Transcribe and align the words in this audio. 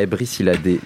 Eh, 0.00 0.06
Brice, 0.06 0.38
il 0.40 0.48
a 0.48 0.56
des, 0.56 0.80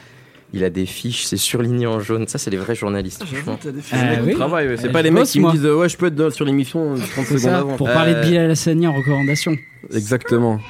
il 0.52 0.64
a 0.64 0.70
des 0.70 0.86
fiches, 0.86 1.24
c'est 1.24 1.36
surligné 1.36 1.86
en 1.86 2.00
jaune. 2.00 2.26
Ça, 2.28 2.38
c'est 2.38 2.50
les 2.50 2.56
vrais 2.56 2.74
journalistes. 2.74 3.24
franchement. 3.24 3.58
Ah, 3.92 3.96
oui. 4.24 4.34
Travail, 4.34 4.74
c'est 4.78 4.88
Euh, 4.88 4.92
pas 4.92 5.02
les 5.02 5.10
mecs 5.10 5.24
qui 5.24 5.38
me 5.38 5.44
moi. 5.44 5.52
disent 5.52 5.64
euh, 5.66 5.74
ouais 5.76 5.88
je 5.88 5.96
peux 5.96 6.06
être 6.06 6.14
dans- 6.14 6.30
sur 6.30 6.44
l'émission 6.44 6.92
euh, 6.92 6.96
30 6.96 7.06
C'est 7.14 7.24
secondes 7.24 7.38
ça, 7.40 7.58
avant. 7.58 7.76
pour 7.76 7.86
parler 7.88 8.12
de 8.14 8.18
Euh, 8.18 8.22
Bilal 8.22 8.50
Hassani 8.50 8.86
en 8.86 8.92
recommandation. 8.94 9.56
Exactement. 9.94 10.60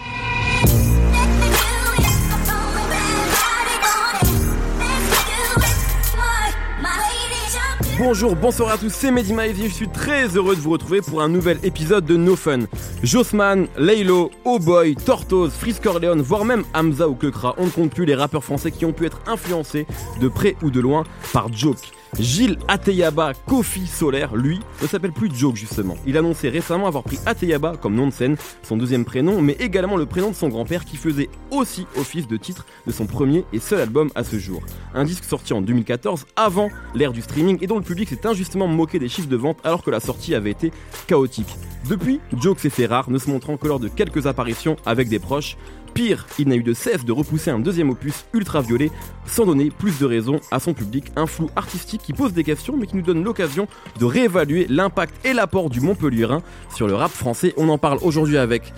Bonjour, 8.05 8.35
bonsoir 8.35 8.73
à 8.73 8.79
tous, 8.79 8.93
c'est 8.93 9.13
Mehdi 9.13 9.33
Maizy, 9.33 9.69
je 9.69 9.75
suis 9.75 9.89
très 9.89 10.27
heureux 10.37 10.57
de 10.57 10.61
vous 10.61 10.71
retrouver 10.71 11.01
pour 11.01 11.23
un 11.23 11.29
nouvel 11.29 11.61
épisode 11.63 12.05
de 12.05 12.17
No 12.17 12.35
Fun. 12.35 12.63
Jossman, 13.05 13.69
Laylo, 13.79 14.33
Oh 14.45 14.59
Boy, 14.59 14.97
Tortoise, 14.97 15.53
Frisk 15.53 15.87
Orleans, 15.87 16.21
voire 16.21 16.45
même 16.45 16.65
Hamza 16.75 17.09
ou 17.09 17.15
Kekra, 17.15 17.55
on 17.59 17.67
ne 17.67 17.71
compte 17.71 17.95
plus 17.95 18.05
les 18.05 18.17
rappeurs 18.17 18.43
français 18.43 18.73
qui 18.73 18.85
ont 18.85 18.93
pu 18.93 19.07
être 19.07 19.21
influencés 19.29 19.87
de 20.21 20.27
près 20.27 20.57
ou 20.65 20.71
de 20.73 20.81
loin 20.81 21.05
par 21.33 21.53
Joke. 21.53 21.93
Gilles 22.19 22.59
Ateyaba 22.69 23.33
Kofi 23.47 23.87
Solaire, 23.87 24.37
lui, 24.37 24.61
ne 24.83 24.87
s'appelle 24.87 25.13
plus 25.13 25.31
Joke 25.35 25.57
justement. 25.57 25.97
Il 26.07 26.19
annonçait 26.19 26.51
récemment 26.51 26.87
avoir 26.87 27.05
pris 27.05 27.19
Ateyaba 27.25 27.77
comme 27.81 27.95
nom 27.95 28.07
de 28.07 28.13
scène, 28.13 28.37
son 28.63 28.77
deuxième 28.77 29.07
prénom, 29.07 29.41
mais 29.41 29.55
également 29.55 29.97
le 29.97 30.05
prénom 30.05 30.29
de 30.29 30.35
son 30.35 30.49
grand-père 30.49 30.85
qui 30.85 30.99
faisait 30.99 31.31
aussi 31.51 31.87
office 31.97 32.29
de 32.29 32.37
titre 32.37 32.67
de 32.87 32.93
son 32.93 33.07
premier 33.07 33.47
et 33.55 33.59
seul 33.59 33.81
album 33.81 34.11
à 34.15 34.25
ce 34.25 34.39
jour. 34.39 34.63
Un 34.95 35.05
disque 35.05 35.25
sorti 35.25 35.55
en 35.55 35.63
2014, 35.63 36.27
avant 36.37 36.69
l'ère 36.95 37.13
du 37.13 37.23
streaming, 37.23 37.57
et 37.63 37.67
dont 37.67 37.79
le 37.79 37.85
public 37.85 38.11
s'est 38.11 38.27
injustement 38.27 38.67
moqué 38.67 38.99
des 38.99 39.09
chiffres 39.09 39.29
de 39.29 39.37
vente 39.37 39.59
alors 39.65 39.83
que 39.83 39.91
la 39.91 40.01
sortie 40.01 40.35
avait 40.35 40.51
été 40.51 40.71
chaotique. 41.07 41.57
Depuis, 41.89 42.21
Joke 42.41 42.61
s'est 42.61 42.71
fait 42.71 42.87
rare, 42.87 43.11
ne 43.11 43.19
se 43.19 43.29
montrant 43.29 43.57
que 43.57 43.67
lors 43.67 43.81
de 43.81 43.89
quelques 43.89 44.27
apparitions 44.27 44.77
avec 44.87 45.09
des 45.09 45.19
proches. 45.19 45.57
Pire, 45.95 46.27
il 46.39 46.49
n'a 46.49 46.55
eu 46.55 46.63
de 46.63 46.73
cesse 46.73 47.05
de 47.05 47.13
repousser 47.13 47.51
un 47.51 47.59
deuxième 47.59 47.91
opus 47.91 48.25
ultraviolet 48.33 48.91
sans 49.27 49.45
donner 49.45 49.71
plus 49.71 49.99
de 49.99 50.07
raison 50.07 50.41
à 50.51 50.59
son 50.59 50.73
public, 50.73 51.07
un 51.17 51.27
flou 51.27 51.51
artistique 51.55 52.01
qui 52.03 52.15
pose 52.15 52.33
des 52.33 52.45
questions 52.45 52.77
mais 52.79 52.87
qui 52.87 52.97
nous 52.97 53.03
donne 53.03 53.23
l'occasion 53.23 53.69
de 53.99 54.05
réévaluer 54.05 54.67
l'impact 54.71 55.15
et 55.27 55.35
l'apport 55.35 55.69
du 55.69 55.81
Montpellierin 55.81 56.43
sur 56.75 56.87
le 56.87 56.95
rap 56.95 57.11
français. 57.11 57.53
On 57.59 57.69
en 57.69 57.79
parle 57.79 57.99
aujourd'hui 58.01 58.39
avec 58.39 58.73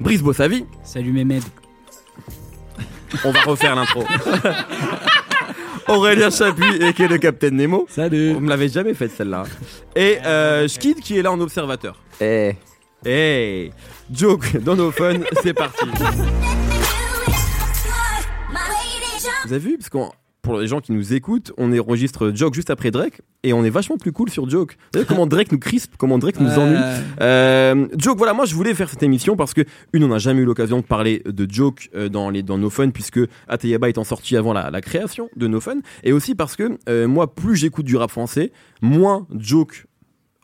Brice 0.00 0.22
Bossavi. 0.22 0.64
Salut 0.82 1.12
Mehmed. 1.12 1.44
On 3.24 3.30
va 3.30 3.42
refaire 3.42 3.76
l'intro. 3.76 4.02
Aurélien 5.88 6.30
Chapuis 6.30 6.76
et 6.80 6.92
qui 6.92 7.02
est 7.02 7.08
le 7.08 7.18
Capitaine 7.18 7.56
Nemo. 7.56 7.86
Salut. 7.88 8.34
On 8.36 8.40
me 8.40 8.48
l'avait 8.48 8.68
jamais 8.68 8.94
faite 8.94 9.12
celle-là. 9.16 9.44
Et 9.94 10.18
euh, 10.24 10.66
Skid 10.68 11.00
qui 11.00 11.18
est 11.18 11.22
là 11.22 11.30
en 11.32 11.40
observateur. 11.40 12.00
Eh, 12.20 12.54
Hey 13.04 13.70
Joke 14.10 14.56
dans 14.62 14.74
nos 14.74 14.90
fun, 14.90 15.14
c'est 15.42 15.54
parti. 15.54 15.84
Vous 19.46 19.52
avez 19.52 19.58
vu? 19.64 19.78
Parce 19.78 19.90
qu'on 19.90 20.10
pour 20.46 20.60
les 20.60 20.68
gens 20.68 20.80
qui 20.80 20.92
nous 20.92 21.12
écoutent, 21.12 21.52
on 21.58 21.76
enregistre 21.76 22.30
Joke 22.32 22.54
juste 22.54 22.70
après 22.70 22.92
Drake 22.92 23.20
et 23.42 23.52
on 23.52 23.64
est 23.64 23.70
vachement 23.70 23.96
plus 23.96 24.12
cool 24.12 24.30
sur 24.30 24.48
Joke. 24.48 24.76
Vous 24.92 25.00
savez 25.00 25.04
comment 25.04 25.26
Drake 25.26 25.50
nous 25.50 25.58
crispe, 25.58 25.94
comment 25.98 26.18
Drake 26.18 26.38
nous 26.38 26.56
ennuie 26.56 26.78
Euh, 27.20 27.88
Joke, 27.98 28.16
voilà, 28.18 28.32
moi 28.32 28.44
je 28.44 28.54
voulais 28.54 28.72
faire 28.72 28.88
cette 28.88 29.02
émission 29.02 29.34
parce 29.34 29.54
que 29.54 29.62
une, 29.92 30.04
on 30.04 30.08
n'a 30.08 30.18
jamais 30.18 30.42
eu 30.42 30.44
l'occasion 30.44 30.76
de 30.78 30.84
parler 30.84 31.20
de 31.26 31.50
Joke 31.50 31.90
euh, 31.96 32.08
dans 32.08 32.30
les 32.30 32.44
dans 32.44 32.58
No 32.58 32.70
Fun 32.70 32.90
puisque 32.90 33.18
Ateyaba 33.48 33.88
étant 33.88 34.04
sorti 34.04 34.36
avant 34.36 34.52
la, 34.52 34.70
la 34.70 34.80
création 34.80 35.28
de 35.34 35.48
No 35.48 35.60
Fun 35.60 35.78
et 36.04 36.12
aussi 36.12 36.36
parce 36.36 36.54
que 36.54 36.78
euh, 36.88 37.08
moi 37.08 37.34
plus 37.34 37.56
j'écoute 37.56 37.84
du 37.84 37.96
rap 37.96 38.12
français, 38.12 38.52
moins 38.80 39.26
Joke 39.36 39.85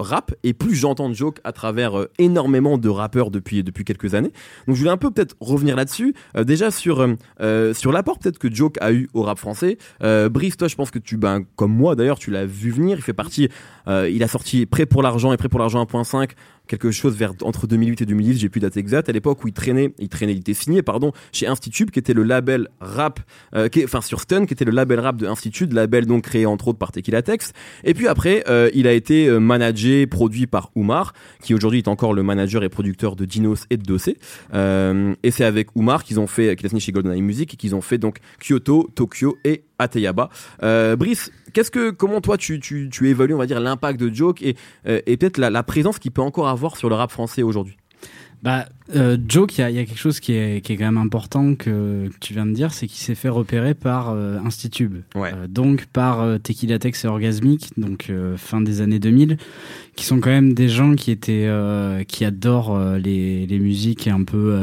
rap 0.03 0.35
et 0.43 0.53
plus 0.53 0.75
j'entends 0.75 1.13
Joke 1.13 1.39
à 1.45 1.53
travers 1.53 1.99
euh, 1.99 2.11
énormément 2.19 2.79
de 2.79 2.89
rappeurs 2.89 3.31
depuis 3.31 3.63
depuis 3.63 3.85
quelques 3.85 4.15
années. 4.15 4.33
Donc 4.67 4.77
je 4.77 4.81
voulais 4.81 4.91
un 4.91 4.97
peu 4.97 5.11
peut-être 5.11 5.37
revenir 5.41 5.77
là-dessus. 5.77 6.15
Euh, 6.37 6.45
déjà 6.45 6.71
sur 6.71 7.07
euh, 7.41 7.75
sur 7.75 7.93
l'apport 7.93 8.19
peut-être 8.19 8.39
que 8.39 8.53
Joke 8.53 8.77
a 8.81 8.93
eu 8.93 9.09
au 9.15 9.23
rap 9.23 9.39
français. 9.39 9.79
Brice, 10.01 10.57
toi 10.57 10.69
je 10.69 10.77
pense 10.77 10.91
que 10.91 10.99
tu 10.99 11.17
ben 11.17 11.43
comme 11.57 11.73
moi 11.73 11.95
d'ailleurs 11.95 12.19
tu 12.19 12.31
l'as 12.31 12.47
vu 12.47 12.71
venir. 12.71 12.99
Il 12.99 13.03
fait 13.03 13.13
partie. 13.13 13.49
il 13.87 14.23
a 14.23 14.29
sorti 14.29 14.67
Prêt 14.67 14.87
pour 14.87 15.03
l'argent 15.03 15.33
et 15.33 15.37
Prêt 15.37 15.49
pour 15.49 15.61
l'argent 15.61 15.83
1.5 15.85 16.31
quelque 16.67 16.91
chose 16.91 17.17
vers 17.17 17.33
entre 17.43 17.67
2008 17.67 18.03
et 18.03 18.07
2010, 18.07 18.39
j'ai 18.39 18.49
plus 18.49 18.61
date 18.61 18.77
exacte, 18.77 19.09
à 19.09 19.13
l'époque 19.13 19.45
où 19.45 19.49
il 19.49 19.55
traînait, 19.55 19.93
il 19.99 20.09
traînait, 20.09 20.33
il 20.33 20.39
était 20.39 20.55
signé, 20.55 20.83
pardon, 20.83 21.13
chez 21.33 21.47
Institut, 21.47 21.87
qui 21.87 21.99
était 21.99 22.15
le 22.15 22.23
label 22.23 22.69
rap, 22.81 23.21
euh, 23.55 23.69
enfin 23.85 24.01
sur 24.01 24.21
Stun, 24.21 24.47
qui 24.47 24.55
était 24.55 24.65
le 24.65 24.73
label 24.73 25.01
rap 25.01 25.17
de 25.17 25.27
Institut, 25.27 25.67
label 25.67 26.07
donc 26.07 26.25
créé 26.25 26.47
entre 26.47 26.69
autres 26.69 26.79
par 26.79 26.93
Tequila 26.93 27.23
Tex. 27.23 27.53
Et 27.85 27.95
puis 27.95 28.09
après, 28.09 28.45
euh, 28.49 28.71
il 28.75 28.87
a 28.87 28.93
été 28.93 29.27
euh, 29.27 29.39
managé, 29.39 30.07
produit 30.07 30.47
par 30.47 30.71
Oumar, 30.75 31.13
qui 31.43 31.55
aujourd'hui 31.55 31.81
est 31.81 31.89
encore 31.89 32.15
le 32.15 32.23
manager 32.23 32.63
et 32.63 32.69
producteur 32.69 33.17
de 33.17 33.25
Dinos 33.25 33.67
et 33.71 33.77
de 33.77 33.83
Dossé. 33.83 34.17
Et 34.53 35.31
c'est 35.31 35.45
avec 35.45 35.75
Oumar 35.77 36.05
qu'ils 36.05 36.21
ont 36.21 36.27
fait, 36.27 36.57
qu'il 36.57 36.67
a 36.67 36.69
signé 36.69 36.81
chez 36.81 36.93
GoldenEye 36.93 37.23
Music, 37.23 37.55
et 37.55 37.57
qu'ils 37.57 37.75
ont 37.75 37.81
fait 37.81 37.99
donc 37.99 38.19
Kyoto, 38.41 38.91
Tokyo 38.95 39.37
et 39.45 39.65
Ateyaba. 39.83 40.31
Euh, 40.63 40.97
Brice, 40.97 41.31
qu'est-ce 41.53 41.71
que, 41.71 41.91
comment 41.91 42.21
toi 42.21 42.37
tu, 42.37 42.61
tu, 42.61 42.89
tu 42.91 43.09
évalues, 43.09 43.35
on 43.35 43.39
va 43.39 43.47
dire, 43.47 43.61
l'impact 43.61 44.01
de 44.01 44.13
Joke 44.15 44.43
et, 44.43 44.57
euh, 44.87 45.01
et 45.07 45.17
peut-être 45.17 45.39
la, 45.39 45.51
la 45.51 45.63
présence 45.63 45.99
qu'il 45.99 46.11
peut 46.11 46.23
encore 46.23 46.49
avoir 46.49 46.77
sur 46.77 46.89
le 46.89 46.95
rap 46.95 47.11
français 47.11 47.43
aujourd'hui? 47.43 47.77
Bah, 48.43 48.67
euh, 48.97 49.17
Joke, 49.29 49.57
il 49.57 49.61
y, 49.61 49.65
a- 49.65 49.71
y 49.71 49.79
a 49.79 49.85
quelque 49.85 50.01
chose 50.01 50.19
qui 50.19 50.33
est, 50.33 50.61
qui 50.65 50.73
est 50.73 50.77
quand 50.77 50.87
même 50.87 50.99
important 50.99 51.55
que, 51.55 52.09
que 52.09 52.19
tu 52.19 52.33
viens 52.33 52.45
de 52.45 52.51
dire, 52.51 52.73
c'est 52.75 52.89
qu'il 52.89 52.99
s'est 52.99 53.15
fait 53.15 53.29
repérer 53.29 53.73
par 53.75 54.11
euh, 54.11 54.37
Institube. 54.45 55.03
Ouais. 55.15 55.31
Euh, 55.33 55.47
donc 55.47 55.87
par 55.87 56.21
euh, 56.23 56.39
Tequila 56.39 56.81
Tex 56.81 57.05
et 57.05 57.07
Orgasmic, 57.07 57.71
donc 57.77 58.11
fin 58.39 58.61
des 58.61 58.81
années 58.81 58.99
2000, 58.99 59.37
qui 59.95 60.05
sont 60.05 60.19
quand 60.19 60.31
même 60.31 60.55
des 60.55 60.69
gens 60.69 60.97
qui 60.97 61.13
étaient, 61.13 61.49
qui 62.09 62.25
adorent 62.25 62.97
les, 62.97 63.47
les 63.47 63.59
musiques 63.61 64.09
un 64.09 64.25
peu 64.25 64.59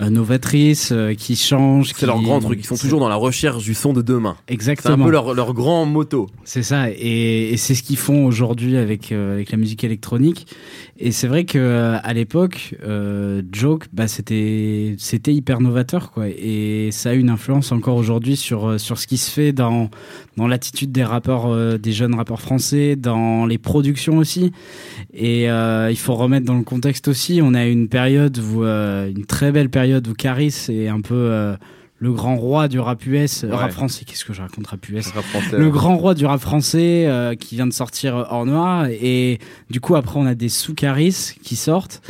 euh, 0.00 0.04
euh, 0.06 0.10
novatrices, 0.10 0.92
qui 1.18 1.36
changent. 1.36 1.88
C'est 1.88 1.94
qui- 1.94 2.06
leur 2.06 2.20
grand 2.22 2.40
truc, 2.40 2.60
ils 2.62 2.66
sont 2.66 2.76
toujours 2.76 3.00
dans 3.00 3.08
la 3.08 3.16
recherche 3.16 3.62
du 3.64 3.74
son 3.74 3.92
de 3.92 4.02
demain. 4.02 4.36
C'est 4.46 4.52
un 4.52 4.54
Exactement. 4.54 5.04
peu 5.04 5.10
leur, 5.10 5.34
leur 5.34 5.54
grand 5.54 5.84
motto. 5.86 6.28
C'est 6.44 6.62
ça, 6.62 6.90
et, 6.90 7.50
et 7.52 7.56
c'est 7.56 7.74
ce 7.74 7.82
qu'ils 7.82 7.96
font 7.96 8.24
aujourd'hui 8.26 8.76
avec 8.76 9.12
euh, 9.12 9.34
avec 9.34 9.50
la 9.52 9.58
musique 9.58 9.84
électronique. 9.84 10.46
Et 11.02 11.12
c'est 11.12 11.28
vrai 11.28 11.44
que 11.44 11.58
euh, 11.58 11.96
à 12.02 12.12
l'époque, 12.12 12.74
euh, 12.84 13.42
Joke, 13.52 13.86
bah 13.92 14.06
c'était 14.08 14.94
c'était 14.98 15.32
hyper 15.32 15.60
novateur 15.60 16.10
quoi, 16.12 16.28
et 16.28 16.90
ça 16.92 17.10
a 17.10 17.14
une 17.14 17.30
influence 17.30 17.72
encore 17.72 17.96
aujourd'hui 17.96 18.36
sur 18.36 18.78
sur 18.78 18.98
ce 18.98 19.06
qui 19.06 19.16
se 19.16 19.30
fait 19.30 19.52
dans 19.52 19.88
dans 20.36 20.46
l'attitude 20.46 20.92
des 20.92 21.04
rappeurs, 21.04 21.46
euh, 21.46 21.78
des 21.78 21.92
jeunes 21.92 22.14
rappeurs 22.14 22.40
français, 22.40 22.96
dans 22.96 23.46
les 23.46 23.58
productions 23.58 24.18
aussi. 24.18 24.52
Et 25.14 25.44
il 25.46 25.96
faut 25.96 26.14
remettre 26.14 26.46
dans 26.46 26.56
le 26.56 26.62
contexte 26.64 27.08
aussi, 27.08 27.40
on 27.42 27.54
a 27.54 27.64
une 27.66 27.88
période 27.88 28.38
où 28.38 28.62
une 28.62 29.24
très 29.26 29.52
belle 29.52 29.68
période 29.70 29.89
où 29.98 30.14
Caris 30.14 30.54
est 30.68 30.88
un 30.88 31.00
peu 31.00 31.14
euh, 31.14 31.56
le 31.98 32.12
grand 32.12 32.36
roi 32.36 32.66
du 32.68 32.78
rap 32.80 33.04
US, 33.06 33.42
Ouais. 33.42 33.54
rap 33.54 33.72
français. 33.72 34.04
Qu'est-ce 34.06 34.24
que 34.24 34.32
je 34.32 34.40
raconte 34.40 34.66
rap 34.68 34.88
US 34.88 35.08
Rap 35.08 35.22
français. 35.24 35.58
le 35.58 35.70
grand 35.70 35.96
roi 35.98 36.14
du 36.14 36.24
rap 36.24 36.40
français 36.40 37.04
euh, 37.06 37.34
qui 37.34 37.56
vient 37.56 37.66
de 37.66 37.72
sortir 37.74 38.26
Hors 38.30 38.46
Noir 38.46 38.86
et 38.86 39.38
du 39.68 39.80
coup 39.80 39.96
après 39.96 40.18
on 40.18 40.24
a 40.26 40.34
des 40.34 40.48
sous 40.48 40.74
Caris 40.74 41.32
qui 41.42 41.56
sortent 41.56 42.00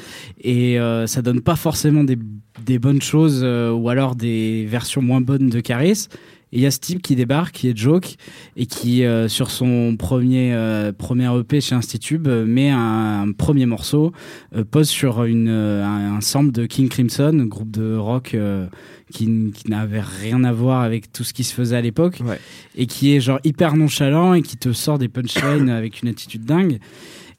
et 0.41 0.79
euh, 0.79 1.07
ça 1.09 1.23
donne 1.23 1.41
pas 1.41 1.57
forcément 1.57 2.05
des, 2.05 2.17
des 2.65 2.79
bonnes 2.79 3.03
choses 3.03 3.41
euh, 3.43 3.73
ou 3.73 3.89
alors 3.89 4.15
des 4.15 4.65
versions 4.67 5.03
moins 5.03 5.21
bonnes 5.21 5.49
de 5.49 5.59
Caris 5.61 6.07
et 6.53 6.59
il 6.59 6.62
y 6.62 6.66
a 6.66 6.71
ce 6.71 6.81
type 6.81 7.00
qui 7.00 7.15
débarque 7.15 7.55
qui 7.55 7.69
est 7.69 7.77
Joke 7.77 8.16
et 8.56 8.66
qui 8.66 9.05
euh, 9.05 9.28
sur 9.28 9.50
son 9.50 9.97
premier 9.97 10.53
euh, 10.53 10.93
premier 10.93 11.31
EP 11.38 11.61
chez 11.61 11.75
Institube 11.75 12.27
euh, 12.27 12.44
met 12.44 12.71
un, 12.71 13.22
un 13.28 13.33
premier 13.33 13.66
morceau 13.66 14.12
pose 14.71 14.88
sur 14.88 15.25
une 15.25 15.49
un, 15.49 16.16
un 16.16 16.21
sample 16.21 16.50
de 16.50 16.66
King 16.66 16.88
Crimson 16.88 17.44
groupe 17.47 17.71
de 17.71 17.94
rock 17.94 18.37
qui, 19.12 19.53
n'avait 19.69 20.00
rien 20.00 20.44
à 20.44 20.53
voir 20.53 20.83
avec 20.83 21.12
tout 21.12 21.25
ce 21.25 21.33
qui 21.33 21.44
se 21.44 21.55
faisait 21.55 21.77
à 21.77 21.81
l'époque 21.81 22.21
Ouais. 22.25 22.38
et 22.77 22.87
qui 22.87 23.15
est 23.15 23.21
genre 23.21 23.41
hyper 23.44 23.77
nonchalant 23.77 24.34
et 24.34 24.43
qui 24.43 24.56
te 24.56 24.72
sort 24.72 24.99
des 24.99 25.09
punchlines 25.09 25.69
avec 25.71 26.03
une 26.03 26.09
attitude 26.09 26.44
dingue. 26.44 26.78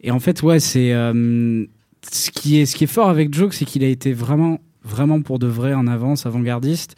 Et 0.02 0.12
en 0.12 0.20
fait, 0.20 0.42
ouais, 0.42 0.60
c'est 0.60 0.90
ce 0.92 2.32
qui 2.32 2.58
est 2.58 2.66
ce 2.66 2.76
qui 2.76 2.86
est 2.86 2.88
fort 2.88 3.10
avec 3.10 3.34
Joke, 3.34 3.54
c'est 3.54 3.66
qu'il 3.66 3.84
a 3.84 3.88
été 3.88 4.14
vraiment 4.14 4.60
vraiment 4.84 5.22
pour 5.22 5.40
de 5.40 5.48
vrai 5.48 5.74
en 5.74 5.88
avance, 5.88 6.26
avant-gardiste 6.26 6.96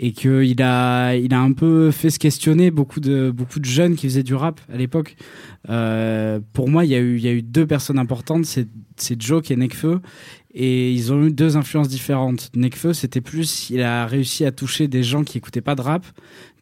et 0.00 0.12
qu'il 0.12 0.62
a 0.62 1.14
il 1.16 1.34
a 1.34 1.40
un 1.40 1.52
peu 1.52 1.90
fait 1.90 2.10
se 2.10 2.18
questionner 2.18 2.70
beaucoup 2.70 3.00
de 3.00 3.30
beaucoup 3.30 3.58
de 3.58 3.64
jeunes 3.64 3.96
qui 3.96 4.06
faisaient 4.06 4.22
du 4.22 4.34
rap 4.34 4.60
à 4.72 4.76
l'époque. 4.76 5.16
Euh, 5.68 6.40
pour 6.52 6.68
moi, 6.68 6.84
il 6.84 6.90
y 6.90 6.94
a 6.94 6.98
eu 6.98 7.16
il 7.16 7.24
y 7.24 7.28
a 7.28 7.32
eu 7.32 7.42
deux 7.42 7.66
personnes 7.66 7.98
importantes, 7.98 8.44
c'est 8.44 9.22
Joke 9.22 9.50
et 9.50 9.56
Nekfeu 9.56 10.00
et 10.54 10.92
ils 10.92 11.12
ont 11.12 11.24
eu 11.24 11.30
deux 11.30 11.56
influences 11.56 11.88
différentes. 11.88 12.50
Nekfeu, 12.56 12.92
c'était 12.92 13.20
plus, 13.20 13.70
il 13.70 13.82
a 13.82 14.06
réussi 14.06 14.44
à 14.44 14.50
toucher 14.50 14.88
des 14.88 15.02
gens 15.02 15.22
qui 15.22 15.38
écoutaient 15.38 15.60
pas 15.60 15.74
de 15.74 15.82
rap. 15.82 16.04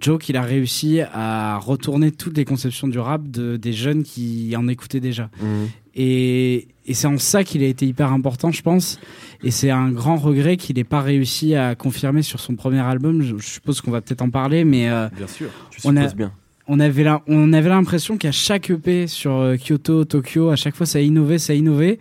Joke, 0.00 0.28
il 0.28 0.36
a 0.36 0.42
réussi 0.42 1.00
à 1.00 1.58
retourner 1.58 2.10
toutes 2.12 2.36
les 2.36 2.44
conceptions 2.44 2.88
du 2.88 2.98
rap 2.98 3.28
de, 3.28 3.56
des 3.56 3.72
jeunes 3.72 4.02
qui 4.02 4.54
en 4.56 4.68
écoutaient 4.68 5.00
déjà. 5.00 5.30
Mhm. 5.40 5.68
Et, 5.96 6.68
et 6.86 6.94
c'est 6.94 7.06
en 7.06 7.16
ça 7.18 7.42
qu'il 7.42 7.62
a 7.62 7.66
été 7.66 7.86
hyper 7.86 8.12
important, 8.12 8.50
je 8.52 8.62
pense. 8.62 9.00
Et 9.42 9.50
c'est 9.50 9.70
un 9.70 9.90
grand 9.90 10.16
regret 10.16 10.56
qu'il 10.58 10.76
n'ait 10.76 10.84
pas 10.84 11.00
réussi 11.00 11.54
à 11.54 11.74
confirmer 11.74 12.22
sur 12.22 12.38
son 12.38 12.54
premier 12.54 12.80
album. 12.80 13.22
Je, 13.22 13.36
je 13.38 13.46
suppose 13.46 13.80
qu'on 13.80 13.90
va 13.90 14.00
peut-être 14.02 14.22
en 14.22 14.30
parler, 14.30 14.64
mais 14.64 14.88
euh, 14.90 15.08
Bien 15.16 15.26
sûr, 15.26 15.48
tu 15.70 15.80
On 15.84 15.96
a- 15.96 16.00
supposes 16.02 16.16
bien. 16.16 16.32
on 16.68 16.78
avait 16.80 17.02
la- 17.02 17.22
on 17.26 17.52
avait 17.54 17.70
l'impression 17.70 18.18
qu'à 18.18 18.32
chaque 18.32 18.70
EP 18.70 19.06
sur 19.06 19.32
euh, 19.32 19.56
Kyoto, 19.56 20.04
Tokyo, 20.04 20.50
à 20.50 20.56
chaque 20.56 20.74
fois 20.76 20.84
ça 20.86 20.98
a 20.98 21.02
innové, 21.02 21.38
ça 21.38 21.52
a 21.54 21.56
innové. 21.56 21.98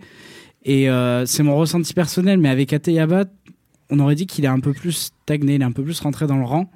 Et 0.64 0.90
euh, 0.90 1.24
c'est 1.26 1.42
mon 1.42 1.56
ressenti 1.56 1.94
personnel, 1.94 2.38
mais 2.38 2.48
avec 2.48 2.72
Ateyaba, 2.72 3.24
on 3.90 3.98
aurait 4.00 4.14
dit 4.16 4.26
qu'il 4.26 4.44
est 4.44 4.48
un 4.48 4.60
peu 4.60 4.72
plus 4.72 5.12
stagné, 5.24 5.54
il 5.54 5.62
est 5.62 5.64
un 5.64 5.72
peu 5.72 5.82
plus 5.82 5.98
rentré 6.00 6.26
dans 6.26 6.36
le 6.36 6.44
rang. 6.44 6.70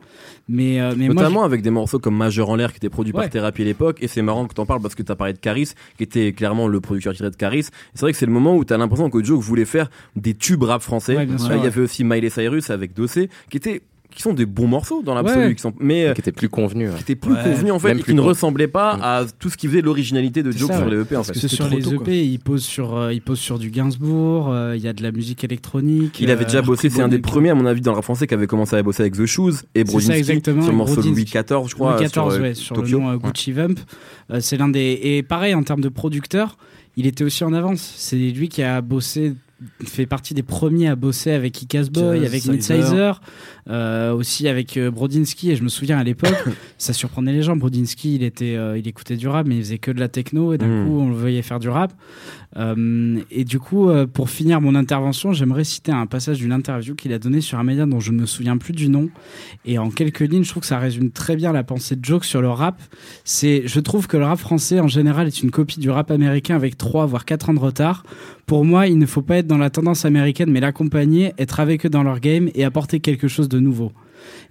Mais, 0.48 0.80
euh, 0.80 0.94
mais 0.96 1.08
Notamment 1.08 1.30
moi, 1.30 1.44
avec 1.44 1.62
des 1.62 1.70
morceaux 1.70 1.98
comme 1.98 2.16
Majeur 2.16 2.48
en 2.50 2.56
l'air 2.56 2.70
qui 2.72 2.76
était 2.78 2.88
produit 2.88 3.12
Ouais. 3.12 3.22
par 3.22 3.30
Thérapie 3.30 3.62
à 3.62 3.64
l'époque. 3.64 3.98
Et 4.00 4.08
c'est 4.08 4.22
marrant 4.22 4.46
que 4.46 4.54
t'en 4.54 4.66
parles 4.66 4.80
parce 4.82 4.94
que 4.94 5.02
t'as 5.02 5.14
parlé 5.16 5.32
de 5.32 5.38
Caris, 5.38 5.70
qui 5.96 6.02
était 6.04 6.32
clairement 6.32 6.68
le 6.68 6.80
producteur 6.80 7.14
tiré 7.14 7.30
de 7.30 7.36
Caris. 7.36 7.64
C'est 7.94 8.00
vrai 8.02 8.12
que 8.12 8.18
c'est 8.18 8.26
le 8.26 8.32
moment 8.32 8.56
où 8.56 8.64
t'as 8.64 8.76
l'impression 8.76 9.10
que 9.10 9.22
Joe 9.24 9.42
voulait 9.42 9.64
faire 9.64 9.90
des 10.16 10.34
tubes 10.34 10.62
rap 10.62 10.82
français. 10.82 11.16
Ouais, 11.16 11.26
bien 11.26 11.38
sûr, 11.38 11.50
Euh, 11.52 11.56
Il 11.56 11.64
y 11.64 11.66
avait 11.66 11.80
aussi 11.80 12.04
Miley 12.04 12.30
Cyrus 12.30 12.70
avec 12.70 12.94
Dossé, 12.94 13.28
qui 13.50 13.56
étaient 13.56 13.82
qui 14.10 14.22
sont 14.22 14.32
des 14.34 14.46
bons 14.46 14.66
morceaux 14.66 15.02
dans 15.02 15.14
l'absolu, 15.14 15.46
Ouais. 15.46 15.54
qui 15.54 15.60
sont, 15.62 15.72
mais 15.80 16.06
euh, 16.06 16.12
qui 16.14 16.20
était 16.20 16.32
plus 16.32 16.48
convenu. 16.48 16.88
ouais. 16.88 16.94
qui 16.96 17.02
étaient 17.02 17.14
plus 17.14 17.32
Ouais. 17.32 17.42
convenus 17.42 17.72
en 17.72 17.78
fait 17.78 17.96
et 17.98 18.02
qui 18.02 18.14
ne 18.14 18.20
ressemblaient 18.20 18.68
pas 18.68 18.96
Mm. 18.96 19.00
à 19.02 19.24
tout 19.38 19.48
ce 19.50 19.56
qui 19.56 19.66
faisait 19.68 19.80
l'originalité 19.82 20.42
de 20.42 20.50
Joe 20.50 20.68
ça, 20.68 20.76
sur 20.78 20.86
ouais. 20.86 20.90
les 20.96 21.00
EP 21.02 21.16
en 21.16 21.22
fait. 21.22 21.28
parce 21.28 21.40
que 21.40 21.48
c'était 21.48 21.54
sur 21.56 21.66
trop 21.68 21.76
les 21.76 21.82
tôt, 21.82 21.92
EP, 21.92 22.04
quoi. 22.04 22.12
il 22.14 22.38
pose 22.38 22.62
sur, 22.62 22.96
euh, 22.96 23.12
il 23.12 23.22
pose 23.22 23.38
sur 23.38 23.58
du 23.58 23.70
Gainsbourg, 23.70 24.48
euh, 24.50 24.74
il 24.76 24.82
y 24.82 24.88
a 24.88 24.92
de 24.92 25.02
la 25.02 25.12
musique 25.12 25.44
électronique. 25.44 26.18
Il 26.20 26.30
avait 26.30 26.42
euh, 26.42 26.46
déjà 26.46 26.62
bossé, 26.62 26.90
c'est 26.90 27.02
un 27.02 27.08
des 27.08 27.18
premiers 27.18 27.50
à 27.50 27.54
mon 27.54 27.66
avis 27.66 27.80
dans 27.80 27.92
le 27.92 27.96
rap 27.96 28.04
français 28.04 28.26
qui 28.26 28.34
avait 28.34 28.46
commencé 28.46 28.76
à 28.76 28.82
bosser 28.82 29.02
avec 29.02 29.14
The 29.16 29.26
Shoes 29.26 29.52
et 29.74 29.84
Brodinski 29.84 30.12
exactement, 30.18 30.62
sur 30.62 30.70
le 30.72 30.76
morceau. 30.76 31.00
Louis 31.02 31.24
XIV 31.24 31.42
je 31.68 31.74
crois 31.74 31.96
Louis 31.98 32.08
sur, 32.08 32.28
XIV, 32.28 32.42
euh, 32.42 32.54
sur 32.54 32.76
Tokyo. 32.76 32.98
le 32.98 33.04
nom 33.04 33.10
euh, 33.12 33.16
Gucci 33.16 33.52
Vamp. 33.52 33.74
Euh, 34.30 34.40
c'est 34.40 34.56
l'un 34.56 34.68
des 34.68 34.98
et 35.02 35.22
pareil 35.22 35.54
en 35.54 35.62
termes 35.62 35.80
de 35.80 35.88
producteur, 35.88 36.56
il 36.96 37.06
était 37.06 37.24
aussi 37.24 37.44
en 37.44 37.52
avance. 37.52 37.94
C'est 37.96 38.16
lui 38.16 38.48
qui 38.48 38.62
a 38.62 38.80
bossé, 38.80 39.34
fait 39.84 40.06
partie 40.06 40.34
des 40.34 40.42
premiers 40.42 40.88
à 40.88 40.96
bosser 40.96 41.30
avec 41.32 41.60
Icas 41.62 41.84
Boy, 41.92 42.20
Jazz, 42.20 42.26
avec 42.28 42.42
Sizer. 42.42 42.52
Midsizer, 42.52 43.20
euh, 43.68 44.12
aussi 44.12 44.48
avec 44.48 44.76
euh, 44.76 44.90
Brodinski. 44.90 45.50
Et 45.50 45.56
je 45.56 45.62
me 45.62 45.68
souviens 45.68 45.98
à 45.98 46.04
l'époque, 46.04 46.34
ça 46.78 46.92
surprenait 46.92 47.32
les 47.32 47.42
gens. 47.42 47.56
Brodinski, 47.56 48.14
il 48.16 48.22
était, 48.22 48.56
euh, 48.56 48.78
il 48.78 48.88
écoutait 48.88 49.16
du 49.16 49.28
rap, 49.28 49.46
mais 49.46 49.56
il 49.56 49.62
faisait 49.62 49.78
que 49.78 49.90
de 49.90 50.00
la 50.00 50.08
techno. 50.08 50.52
Et 50.52 50.58
d'un 50.58 50.66
Mm. 50.66 50.86
coup, 50.86 50.98
on 51.00 51.08
le 51.08 51.14
voyait 51.14 51.42
faire 51.42 51.58
du 51.60 51.68
rap. 51.68 51.92
Euh, 52.56 53.20
et 53.30 53.44
du 53.44 53.58
coup, 53.60 53.88
pour 54.12 54.30
finir 54.30 54.60
mon 54.60 54.74
intervention, 54.74 55.32
j'aimerais 55.32 55.64
citer 55.64 55.92
un 55.92 56.06
passage 56.06 56.38
d'une 56.38 56.52
interview 56.52 56.94
qu'il 56.94 57.12
a 57.12 57.18
donné 57.18 57.40
sur 57.40 57.58
un 57.58 57.64
média 57.64 57.86
dont 57.86 58.00
je 58.00 58.12
ne 58.12 58.20
me 58.20 58.26
souviens 58.26 58.56
plus 58.58 58.72
du 58.72 58.88
nom. 58.88 59.08
Et 59.64 59.78
en 59.78 59.90
quelques 59.90 60.20
lignes, 60.20 60.42
je 60.44 60.50
trouve 60.50 60.62
que 60.62 60.66
ça 60.66 60.78
résume 60.78 61.10
très 61.10 61.36
bien 61.36 61.52
la 61.52 61.62
pensée 61.64 61.96
de 61.96 62.04
Joke 62.04 62.24
sur 62.24 62.40
le 62.40 62.48
rap. 62.48 62.80
C'est, 63.24 63.62
je 63.66 63.80
trouve 63.80 64.06
que 64.06 64.16
le 64.16 64.24
rap 64.24 64.38
français 64.38 64.80
en 64.80 64.88
général 64.88 65.26
est 65.26 65.42
une 65.42 65.50
copie 65.50 65.78
du 65.80 65.90
rap 65.90 66.10
américain 66.10 66.56
avec 66.56 66.76
3 66.76 67.06
voire 67.06 67.24
4 67.24 67.50
ans 67.50 67.54
de 67.54 67.60
retard. 67.60 68.04
Pour 68.46 68.64
moi, 68.64 68.88
il 68.88 68.98
ne 68.98 69.06
faut 69.06 69.22
pas 69.22 69.36
être 69.36 69.46
dans 69.50 69.58
la 69.58 69.68
tendance 69.68 70.04
américaine, 70.04 70.50
mais 70.50 70.60
l'accompagner, 70.60 71.34
être 71.36 71.60
avec 71.60 71.84
eux 71.84 71.90
dans 71.90 72.04
leur 72.04 72.20
game 72.20 72.50
et 72.54 72.64
apporter 72.64 73.00
quelque 73.00 73.28
chose 73.28 73.48
de 73.48 73.58
nouveau. 73.58 73.92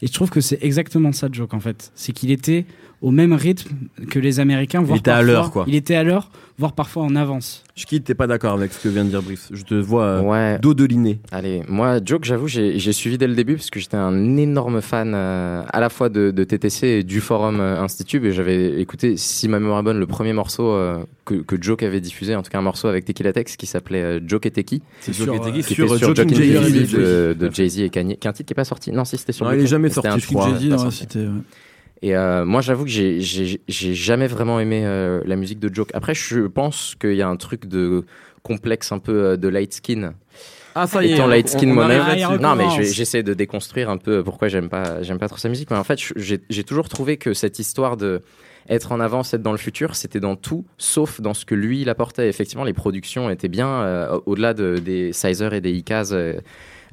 Et 0.01 0.07
je 0.07 0.13
trouve 0.13 0.29
que 0.29 0.41
c'est 0.41 0.59
exactement 0.61 1.11
ça, 1.13 1.29
Joke, 1.31 1.53
en 1.53 1.59
fait. 1.59 1.91
C'est 1.95 2.11
qu'il 2.11 2.31
était 2.31 2.65
au 3.01 3.11
même 3.11 3.33
rythme 3.33 3.75
que 4.09 4.19
les 4.19 4.39
Américains. 4.39 4.81
voire 4.81 4.97
était 4.99 5.11
à 5.11 5.21
l'heure, 5.21 5.51
quoi. 5.51 5.63
Il 5.67 5.75
était 5.75 5.95
à 5.95 6.03
l'heure, 6.03 6.29
voire 6.57 6.73
parfois 6.73 7.03
en 7.03 7.15
avance. 7.15 7.63
Je 7.75 7.85
quitte, 7.85 8.03
t'es 8.03 8.13
pas 8.13 8.27
d'accord 8.27 8.53
avec 8.53 8.73
ce 8.73 8.83
que 8.83 8.89
vient 8.89 9.05
de 9.05 9.09
dire 9.09 9.21
Brice. 9.21 9.47
Je 9.53 9.63
te 9.63 9.73
vois 9.73 10.03
euh, 10.03 10.21
Ouais. 10.21 10.59
dos 10.59 10.73
de 10.73 10.83
l'inné. 10.83 11.19
Allez, 11.31 11.63
moi, 11.69 11.99
Joke, 12.03 12.25
j'avoue, 12.25 12.47
j'ai 12.49 12.77
j'ai 12.77 12.91
suivi 12.91 13.17
dès 13.17 13.27
le 13.27 13.35
début 13.35 13.55
parce 13.55 13.69
que 13.69 13.79
j'étais 13.79 13.95
un 13.95 14.35
énorme 14.35 14.81
fan 14.81 15.13
euh, 15.15 15.61
à 15.71 15.79
la 15.79 15.87
fois 15.87 16.09
de, 16.09 16.31
de 16.31 16.43
TTC 16.43 16.87
et 16.87 17.03
du 17.03 17.21
forum 17.21 17.59
euh, 17.61 17.81
Institut. 17.81 18.25
Et 18.27 18.33
j'avais 18.33 18.81
écouté, 18.81 19.15
si 19.15 19.47
ma 19.47 19.59
mémoire 19.61 19.79
est 19.79 19.83
bonne, 19.83 19.99
le 19.99 20.07
premier 20.07 20.33
morceau 20.33 20.69
euh, 20.71 20.97
que, 21.23 21.35
que 21.35 21.55
Joke 21.61 21.83
avait 21.83 22.01
diffusé, 22.01 22.35
en 22.35 22.41
tout 22.43 22.51
cas 22.51 22.57
un 22.59 22.63
morceau 22.63 22.89
avec 22.89 23.05
Tequila 23.05 23.31
Tex 23.31 23.55
qui 23.55 23.65
s'appelait 23.65 24.01
euh, 24.03 24.19
Joke 24.27 24.45
et 24.45 24.51
Teki, 24.51 24.81
C'est 24.99 25.13
sur, 25.13 25.31
euh, 25.33 25.37
Ketegi 25.37 25.63
qui 25.63 25.73
sur, 25.73 25.93
euh, 25.93 25.97
sur 25.97 26.13
Jay-Z. 26.13 26.33
Jay-Z 26.35 26.91
de, 26.91 27.33
de 27.39 27.49
Jay-Z 27.53 27.79
et 27.79 27.89
Kanye, 27.89 28.17
qui 28.17 28.27
est 28.27 28.29
un 28.29 28.33
titre 28.33 28.47
qui 28.47 28.53
est 28.53 28.55
pas 28.55 28.65
sorti? 28.65 28.91
Non, 28.91 29.05
si 29.05 29.15
c'était 29.15 29.31
sur 29.31 29.45
Non, 29.45 29.53
il 29.53 29.61
est 29.61 29.67
jamais 29.67 29.89
sorti, 29.89 30.09
je 30.19 30.27
crois. 30.27 30.47
pas 30.51 30.59
dans 30.59 30.83
la 30.83 30.91
cité. 30.91 31.19
Et 32.01 32.15
euh, 32.15 32.45
moi, 32.45 32.61
j'avoue 32.61 32.85
que 32.85 32.89
j'ai- 32.89 33.19
j'ai 33.19 33.59
j'ai 33.67 33.93
jamais 33.93 34.27
vraiment 34.27 34.59
aimé 34.59 34.83
euh, 34.85 35.21
la 35.25 35.35
musique 35.35 35.59
de 35.59 35.73
Joke. 35.73 35.89
Après, 35.93 36.13
je 36.13 36.47
pense 36.47 36.95
qu'il 36.99 37.15
y 37.15 37.21
a 37.21 37.27
un 37.27 37.35
truc 37.35 37.65
de 37.65 38.05
complexe 38.43 38.91
un 38.91 38.99
peu 38.99 39.23
euh, 39.23 39.37
de 39.37 39.47
light 39.49 39.73
skin. 39.73 40.13
Ah 40.75 40.87
ça 40.87 41.03
y 41.03 41.11
est. 41.11 41.15
Étant 41.15 41.27
light 41.27 41.49
skin 41.49 41.67
moi-même. 41.73 42.01
Non, 42.39 42.55
mais 42.55 42.69
je 42.77 42.83
j'essaie 42.93 43.23
de 43.23 43.33
déconstruire 43.33 43.89
un 43.89 43.97
peu 43.97 44.23
pourquoi 44.23 44.47
j'aime 44.47 44.69
pas, 44.69 45.01
j'aime 45.03 45.17
pas 45.19 45.27
trop 45.27 45.37
sa 45.37 45.49
musique. 45.49 45.71
Mais 45.71 45.77
en 45.77 45.83
fait, 45.83 45.99
je- 45.99 46.13
j'ai 46.15 46.39
j'ai 46.49 46.63
toujours 46.63 46.87
trouvé 46.87 47.17
que 47.17 47.33
cette 47.33 47.59
histoire 47.59 47.97
de 47.97 48.21
être 48.69 48.91
en 48.91 48.99
avance, 48.99 49.33
être 49.33 49.41
dans 49.41 49.51
le 49.51 49.57
futur, 49.57 49.95
c'était 49.95 50.19
dans 50.19 50.35
tout, 50.35 50.63
sauf 50.77 51.19
dans 51.21 51.33
ce 51.33 51.43
que 51.43 51.55
lui 51.55 51.81
il 51.81 51.89
apportait. 51.89 52.29
Effectivement, 52.29 52.63
les 52.63 52.73
productions 52.73 53.29
étaient 53.29 53.47
bien 53.49 53.67
euh, 53.67 54.19
au-delà 54.25 54.53
de, 54.53 54.77
des 54.77 55.11
Sizer 55.11 55.53
et 55.53 55.59
des 55.59 55.83
euh, 56.11 56.33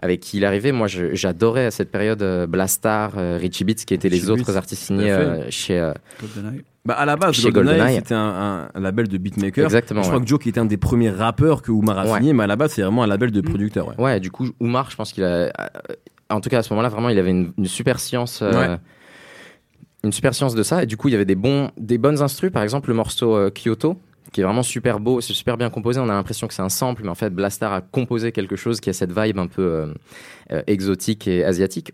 avec 0.03 0.21
qui 0.21 0.37
il 0.39 0.45
arrivait, 0.45 0.73
moi 0.73 0.87
j'adorais 0.89 1.67
à 1.67 1.71
cette 1.71 1.91
période 1.91 2.23
euh, 2.23 2.47
Blastar, 2.47 3.13
euh, 3.17 3.39
Richie 3.41 3.65
Beats, 3.65 3.85
qui 3.87 3.95
étaient 3.95 4.09
les 4.09 4.31
autres 4.31 4.57
artistes 4.57 4.83
signés 4.85 5.11
euh, 5.11 5.51
chez. 5.51 5.91
GoldenEye. 6.21 6.63
Bah 6.85 6.95
à 6.95 7.05
la 7.05 7.17
base, 7.17 7.41
GoldenEye, 7.45 7.97
c'était 7.97 8.15
un, 8.15 8.69
un 8.73 8.81
label 8.81 9.09
de 9.09 9.19
beatmaker. 9.19 9.65
Exactement. 9.65 10.03
Je 10.03 10.07
crois 10.09 10.19
ouais. 10.19 10.25
que 10.25 10.29
Joe 10.29 10.39
qui 10.39 10.49
était 10.51 10.61
un 10.61 10.67
des 10.67 10.77
premiers 10.77 11.11
rappeurs 11.11 11.63
que 11.63 11.73
Oumar 11.73 11.99
a 11.99 12.07
Ouais. 12.07 12.19
signé, 12.19 12.33
mais 12.33 12.45
à 12.45 12.47
la 12.47 12.57
base 12.57 12.73
c'est 12.73 12.83
vraiment 12.83 13.03
un 13.03 13.07
label 13.09 13.31
de 13.33 13.41
Mm. 13.41 13.45
producteurs. 13.45 13.89
Ouais. 13.89 13.95
Ouais, 14.05 14.21
du 14.21 14.31
coup, 14.31 14.49
Oumar, 14.61 14.91
je 14.91 14.97
pense 14.97 15.13
qu'il 15.13 15.25
a. 15.25 15.51
En 16.29 16.41
tout 16.41 16.49
cas, 16.49 16.59
à 16.59 16.63
ce 16.63 16.73
moment-là, 16.73 16.89
vraiment, 16.89 17.09
il 17.09 17.19
avait 17.19 17.31
une, 17.31 17.53
une 17.57 17.67
super 17.67 17.99
science. 18.01 18.41
euh. 18.43 18.77
Une 20.05 20.13
super 20.13 20.35
science 20.35 20.55
de 20.55 20.63
ça. 20.63 20.83
Et 20.83 20.87
du 20.87 20.97
coup, 20.97 21.09
il 21.09 21.13
y 21.13 21.15
avait 21.15 21.25
des, 21.25 21.35
bons, 21.35 21.71
des 21.77 21.99
bonnes 21.99 22.21
instrus. 22.23 22.53
Par 22.53 22.63
exemple, 22.63 22.89
le 22.91 22.95
morceau 22.95 23.35
euh, 23.37 23.51
Kyoto, 23.51 23.99
qui 24.33 24.41
est 24.41 24.45
vraiment 24.45 24.63
super 24.63 25.01
beau, 25.01 25.21
c'est 25.21 25.33
super 25.33 25.57
bien 25.57 25.71
composé. 25.71 26.01
On 26.01 26.09
a 26.09 26.13
l'impression 26.15 26.47
que 26.47 26.55
c'est 26.55 26.63
un 26.63 26.69
sample, 26.69 27.03
mais 27.05 27.09
en 27.11 27.15
fait, 27.15 27.31
Blastar 27.31 27.73
a 27.73 27.81
composé 27.81 28.33
quelque 28.33 28.57
chose 28.57 28.81
qui 28.81 28.91
a 28.91 28.93
cette 28.93 29.13
vibe 29.17 29.39
un 29.39 29.47
peu 29.47 29.63
euh, 29.63 29.87
euh, 30.53 30.63
exotique 30.67 31.27
et 31.29 31.45
asiatique. 31.45 31.93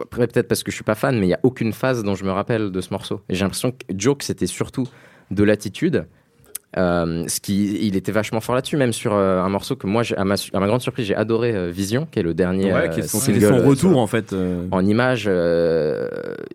Après, 0.00 0.26
peut-être 0.26 0.48
parce 0.48 0.62
que 0.62 0.70
je 0.70 0.76
suis 0.76 0.84
pas 0.84 0.94
fan, 0.94 1.18
mais 1.18 1.26
il 1.26 1.30
y 1.30 1.34
a 1.34 1.40
aucune 1.42 1.72
phase 1.72 2.02
dont 2.02 2.14
je 2.14 2.24
me 2.24 2.30
rappelle 2.30 2.70
de 2.70 2.80
ce 2.80 2.90
morceau. 2.92 3.20
J'ai 3.28 3.44
l'impression 3.44 3.72
que 3.72 3.78
Joke, 3.96 4.22
c'était 4.22 4.46
surtout 4.46 4.86
de 5.30 5.42
l'attitude. 5.44 6.06
Euh, 6.76 7.26
ce 7.28 7.40
qui, 7.40 7.86
il 7.86 7.96
était 7.96 8.12
vachement 8.12 8.40
fort 8.40 8.54
là-dessus, 8.54 8.76
même 8.76 8.92
sur 8.92 9.14
euh, 9.14 9.40
un 9.40 9.48
morceau 9.48 9.74
que 9.74 9.86
moi, 9.86 10.02
à 10.16 10.24
ma, 10.24 10.36
su- 10.36 10.50
à 10.54 10.60
ma 10.60 10.66
grande 10.66 10.82
surprise, 10.82 11.06
j'ai 11.06 11.14
adoré 11.14 11.54
euh, 11.54 11.70
Vision, 11.70 12.06
qui 12.10 12.18
est 12.18 12.22
le 12.22 12.34
dernier 12.34 12.72
Ouais, 12.72 12.90
qui 12.90 13.00
est 13.00 13.02
son, 13.04 13.18
single, 13.18 13.40
c'était 13.40 13.54
son 13.58 13.66
retour 13.66 13.90
sur- 13.92 13.98
en 13.98 14.06
fait. 14.06 14.34
en 14.70 14.84
image, 14.86 15.28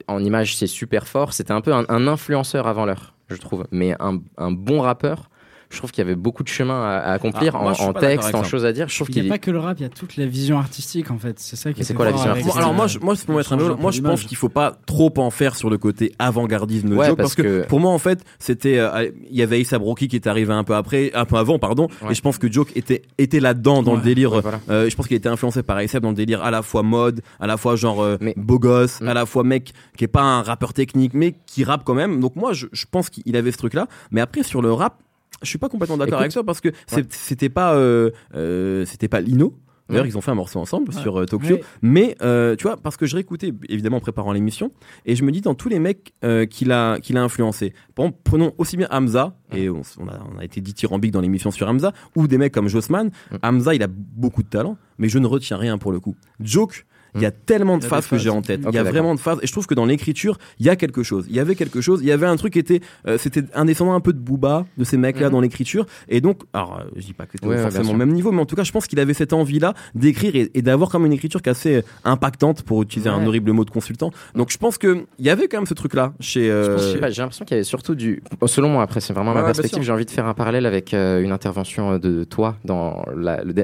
en 0.07 0.23
image, 0.23 0.55
c'est 0.55 0.67
super 0.67 1.07
fort. 1.07 1.33
C'était 1.33 1.51
un 1.53 1.61
peu 1.61 1.73
un, 1.73 1.85
un 1.89 2.07
influenceur 2.07 2.67
avant 2.67 2.85
l'heure, 2.85 3.15
je 3.29 3.35
trouve, 3.35 3.65
mais 3.71 3.95
un, 3.99 4.51
bon 4.51 4.81
rappeur. 4.81 5.29
Je 5.73 5.77
trouve 5.79 5.91
qu'il 5.91 6.01
y 6.03 6.05
avait 6.07 6.15
beaucoup 6.15 6.43
de 6.43 6.47
chemin 6.47 6.81
à, 6.83 6.97
à 6.99 7.11
accomplir 7.13 7.55
Ah, 7.55 7.61
moi, 7.63 7.73
en, 7.79 7.87
en 7.89 7.93
texte, 7.93 8.33
en 8.35 8.43
choses 8.43 8.63
à 8.65 8.71
dire. 8.71 8.87
Je 8.87 8.95
trouve 8.95 9.09
Il 9.09 9.15
n'y 9.15 9.21
qu'il 9.23 9.29
a 9.31 9.33
pas 9.33 9.39
que 9.39 9.51
le 9.51 9.59
rap, 9.59 9.77
il 9.79 9.83
y 9.83 9.85
a 9.85 9.89
toute 9.89 10.15
la 10.17 10.25
vision 10.25 10.57
artistique 10.59 11.11
en 11.11 11.17
fait. 11.17 11.39
C'est 11.39 11.55
ça 11.55 11.73
qui 11.73 11.83
c'est 11.83 11.93
quoi 11.93 12.05
la 12.05 12.11
vision 12.11 12.29
artistique 12.29 12.55
alors 12.55 12.73
moi, 12.73 12.87
je, 12.87 12.99
moi, 12.99 13.15
pour 13.25 13.35
mettre 13.35 13.53
un 13.53 13.57
moi 13.75 13.91
je 13.91 14.01
pense 14.01 14.23
qu'il 14.23 14.37
faut 14.37 14.49
pas 14.49 14.71
trop 14.85 15.11
en 15.17 15.29
faire 15.31 15.55
sur 15.55 15.69
le 15.69 15.77
côté 15.77 16.13
avant-gardisme 16.19 16.89
de 16.89 16.95
Ouais, 16.95 17.07
Joe, 17.07 17.15
parce 17.17 17.35
parce 17.35 17.35
que, 17.35 17.61
que- 17.63 17.67
pour 17.67 17.79
moi 17.79 17.91
en 17.91 17.97
fait 17.97 18.23
c'était 18.39 18.77
euh, 18.77 19.09
il 19.29 19.35
y 19.35 19.41
avait 19.41 19.59
Issa 19.59 19.79
Broki 19.79 20.07
qui 20.07 20.15
est 20.15 20.27
arrivé 20.27 20.53
un 20.53 20.63
peu 20.63 20.75
après, 20.75 21.11
un 21.13 21.25
peu 21.25 21.35
avant 21.37 21.57
pardon, 21.59 21.87
Ouais. 22.01 22.11
et 22.11 22.15
je 22.15 22.21
pense 22.21 22.37
que 22.37 22.51
Joke 22.51 22.69
était 22.75 23.01
était 23.17 23.39
là-dedans 23.39 23.81
dans 23.83 23.95
le 23.95 24.01
délire. 24.01 24.33
Ouais, 24.33 24.41
voilà. 24.41 24.59
Euh, 24.69 24.89
je 24.89 24.95
pense 24.95 25.07
qu'il 25.07 25.17
était 25.17 25.29
influencé 25.29 25.63
par 25.63 25.77
ASAP 25.77 26.03
dans 26.03 26.09
le 26.09 26.15
délire 26.15 26.43
à 26.43 26.51
la 26.51 26.61
fois 26.61 26.83
mode, 26.83 27.21
à 27.39 27.47
la 27.47 27.57
fois 27.57 27.75
genre 27.75 28.01
euh, 28.03 28.17
Mais- 28.21 28.33
beau 28.37 28.59
gosse, 28.59 29.01
Mm. 29.01 29.07
à 29.07 29.13
la 29.13 29.25
fois 29.25 29.43
mec 29.43 29.71
qui 29.97 30.03
est 30.03 30.07
pas 30.07 30.21
un 30.21 30.41
rappeur 30.43 30.73
technique 30.73 31.13
mais 31.13 31.33
qui 31.47 31.63
rappe 31.63 31.83
quand 31.83 31.95
même. 31.95 32.19
Donc 32.19 32.35
moi 32.35 32.53
je, 32.53 32.67
je 32.71 32.85
pense 32.89 33.09
qu'il 33.09 33.35
avait 33.35 33.51
ce 33.51 33.57
truc 33.57 33.73
là, 33.73 33.87
mais 34.11 34.21
après 34.21 34.43
sur 34.43 34.61
le 34.61 34.71
rap, 34.71 34.99
je 35.41 35.47
suis 35.49 35.57
pas 35.59 35.69
complètement 35.69 35.97
d'accord 35.97 36.19
avec 36.19 36.31
toi 36.31 36.43
parce 36.43 36.61
que 36.61 36.69
c'est- 36.87 37.11
c'était 37.11 37.49
pas 37.49 37.75
euh, 37.75 38.11
euh, 38.35 38.85
c'était 38.85 39.07
pas 39.07 39.21
Lino. 39.21 39.57
D'ailleurs, 39.89 40.05
ils 40.07 40.17
ont 40.17 40.21
fait 40.21 40.31
un 40.31 40.35
morceau 40.35 40.59
ensemble 40.59 40.93
Ouais. 40.93 41.01
sur 41.01 41.19
euh, 41.19 41.25
Tokyo. 41.25 41.55
Ouais. 41.55 41.63
Mais 41.81 42.15
tu 42.57 42.63
vois, 42.63 42.77
parce 42.77 42.95
que 42.95 43.05
je 43.05 43.15
réécoutais 43.15 43.51
évidemment 43.67 43.97
en 43.97 43.99
préparant 43.99 44.31
l'émission, 44.31 44.71
et 45.05 45.15
je 45.15 45.23
me 45.25 45.31
dis 45.31 45.41
dans 45.41 45.55
tous 45.55 45.67
les 45.69 45.77
mecs 45.79 46.13
qu'il 46.49 46.71
a 46.71 46.99
qu'il 46.99 47.17
a 47.17 47.21
influencé. 47.23 47.73
Par 47.93 48.05
exemple, 48.05 48.21
prenons 48.23 48.53
aussi 48.57 48.77
bien 48.77 48.87
Hamza, 48.91 49.35
et 49.53 49.69
on 49.69 49.81
a, 50.07 50.19
on 50.33 50.39
a 50.39 50.45
été 50.45 50.61
dithyrambique 50.61 51.11
dans 51.11 51.21
l'émission 51.21 51.51
sur 51.51 51.67
Hamza, 51.67 51.91
ou 52.15 52.27
des 52.27 52.37
mecs 52.37 52.53
comme 52.53 52.69
Jossman. 52.69 53.07
Mm. 53.31 53.35
Hamza, 53.43 53.75
il 53.75 53.83
a 53.83 53.87
beaucoup 53.89 54.41
de 54.41 54.47
talent, 54.47 54.77
mais 54.97 55.09
je 55.09 55.19
ne 55.19 55.27
retiens 55.27 55.57
rien 55.57 55.77
pour 55.77 55.91
le 55.91 55.99
coup. 55.99 56.15
Joke. 56.39 56.85
Il 57.15 57.21
y 57.21 57.25
a 57.25 57.31
tellement 57.31 57.77
de 57.77 57.85
a 57.85 57.87
phases 57.87 58.07
que 58.07 58.17
j'ai 58.17 58.29
en 58.29 58.41
tête. 58.41 58.61
Il 58.67 58.73
y 58.75 58.77
a 58.77 58.83
vraiment 58.83 59.13
de 59.15 59.19
phases. 59.19 59.37
Et 59.41 59.47
je 59.47 59.51
trouve 59.51 59.67
que 59.67 59.73
dans 59.75 59.85
l'écriture, 59.85 60.37
il 60.59 60.65
y 60.65 60.69
a 60.69 60.75
quelque 60.75 61.03
chose. 61.03 61.25
Il 61.29 61.35
y 61.35 61.39
avait 61.39 61.55
quelque 61.55 61.79
chose. 61.81 61.99
Il 62.01 62.07
y 62.07 62.11
avait 62.11 62.25
un 62.25 62.35
truc 62.37 62.53
qui 62.53 62.59
était, 62.59 62.81
euh, 63.07 63.17
c'était 63.17 63.43
un 63.53 63.65
descendant 63.65 63.93
un 63.93 63.99
peu 63.99 64.13
de 64.13 64.17
Booba, 64.19 64.65
de 64.77 64.83
ces 64.83 64.97
mecs-là 64.97 65.27
Mhm. 65.27 65.31
dans 65.33 65.41
l'écriture. 65.41 65.85
Et 66.09 66.21
donc, 66.21 66.41
alors, 66.53 66.79
euh, 66.79 66.89
je 66.95 67.01
dis 67.05 67.13
pas 67.13 67.25
que 67.25 67.33
c'était 67.33 67.47
Ouais, 67.47 67.57
forcément 67.57 67.91
au 67.91 67.95
même 67.95 68.11
niveau, 68.11 68.31
mais 68.31 68.41
en 68.41 68.45
tout 68.45 68.55
cas, 68.55 68.63
je 68.63 68.71
pense 68.71 68.87
qu'il 68.87 68.99
avait 68.99 69.13
cette 69.13 69.33
envie-là 69.33 69.73
d'écrire 69.95 70.35
et, 70.35 70.49
et 70.53 70.61
d'avoir 70.61 70.89
comme 70.89 71.05
une 71.05 71.13
écriture 71.13 71.41
qui 71.41 71.49
est 71.49 71.51
assez 71.51 71.75
euh, 71.75 71.81
impactante, 72.03 72.63
pour 72.63 72.81
utiliser 72.81 73.09
un 73.09 73.25
horrible 73.25 73.51
mot 73.51 73.65
de 73.65 73.69
consultant. 73.71 74.11
Donc, 74.35 74.51
je 74.51 74.57
pense 74.57 74.77
que 74.77 75.05
il 75.19 75.25
y 75.25 75.29
avait 75.29 75.47
quand 75.47 75.57
même 75.57 75.65
ce 75.67 75.73
truc-là 75.73 76.13
chez. 76.19 76.49
euh, 76.49 76.77
J'ai 76.79 76.99
l'impression 77.21 77.45
qu'il 77.45 77.55
y 77.55 77.57
avait 77.59 77.63
surtout 77.63 77.95
du. 77.95 78.23
bon, 78.39 78.47
Selon 78.47 78.69
moi, 78.69 78.83
après, 78.83 79.01
c'est 79.01 79.13
vraiment 79.13 79.33
ma 79.33 79.43
perspective. 79.43 79.83
J'ai 79.83 79.91
envie 79.91 80.05
de 80.05 80.11
faire 80.11 80.25
un 80.25 80.33
parallèle 80.33 80.65
avec 80.65 80.93
une 80.93 81.31
intervention 81.31 81.97
de 81.99 82.23
toi 82.23 82.55
dans 82.65 83.03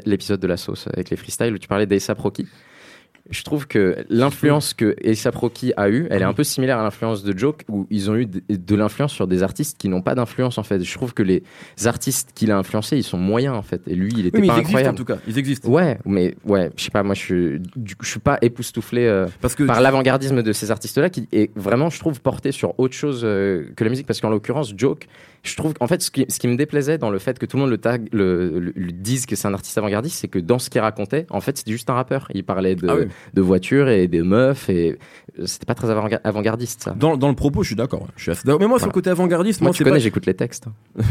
l'épisode 0.06 0.40
de 0.40 0.48
la 0.48 0.58
sauce 0.58 0.88
avec 0.94 1.10
les 1.10 1.18
freestyles 1.18 1.54
où 1.54 1.58
tu 1.58 1.68
parlais 1.68 1.86
d'Aesop 1.86 2.20
Rocky. 2.20 2.48
Je 3.32 3.44
trouve 3.44 3.68
que 3.68 3.98
l'influence 4.10 4.74
que 4.74 4.96
A$AP 5.06 5.36
Rocky 5.36 5.74
a 5.78 5.90
eu, 5.90 6.08
elle 6.10 6.22
est 6.22 6.26
un 6.26 6.34
peu 6.34 6.44
similaire 6.44 6.80
à 6.80 6.84
l'influence 6.84 7.24
de 7.24 7.38
Joke, 7.38 7.64
où 7.70 7.86
ils 7.90 8.10
ont 8.10 8.16
eu 8.16 8.26
de, 8.26 8.42
de 8.50 8.76
l'influence 8.76 9.12
sur 9.14 9.28
des 9.28 9.44
artistes 9.44 9.78
qui 9.78 9.88
n'ont 9.90 10.02
pas 10.02 10.16
d'influence 10.16 10.58
en 10.58 10.64
fait. 10.64 10.84
Je 10.84 10.94
trouve 10.94 11.14
que 11.14 11.24
les 11.24 11.44
artistes 11.86 12.32
qu'il 12.34 12.52
a 12.52 12.58
influencés, 12.58 12.98
ils 12.98 13.04
sont 13.04 13.18
moyens 13.18 13.56
en 13.56 13.62
fait. 13.62 13.82
Et 13.88 13.96
lui, 13.96 14.12
il 14.18 14.28
était 14.28 14.38
Oui, 14.38 14.42
mais 14.42 14.48
pas 14.48 14.56
ils 14.56 14.60
existent 14.62 14.78
en 14.78 14.80
incroyable. 14.80 14.98
tout 14.98 15.06
cas. 15.06 15.18
Ils 15.28 15.38
existent. 15.38 15.70
Ouais, 15.70 16.00
mais 16.06 16.36
ouais, 16.46 16.72
je 16.76 16.84
sais 16.84 16.92
pas, 16.92 17.04
moi 17.04 17.16
je 17.16 17.20
suis, 17.20 17.62
je 18.02 18.08
suis 18.10 18.20
pas 18.20 18.38
époustouflé 18.42 19.06
euh, 19.06 19.28
Parce 19.42 19.56
que 19.56 19.64
par 19.64 19.82
l'avant-gardisme 19.82 20.42
de 20.42 20.52
ces 20.54 20.72
artistes-là 20.72 21.10
qui 21.10 21.28
est 21.32 21.52
vraiment, 21.56 21.90
je 21.90 22.00
trouve, 22.00 22.20
porté 22.22 22.52
sur 22.52 22.80
autre 22.80 22.96
chose 22.96 23.22
euh, 23.24 23.66
que 23.76 23.84
la 23.84 23.90
musique. 23.90 24.08
Parce 24.08 24.22
qu'en 24.22 24.30
l'occurrence, 24.30 24.74
Joke, 24.76 25.08
je 25.44 25.56
trouve 25.56 25.74
qu'en 25.74 25.88
fait, 25.88 26.02
ce 26.02 26.12
qui, 26.12 26.26
ce 26.30 26.40
qui 26.40 26.48
me 26.48 26.56
déplaisait 26.56 26.98
dans 26.98 27.10
le 27.10 27.20
fait 27.20 27.40
que 27.40 27.46
tout 27.46 27.58
le 27.58 27.62
monde 27.62 27.70
le, 27.72 27.78
tag, 27.78 28.10
le, 28.12 28.60
le- 28.60 28.74
le 28.76 28.92
dise 28.92 29.26
que 29.26 29.36
c'est 29.36 29.48
un 29.48 29.54
artiste 29.54 29.78
avant-gardiste, 29.78 30.18
c'est 30.20 30.28
que 30.28 30.40
dans 30.40 30.60
ce 30.60 30.70
qu'il 30.70 30.82
racontait, 30.82 31.26
en 31.30 31.42
fait, 31.42 31.58
c'était 31.58 31.72
juste 31.72 31.90
un 31.90 31.94
rappeur. 31.94 32.28
Il 32.34 32.44
parlait 32.44 32.76
de, 32.76 32.88
Ah 32.90 32.96
oui. 32.98 33.06
de 33.34 33.42
voitures 33.42 33.90
et 33.90 34.08
des 34.08 34.22
meufs 34.22 34.70
et 34.70 34.98
c'était 35.46 35.66
pas 35.66 35.76
très 35.76 35.90
avant- 35.90 36.08
avant-gardiste 36.24 36.84
ça. 36.84 36.92
dans, 36.98 37.16
dans 37.18 37.30
le 37.30 37.36
propos, 37.36 37.64
je 37.64 37.68
suis 37.70 37.76
d'accord. 37.76 38.08
Je 38.18 38.24
suis 38.24 38.32
assez 38.32 38.44
d'accord. 38.46 38.60
Mais 38.60 38.68
moi, 38.68 38.78
sur 38.80 38.88
le 38.88 38.92
côté 38.94 39.10
avant-gardiste, 39.10 39.62
Moi, 39.62 39.70
moi, 39.70 39.74
tu 39.74 39.84
connais, 39.84 39.96
pas. 39.96 40.00
j'écoute 40.00 40.26
les 40.26 40.34
textes. 40.34 40.66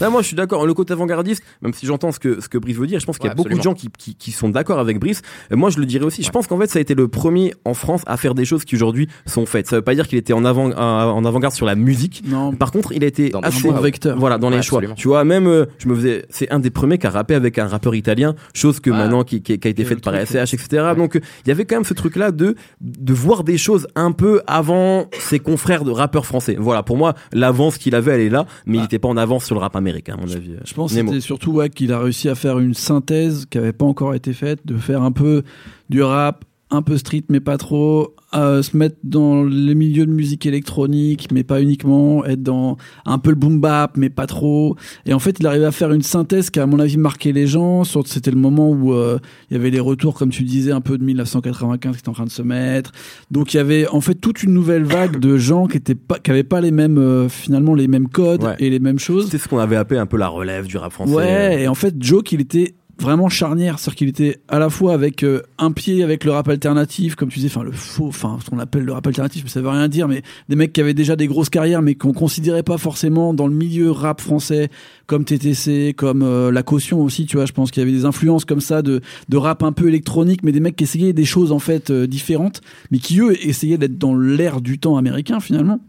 Non, 0.00 0.10
moi, 0.10 0.22
je 0.22 0.28
suis 0.28 0.36
d'accord. 0.36 0.66
Le 0.66 0.74
côté 0.74 0.92
avant-gardiste, 0.92 1.42
même 1.62 1.72
si 1.74 1.86
j'entends 1.86 2.12
ce 2.12 2.18
que, 2.18 2.40
ce 2.40 2.48
que 2.48 2.58
Brice 2.58 2.76
veut 2.76 2.86
dire, 2.86 3.00
je 3.00 3.06
pense 3.06 3.18
qu'il 3.18 3.26
y 3.26 3.28
a 3.28 3.32
Ouais, 3.32 3.36
beaucoup 3.36 3.56
de 3.56 3.62
gens 3.62 3.74
qui, 3.74 3.88
qui, 3.96 4.14
qui 4.14 4.32
sont 4.32 4.48
d'accord 4.48 4.78
avec 4.78 4.98
Brice. 4.98 5.22
Euh, 5.52 5.56
Moi, 5.56 5.70
je 5.70 5.78
le 5.78 5.86
dirais 5.86 6.04
aussi. 6.04 6.22
Je 6.22 6.30
pense 6.30 6.46
qu'en 6.46 6.58
fait, 6.58 6.66
ça 6.68 6.78
a 6.78 6.82
été 6.82 6.94
le 6.94 7.08
premier 7.08 7.54
en 7.64 7.74
France 7.74 8.02
à 8.06 8.16
faire 8.16 8.34
des 8.34 8.44
choses 8.44 8.64
qui 8.64 8.74
aujourd'hui 8.74 9.08
sont 9.26 9.46
faites. 9.46 9.66
Ça 9.68 9.76
veut 9.76 9.82
pas 9.82 9.94
dire 9.94 10.08
qu'il 10.08 10.18
était 10.18 10.32
en 10.32 10.44
avant, 10.44 10.70
en 10.72 11.24
avant-garde 11.24 11.54
sur 11.54 11.66
la 11.66 11.74
musique. 11.74 12.22
Non, 12.26 12.52
Par 12.52 12.72
contre, 12.72 12.92
il 12.92 13.04
a 13.04 13.06
été 13.06 13.30
Dans 13.30 13.40
bon 13.68 13.72
vecteur. 13.80 14.18
Voilà, 14.18 14.38
dans 14.38 14.50
les 14.50 14.62
choix. 14.62 14.78
absolument. 14.78 14.94
Tu 14.94 15.08
vois, 15.08 15.24
même, 15.24 15.46
euh, 15.46 15.66
je 15.78 15.88
me 15.88 15.94
faisais, 15.94 16.24
c'est 16.30 16.50
un 16.50 16.58
des 16.58 16.70
premiers 16.70 16.98
qui 16.98 17.06
a 17.06 17.10
rappé 17.10 17.34
avec 17.34 17.58
un 17.58 17.66
rappeur 17.66 17.94
italien, 17.94 18.34
chose 18.54 18.80
que 18.80 18.90
maintenant 18.90 19.24
qui, 19.24 19.42
qui, 19.42 19.58
qui 19.58 19.68
a 19.68 19.70
été 19.70 19.84
faite 19.84 20.02
par 20.02 20.14
SCH, 20.14 20.54
etc. 20.54 20.92
Donc, 20.96 21.16
euh, 21.16 21.20
il 21.44 21.48
y 21.48 21.52
avait 21.52 21.64
quand 21.64 21.76
même 21.76 21.84
ce 21.84 21.94
truc-là 21.94 22.30
de, 22.32 22.54
de 22.80 23.12
voir 23.12 23.44
des 23.44 23.58
choses 23.58 23.86
un 23.94 24.12
peu 24.12 24.40
avant 24.46 25.06
ses 25.18 25.38
confrères 25.38 25.84
de 25.84 25.90
rappeurs 25.90 26.26
français. 26.26 26.56
Voilà, 26.58 26.82
pour 26.82 26.96
moi, 26.96 27.14
l'avance 27.32 27.78
qu'il 27.78 27.94
avait, 27.94 28.12
elle 28.12 28.20
est 28.20 28.28
là, 28.30 28.46
mais 28.66 28.78
il 28.78 28.80
Ah. 28.80 28.84
était 28.84 28.98
pas 28.98 29.08
en 29.08 29.16
avance 29.16 29.44
sur 29.44 29.54
le 29.54 29.60
rap 29.60 29.76
américain, 29.76 30.14
à 30.18 30.20
mon 30.26 30.32
avis. 30.32 30.52
Je 30.64 30.74
pense 30.74 30.92
que 30.92 30.98
c'était 31.00 31.20
surtout 31.20 31.52
ouais, 31.52 31.68
qu'il 31.70 31.92
a 31.92 31.98
réussi 32.00 32.28
à 32.28 32.34
faire 32.34 32.58
une 32.58 32.74
synthèse 32.74 33.46
qui 33.50 33.58
n'avait 33.58 33.72
pas 33.72 33.84
encore 33.84 34.14
été 34.14 34.32
faite, 34.32 34.60
de 34.64 34.76
faire 34.76 35.02
un 35.02 35.12
peu 35.12 35.42
du 35.88 36.02
rap, 36.02 36.44
un 36.70 36.82
peu 36.82 36.96
street, 36.96 37.24
mais 37.28 37.40
pas 37.40 37.58
trop, 37.58 38.14
euh, 38.34 38.62
se 38.62 38.76
mettre 38.76 38.96
dans 39.02 39.42
les 39.42 39.74
milieux 39.74 40.06
de 40.06 40.12
musique 40.12 40.46
électronique, 40.46 41.28
mais 41.32 41.42
pas 41.42 41.60
uniquement, 41.60 42.24
être 42.24 42.42
dans 42.42 42.76
un 43.04 43.18
peu 43.18 43.30
le 43.30 43.36
boom 43.36 43.60
bap, 43.60 43.96
mais 43.96 44.08
pas 44.10 44.26
trop. 44.26 44.76
Et 45.04 45.12
en 45.12 45.18
fait, 45.18 45.36
il 45.40 45.46
arrivait 45.46 45.64
à 45.64 45.72
faire 45.72 45.92
une 45.92 46.02
synthèse 46.02 46.48
qui, 46.50 46.60
a, 46.60 46.62
à 46.62 46.66
mon 46.66 46.78
avis, 46.78 46.96
marqué 46.96 47.32
les 47.32 47.46
gens. 47.46 47.82
C'était 47.84 48.30
le 48.30 48.36
moment 48.36 48.70
où 48.70 48.92
euh, 48.94 49.18
il 49.50 49.54
y 49.54 49.56
avait 49.60 49.70
les 49.70 49.80
retours, 49.80 50.14
comme 50.14 50.30
tu 50.30 50.44
disais, 50.44 50.70
un 50.72 50.80
peu 50.80 50.96
de 50.96 51.04
1995 51.04 51.92
qui 51.94 51.98
étaient 52.00 52.08
en 52.08 52.12
train 52.12 52.24
de 52.24 52.30
se 52.30 52.42
mettre. 52.42 52.92
Donc 53.30 53.52
il 53.54 53.56
y 53.56 53.60
avait 53.60 53.88
en 53.88 54.00
fait 54.00 54.14
toute 54.14 54.42
une 54.42 54.52
nouvelle 54.52 54.84
vague 54.84 55.18
de 55.18 55.36
gens 55.36 55.66
qui 55.66 55.76
étaient 55.76 55.94
pas, 55.96 56.18
qui 56.18 56.30
avaient 56.30 56.44
pas 56.44 56.60
les 56.60 56.70
mêmes, 56.70 56.98
euh, 56.98 57.28
finalement, 57.28 57.74
les 57.74 57.88
mêmes 57.88 58.08
codes 58.08 58.44
Ouais. 58.44 58.54
et 58.60 58.70
les 58.70 58.78
mêmes 58.78 58.98
choses. 58.98 59.24
C'était 59.26 59.38
ce 59.38 59.48
qu'on 59.48 59.58
avait 59.58 59.76
appelé 59.76 59.98
un 59.98 60.06
peu 60.06 60.16
la 60.16 60.28
relève 60.28 60.66
du 60.66 60.76
rap 60.76 60.92
français. 60.92 61.12
Ouais, 61.12 61.62
et 61.62 61.68
en 61.68 61.74
fait, 61.74 61.94
Joke, 61.98 62.30
il 62.32 62.40
était 62.40 62.74
vraiment 63.00 63.28
charnière, 63.28 63.78
c'est-à-dire 63.78 63.96
qu'il 63.96 64.08
était 64.08 64.40
à 64.48 64.58
la 64.58 64.70
fois 64.70 64.94
avec 64.94 65.22
euh, 65.22 65.42
un 65.58 65.72
pied 65.72 66.02
avec 66.02 66.24
le 66.24 66.32
rap 66.32 66.48
alternatif, 66.48 67.14
comme 67.14 67.28
tu 67.28 67.38
disais, 67.38 67.50
enfin 67.52 67.64
le 67.64 67.72
faux, 67.72 68.06
enfin 68.08 68.38
ce 68.44 68.50
qu'on 68.50 68.58
appelle 68.58 68.84
le 68.84 68.92
rap 68.92 69.06
alternatif, 69.06 69.42
mais 69.44 69.50
ça 69.50 69.60
veut 69.60 69.68
rien 69.68 69.88
dire, 69.88 70.08
mais 70.08 70.22
des 70.48 70.56
mecs 70.56 70.72
qui 70.72 70.80
avaient 70.80 70.94
déjà 70.94 71.16
des 71.16 71.26
grosses 71.26 71.50
carrières, 71.50 71.82
mais 71.82 71.94
qu'on 71.94 72.12
considérait 72.12 72.62
pas 72.62 72.78
forcément 72.78 73.34
dans 73.34 73.46
le 73.46 73.54
milieu 73.54 73.90
rap 73.90 74.20
français, 74.20 74.70
comme 75.06 75.24
TTC, 75.24 75.94
comme 75.96 76.22
euh, 76.22 76.52
la 76.52 76.62
caution 76.62 77.00
aussi, 77.02 77.26
tu 77.26 77.36
vois, 77.36 77.46
je 77.46 77.52
pense 77.52 77.70
qu'il 77.70 77.80
y 77.80 77.86
avait 77.86 77.96
des 77.96 78.04
influences 78.04 78.44
comme 78.44 78.60
ça 78.60 78.82
de, 78.82 79.00
de 79.28 79.36
rap 79.36 79.62
un 79.62 79.72
peu 79.72 79.88
électronique, 79.88 80.42
mais 80.42 80.52
des 80.52 80.60
mecs 80.60 80.76
qui 80.76 80.84
essayaient 80.84 81.12
des 81.12 81.24
choses 81.24 81.52
en 81.52 81.58
fait 81.58 81.90
euh, 81.90 82.06
différentes, 82.06 82.60
mais 82.90 82.98
qui 82.98 83.20
eux 83.20 83.34
essayaient 83.46 83.78
d'être 83.78 83.98
dans 83.98 84.14
l'air 84.14 84.60
du 84.60 84.78
temps 84.78 84.96
américain 84.96 85.40
finalement 85.40 85.80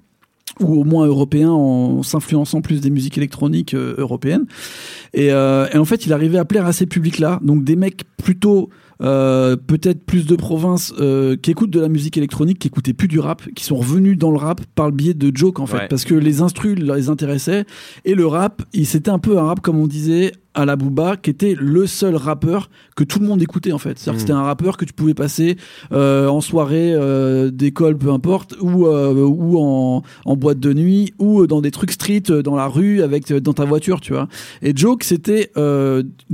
ou 0.61 0.79
au 0.79 0.83
moins 0.83 1.05
européen 1.07 1.49
en 1.49 2.03
s'influençant 2.03 2.61
plus 2.61 2.81
des 2.81 2.89
musiques 2.89 3.17
électroniques 3.17 3.73
euh, 3.73 3.95
européennes. 3.97 4.45
Et, 5.13 5.31
euh, 5.31 5.67
et 5.73 5.77
en 5.77 5.85
fait, 5.85 6.05
il 6.05 6.13
arrivait 6.13 6.37
à 6.37 6.45
plaire 6.45 6.65
à 6.65 6.73
ces 6.73 6.85
publics-là, 6.85 7.39
donc 7.43 7.63
des 7.63 7.75
mecs 7.75 8.03
plutôt 8.17 8.69
euh, 9.01 9.55
peut-être 9.55 10.05
plus 10.05 10.27
de 10.27 10.35
province 10.35 10.93
euh, 10.99 11.35
qui 11.35 11.49
écoutent 11.49 11.71
de 11.71 11.79
la 11.79 11.89
musique 11.89 12.17
électronique, 12.17 12.59
qui 12.59 12.67
écoutaient 12.67 12.93
plus 12.93 13.07
du 13.07 13.19
rap, 13.19 13.41
qui 13.55 13.63
sont 13.63 13.75
revenus 13.75 14.15
dans 14.15 14.29
le 14.29 14.37
rap 14.37 14.61
par 14.75 14.85
le 14.85 14.91
biais 14.91 15.15
de 15.15 15.35
Joke 15.35 15.59
en 15.59 15.65
fait, 15.65 15.77
Ouais. 15.77 15.87
parce 15.89 16.05
que 16.05 16.13
les 16.13 16.41
instrus 16.41 16.77
les 16.77 17.09
intéressaient 17.09 17.65
et 18.05 18.13
le 18.13 18.27
rap, 18.27 18.61
il 18.73 18.85
c'était 18.85 19.09
un 19.09 19.17
peu 19.17 19.39
un 19.39 19.43
rap 19.43 19.59
comme 19.61 19.79
on 19.79 19.87
disait 19.87 20.33
à 20.53 20.65
la 20.65 20.75
Booba, 20.75 21.15
qui 21.17 21.29
était 21.29 21.55
le 21.57 21.87
seul 21.87 22.15
rappeur 22.15 22.69
que 22.95 23.03
tout 23.03 23.19
le 23.19 23.27
monde 23.27 23.41
écoutait 23.41 23.71
en 23.71 23.77
fait. 23.77 23.97
C'est-à-dire 23.97 24.13
que 24.13 24.17
Mm. 24.17 24.27
c'était 24.27 24.33
un 24.33 24.43
rappeur 24.43 24.77
que 24.77 24.85
tu 24.85 24.93
pouvais 24.93 25.13
passer 25.13 25.55
euh, 25.91 26.27
en 26.27 26.41
soirée 26.41 26.93
euh, 26.93 27.51
d'école, 27.51 27.97
peu 27.97 28.11
importe, 28.11 28.55
ou 28.61 28.85
euh, 28.85 29.13
ou 29.13 29.57
en, 29.59 30.03
en 30.25 30.35
boîte 30.35 30.59
de 30.59 30.73
nuit, 30.73 31.13
ou 31.19 31.47
dans 31.47 31.61
des 31.61 31.71
trucs 31.71 31.91
street 31.91 32.23
dans 32.43 32.55
la 32.55 32.67
rue 32.67 33.01
avec 33.01 33.31
dans 33.31 33.53
ta 33.53 33.65
voiture, 33.65 34.01
tu 34.01 34.13
vois. 34.13 34.27
Et 34.61 34.73
Joke, 34.75 35.03
c'était 35.03 35.51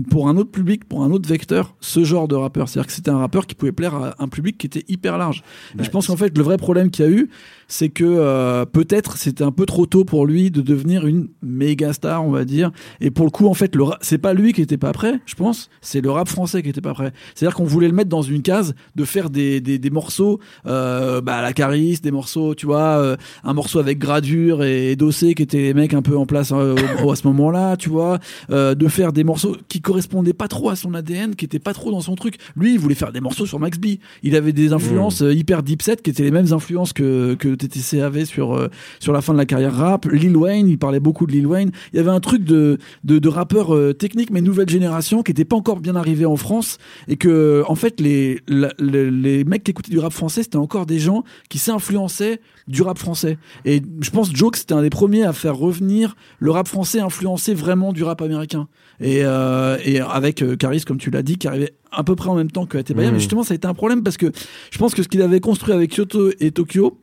pour 0.09 0.27
un 0.29 0.37
autre 0.37 0.51
public, 0.51 0.87
pour 0.87 1.03
un 1.03 1.11
autre 1.11 1.29
vecteur, 1.29 1.75
ce 1.79 2.03
genre 2.03 2.27
de 2.27 2.35
rappeur. 2.35 2.69
C'est-à-dire 2.69 2.87
que 2.87 2.93
c'était 2.93 3.11
un 3.11 3.19
rappeur 3.19 3.45
qui 3.47 3.55
pouvait 3.55 3.71
plaire 3.71 3.95
à 3.95 4.15
un 4.19 4.27
public 4.27 4.57
qui 4.57 4.67
était 4.67 4.83
hyper 4.87 5.17
large. 5.17 5.43
Et 5.79 5.83
je 5.83 5.89
pense 5.89 6.07
qu'en 6.07 6.17
fait, 6.17 6.35
le 6.37 6.43
vrai 6.43 6.57
problème 6.57 6.89
qu'il 6.89 7.05
y 7.05 7.07
a 7.07 7.11
eu, 7.11 7.29
c'est 7.67 7.89
que 7.89 8.05
euh, 8.05 8.65
peut-être 8.65 9.17
c'était 9.17 9.43
un 9.43 9.51
peu 9.51 9.65
trop 9.65 9.85
tôt 9.85 10.05
pour 10.05 10.25
lui 10.25 10.51
de 10.51 10.61
devenir 10.61 11.05
une 11.05 11.27
méga 11.41 11.93
star, 11.93 12.25
on 12.25 12.31
va 12.31 12.45
dire. 12.45 12.71
Et 13.01 13.11
pour 13.11 13.25
le 13.25 13.31
coup, 13.31 13.47
en 13.47 13.53
fait, 13.53 13.75
le 13.75 13.83
c'est 14.07 14.17
pas 14.17 14.33
lui 14.33 14.53
qui 14.53 14.61
était 14.61 14.77
pas 14.77 14.93
prêt, 14.93 15.19
je 15.25 15.35
pense. 15.35 15.69
C'est 15.81 15.99
le 15.99 16.09
rap 16.09 16.29
français 16.29 16.63
qui 16.63 16.69
était 16.69 16.79
pas 16.81 16.93
prêt. 16.93 17.11
C'est-à-dire 17.35 17.55
qu'on 17.57 17.65
voulait 17.65 17.87
le 17.89 17.93
mettre 17.93 18.09
dans 18.09 18.21
une 18.21 18.41
case 18.41 18.73
de 18.95 19.03
faire 19.03 19.29
des, 19.29 19.59
des, 19.59 19.79
des 19.79 19.89
morceaux, 19.89 20.39
euh, 20.65 21.19
bah, 21.19 21.35
à 21.35 21.41
la 21.41 21.51
Caris, 21.51 21.99
des 22.01 22.11
morceaux, 22.11 22.55
tu 22.55 22.65
vois, 22.65 22.99
euh, 22.99 23.17
un 23.43 23.53
morceau 23.53 23.79
avec 23.79 23.99
Gradure 23.99 24.63
et, 24.63 24.95
Dossé 24.95 25.33
qui 25.35 25.43
étaient 25.43 25.57
les 25.57 25.73
mecs 25.73 25.93
un 25.93 26.01
peu 26.01 26.17
en 26.17 26.25
place 26.25 26.51
euh, 26.53 26.75
au- 27.03 27.11
à 27.11 27.15
ce 27.17 27.27
moment-là, 27.27 27.75
tu 27.75 27.89
vois, 27.89 28.19
euh, 28.49 28.75
de 28.75 28.87
faire 28.87 29.11
des 29.11 29.25
morceaux 29.25 29.57
qui 29.67 29.81
correspondaient 29.81 30.31
pas 30.33 30.47
trop 30.47 30.69
à 30.69 30.77
son 30.77 30.93
ADN, 30.93 31.35
qui 31.35 31.43
étaient 31.43 31.59
pas 31.59 31.73
trop 31.73 31.91
dans 31.91 31.99
son 32.01 32.15
truc. 32.15 32.37
Lui, 32.55 32.73
il 32.75 32.79
voulait 32.79 32.95
faire 32.95 33.11
des 33.11 33.19
morceaux 33.19 33.45
sur 33.45 33.59
Max 33.59 33.77
B. 33.77 33.97
Il 34.23 34.35
avait 34.37 34.53
des 34.53 34.71
influences 34.71 35.21
euh, 35.21 35.33
hyper 35.33 35.63
deep 35.63 35.81
set 35.81 36.01
qui 36.01 36.11
étaient 36.11 36.23
les 36.23 36.31
mêmes 36.31 36.53
influences 36.53 36.93
que, 36.93 37.33
que 37.35 37.53
TTC 37.55 37.99
avait 38.01 38.23
sur, 38.25 38.69
sur 39.01 39.11
la 39.11 39.19
fin 39.21 39.33
de 39.33 39.37
la 39.37 39.45
carrière 39.45 39.73
rap. 39.75 40.05
Lil 40.05 40.37
Wayne, 40.37 40.69
il 40.69 40.77
parlait 40.77 40.99
beaucoup 41.01 41.25
de 41.27 41.33
Lil 41.33 41.45
Wayne. 41.45 41.71
Il 41.91 41.97
y 41.97 41.99
avait 41.99 42.09
un 42.11 42.19
truc 42.21 42.43
de, 42.45 42.77
de, 43.03 43.19
de 43.19 43.29
rappeur 43.29 43.75
euh, 43.97 44.07
technique, 44.07 44.29
mais 44.31 44.41
nouvelle 44.41 44.69
génération, 44.69 45.23
qui 45.23 45.31
était 45.31 45.45
pas 45.45 45.55
encore 45.55 45.79
bien 45.79 45.95
arrivé 45.95 46.25
en 46.25 46.35
France. 46.37 46.77
Et 47.07 47.17
que, 47.17 47.63
en 47.67 47.75
fait, 47.75 47.99
les, 47.99 48.39
la- 48.47 48.73
les, 48.79 49.09
les 49.11 49.43
mecs 49.43 49.63
qui 49.63 49.71
écoutaient 49.71 49.91
du 49.91 49.99
rap 49.99 50.13
français, 50.13 50.43
c'était 50.43 50.57
encore 50.57 50.85
des 50.85 50.99
gens 50.99 51.23
qui 51.49 51.57
s'influençaient 51.59 52.39
du 52.67 52.81
rap 52.81 52.97
français. 52.97 53.37
Et 53.65 53.81
je 54.01 54.09
pense 54.09 54.33
Joke, 54.35 54.55
c'était 54.57 54.73
un 54.73 54.81
des 54.81 54.89
premiers 54.89 55.23
à 55.23 55.33
faire 55.33 55.55
revenir 55.55 56.15
le 56.39 56.51
rap 56.51 56.67
français 56.67 56.99
influencé 56.99 57.53
vraiment 57.53 57.93
du 57.93 58.03
rap 58.03 58.21
américain. 58.21 58.67
Et, 58.99 59.19
euh, 59.23 59.77
et 59.85 59.99
avec 59.99 60.41
euh, 60.41 60.55
Caris, 60.55 60.81
comme 60.85 60.97
tu 60.97 61.09
l'as 61.11 61.23
dit, 61.23 61.37
qui 61.37 61.47
arrivait 61.47 61.73
à 61.91 62.03
peu 62.03 62.15
près 62.15 62.29
en 62.29 62.35
même 62.35 62.51
temps 62.51 62.65
que 62.65 62.77
Atebaya. 62.77 63.07
Mhm. 63.07 63.13
Mais 63.13 63.19
justement, 63.19 63.43
ça 63.43 63.53
a 63.53 63.55
été 63.55 63.67
un 63.67 63.73
problème 63.73 64.03
parce 64.03 64.17
que 64.17 64.31
je 64.71 64.77
pense 64.77 64.93
que 64.93 65.03
ce 65.03 65.07
qu'il 65.07 65.21
avait 65.21 65.39
construit 65.39 65.73
avec 65.73 65.95
Kyoto 65.95 66.31
et 66.39 66.51
Tokyo, 66.51 66.97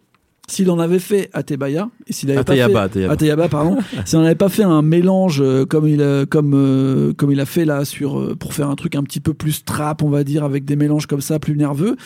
s'il 0.48 0.70
en 0.70 0.78
avait 0.78 0.98
fait 0.98 1.30
à 1.32 1.42
Tebaya, 1.42 1.88
et 2.06 2.12
s'il 2.12 2.30
avait 2.30 2.44
pas 2.44 2.54
fait 2.54 2.60
Ateyaba, 2.60 2.82
Ateyaba. 2.82 3.12
Ateyaba, 3.14 3.48
pardon. 3.48 3.78
si 4.04 4.16
on 4.16 4.22
n'avait 4.22 4.34
pas 4.34 4.48
fait 4.48 4.62
un 4.62 4.82
mélange 4.82 5.40
euh, 5.40 5.64
comme 5.64 5.88
il 5.88 6.02
a, 6.02 6.26
comme 6.26 6.52
euh, 6.54 7.14
comme 7.14 7.32
il 7.32 7.40
a 7.40 7.46
fait 7.46 7.64
là 7.64 7.84
sur 7.84 8.18
euh, 8.18 8.34
pour 8.34 8.52
faire 8.52 8.68
un 8.68 8.74
truc 8.76 8.94
un 8.94 9.02
petit 9.02 9.20
peu 9.20 9.32
plus 9.32 9.64
trap, 9.64 10.02
on 10.02 10.10
va 10.10 10.22
dire, 10.22 10.44
avec 10.44 10.64
des 10.64 10.76
mélanges 10.76 11.06
comme 11.06 11.22
ça, 11.22 11.38
plus 11.38 11.56
nerveux. 11.56 11.96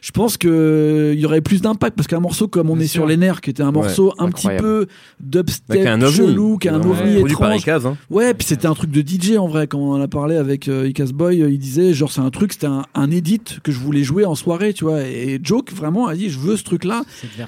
Je 0.00 0.10
pense 0.12 0.36
que 0.36 0.48
euh, 0.48 1.14
il 1.14 1.20
y 1.20 1.26
aurait 1.26 1.40
plus 1.40 1.60
d'impact 1.60 1.96
parce 1.96 2.06
qu'un 2.06 2.20
morceau 2.20 2.46
comme 2.48 2.70
On 2.70 2.74
Bien 2.76 2.84
est 2.84 2.88
sûr. 2.88 3.00
sur 3.00 3.06
les 3.06 3.16
nerfs, 3.16 3.40
qui 3.40 3.50
était 3.50 3.62
un 3.62 3.72
morceau 3.72 4.12
un 4.18 4.30
petit 4.30 4.46
peu 4.58 4.86
Bah, 4.86 4.92
dubstep, 5.20 5.76
qui 5.76 5.82
est 5.82 5.88
un 5.88 6.00
ovni. 6.02 6.16
chelou, 6.16 6.58
qui 6.58 6.68
est 6.68 6.70
un 6.70 6.76
ovni 6.80 7.16
Produit 7.16 7.36
par 7.36 7.48
étrange. 7.52 7.62
Ekaz, 7.62 7.86
hein. 7.86 7.96
Ouais, 8.10 8.34
puis 8.34 8.46
c'était 8.46 8.66
un 8.66 8.74
truc 8.74 8.90
de 8.90 9.00
DJ 9.00 9.36
en 9.38 9.48
vrai. 9.48 9.66
Quand 9.66 9.78
on 9.78 9.92
en 9.92 10.00
a 10.00 10.08
parlé 10.08 10.36
avec 10.36 10.68
euh, 10.68 10.88
Icas 10.88 11.10
Boy, 11.12 11.42
euh, 11.42 11.50
il 11.50 11.58
disait 11.58 11.92
genre 11.94 12.12
c'est 12.12 12.20
un 12.20 12.30
truc, 12.30 12.52
c'était 12.52 12.66
un, 12.66 12.84
un 12.94 13.10
edit 13.10 13.40
que 13.62 13.72
je 13.72 13.78
voulais 13.78 14.04
jouer 14.04 14.24
en 14.24 14.34
soirée, 14.34 14.72
tu 14.72 14.84
vois. 14.84 15.02
Et 15.02 15.40
Joke 15.42 15.72
vraiment 15.72 16.06
a 16.06 16.14
dit 16.14 16.30
je 16.30 16.38
veux 16.38 16.56
ce 16.56 16.62
truc 16.64 16.84
là 16.84 17.02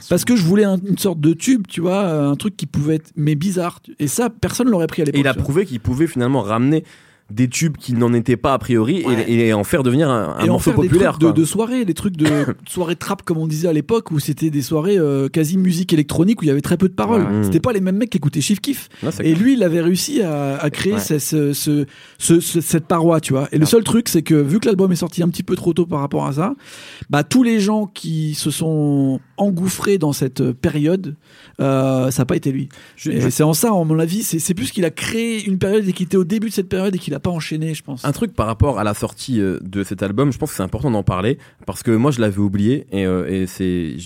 parce 0.08 0.24
que 0.24 0.34
je 0.36 0.42
voulais 0.42 0.64
un- 0.64 0.78
une 0.84 0.98
sorte 0.98 1.20
de 1.20 1.32
tube, 1.32 1.66
tu 1.68 1.80
vois, 1.80 2.02
euh, 2.04 2.30
un 2.30 2.36
truc 2.36 2.56
qui 2.56 2.66
pouvait 2.66 2.96
être 2.96 3.10
mais 3.16 3.34
bizarre. 3.34 3.80
Et 3.98 4.08
ça, 4.08 4.28
personne 4.30 4.68
l'aurait 4.68 4.86
pris 4.88 5.02
à 5.02 5.04
Et 5.04 5.06
l'époque. 5.06 5.20
il 5.20 5.28
a 5.28 5.34
prouvé 5.34 5.66
qu'il 5.66 5.80
pouvait 5.80 6.06
finalement 6.06 6.40
ramener 6.42 6.84
des 7.30 7.48
tubes 7.48 7.76
qui 7.76 7.92
n'en 7.94 8.12
étaient 8.12 8.36
pas 8.36 8.54
a 8.54 8.58
priori 8.58 9.04
Ouais. 9.06 9.24
et, 9.28 9.48
et 9.48 9.52
en 9.52 9.64
faire 9.64 9.82
devenir 9.82 10.08
un, 10.10 10.36
un 10.38 10.44
et 10.44 10.48
en 10.48 10.52
morceau 10.54 10.70
faire 10.72 10.80
des 10.80 10.88
populaire. 10.88 11.10
trucs 11.12 11.20
de, 11.22 11.26
quoi. 11.26 11.32
de 11.32 11.44
soirée, 11.44 11.84
des 11.84 11.94
trucs 11.94 12.16
de 12.16 12.26
soirée 12.68 12.96
trap 12.96 13.22
comme 13.22 13.38
on 13.38 13.46
disait 13.46 13.68
à 13.68 13.72
l'époque 13.72 14.10
où 14.10 14.18
c'était 14.18 14.50
des 14.50 14.62
soirées 14.62 14.98
euh, 14.98 15.28
quasi 15.28 15.56
musique 15.58 15.92
électronique 15.92 16.40
où 16.40 16.44
il 16.44 16.48
y 16.48 16.50
avait 16.50 16.60
très 16.60 16.76
peu 16.76 16.88
de 16.88 16.94
paroles. 16.94 17.22
Ouais. 17.22 17.44
C'était 17.44 17.60
pas 17.60 17.72
les 17.72 17.80
mêmes 17.80 17.96
mecs 17.96 18.10
qui 18.10 18.18
écoutaient 18.18 18.40
Chief 18.40 18.60
Kiff. 18.60 18.88
Non, 19.02 19.10
Et 19.22 19.34
lui, 19.34 19.54
il 19.54 19.62
avait 19.62 19.80
réussi 19.80 20.22
à, 20.22 20.56
à 20.58 20.70
créer 20.70 20.94
Ouais. 20.94 20.98
ce- 21.00 21.18
ce- 21.18 21.52
ce- 21.52 21.86
ce- 22.18 22.40
ce- 22.40 22.60
cette 22.60 22.86
paroi, 22.86 23.20
tu 23.20 23.32
vois. 23.32 23.48
Et 23.52 23.58
le 23.58 23.66
seul 23.66 23.84
truc, 23.84 24.08
c'est 24.08 24.22
que 24.22 24.34
vu 24.34 24.58
que 24.60 24.66
l'album 24.66 24.90
est 24.92 24.96
sorti 24.96 25.22
un 25.22 25.28
petit 25.28 25.42
peu 25.42 25.56
trop 25.56 25.72
tôt 25.72 25.86
par 25.86 26.00
rapport 26.00 26.26
à 26.26 26.32
ça, 26.32 26.54
bah 27.10 27.22
tous 27.24 27.42
les 27.42 27.60
gens 27.60 27.86
qui 27.86 28.34
se 28.34 28.50
sont 28.50 29.20
engouffrés 29.40 29.98
dans 29.98 30.12
cette 30.12 30.52
période, 30.52 31.16
euh, 31.60 32.10
ça 32.10 32.22
n'a 32.22 32.26
pas 32.26 32.36
été 32.36 32.52
lui. 32.52 32.68
Je- 32.96 33.10
Et 33.10 33.20
je- 33.20 33.28
c'est 33.28 33.42
en 33.42 33.52
ça, 33.54 33.68
à 33.68 33.84
mon 33.84 33.98
avis, 33.98 34.22
c'est 34.22 34.54
plus 34.54 34.70
qu'il 34.70 34.84
a 34.84 34.90
créé 34.90 35.44
une 35.44 35.58
période 35.58 35.86
et 35.88 35.92
qu'il 35.92 36.06
était 36.06 36.16
au 36.16 36.24
début 36.24 36.48
de 36.48 36.52
cette 36.54 36.68
période 36.68 36.94
et 36.94 36.98
qu'il 36.98 37.14
a 37.14 37.16
a 37.16 37.20
pas 37.20 37.30
enchaîné, 37.30 37.74
je 37.74 37.82
pense. 37.82 38.04
Un 38.04 38.12
truc 38.12 38.32
par 38.34 38.46
rapport 38.46 38.78
à 38.78 38.84
la 38.84 38.94
sortie 38.94 39.40
euh, 39.40 39.58
de 39.62 39.84
cet 39.84 40.02
album, 40.02 40.32
je 40.32 40.38
pense 40.38 40.50
que 40.50 40.56
c'est 40.56 40.62
important 40.62 40.90
d'en 40.90 41.02
parler 41.02 41.36
parce 41.66 41.82
que 41.82 41.90
moi 41.90 42.10
je 42.12 42.20
l'avais 42.20 42.38
oublié 42.38 42.86
et, 42.92 43.04
euh, 43.04 43.26
et 43.28 43.46
c'est 43.46 43.96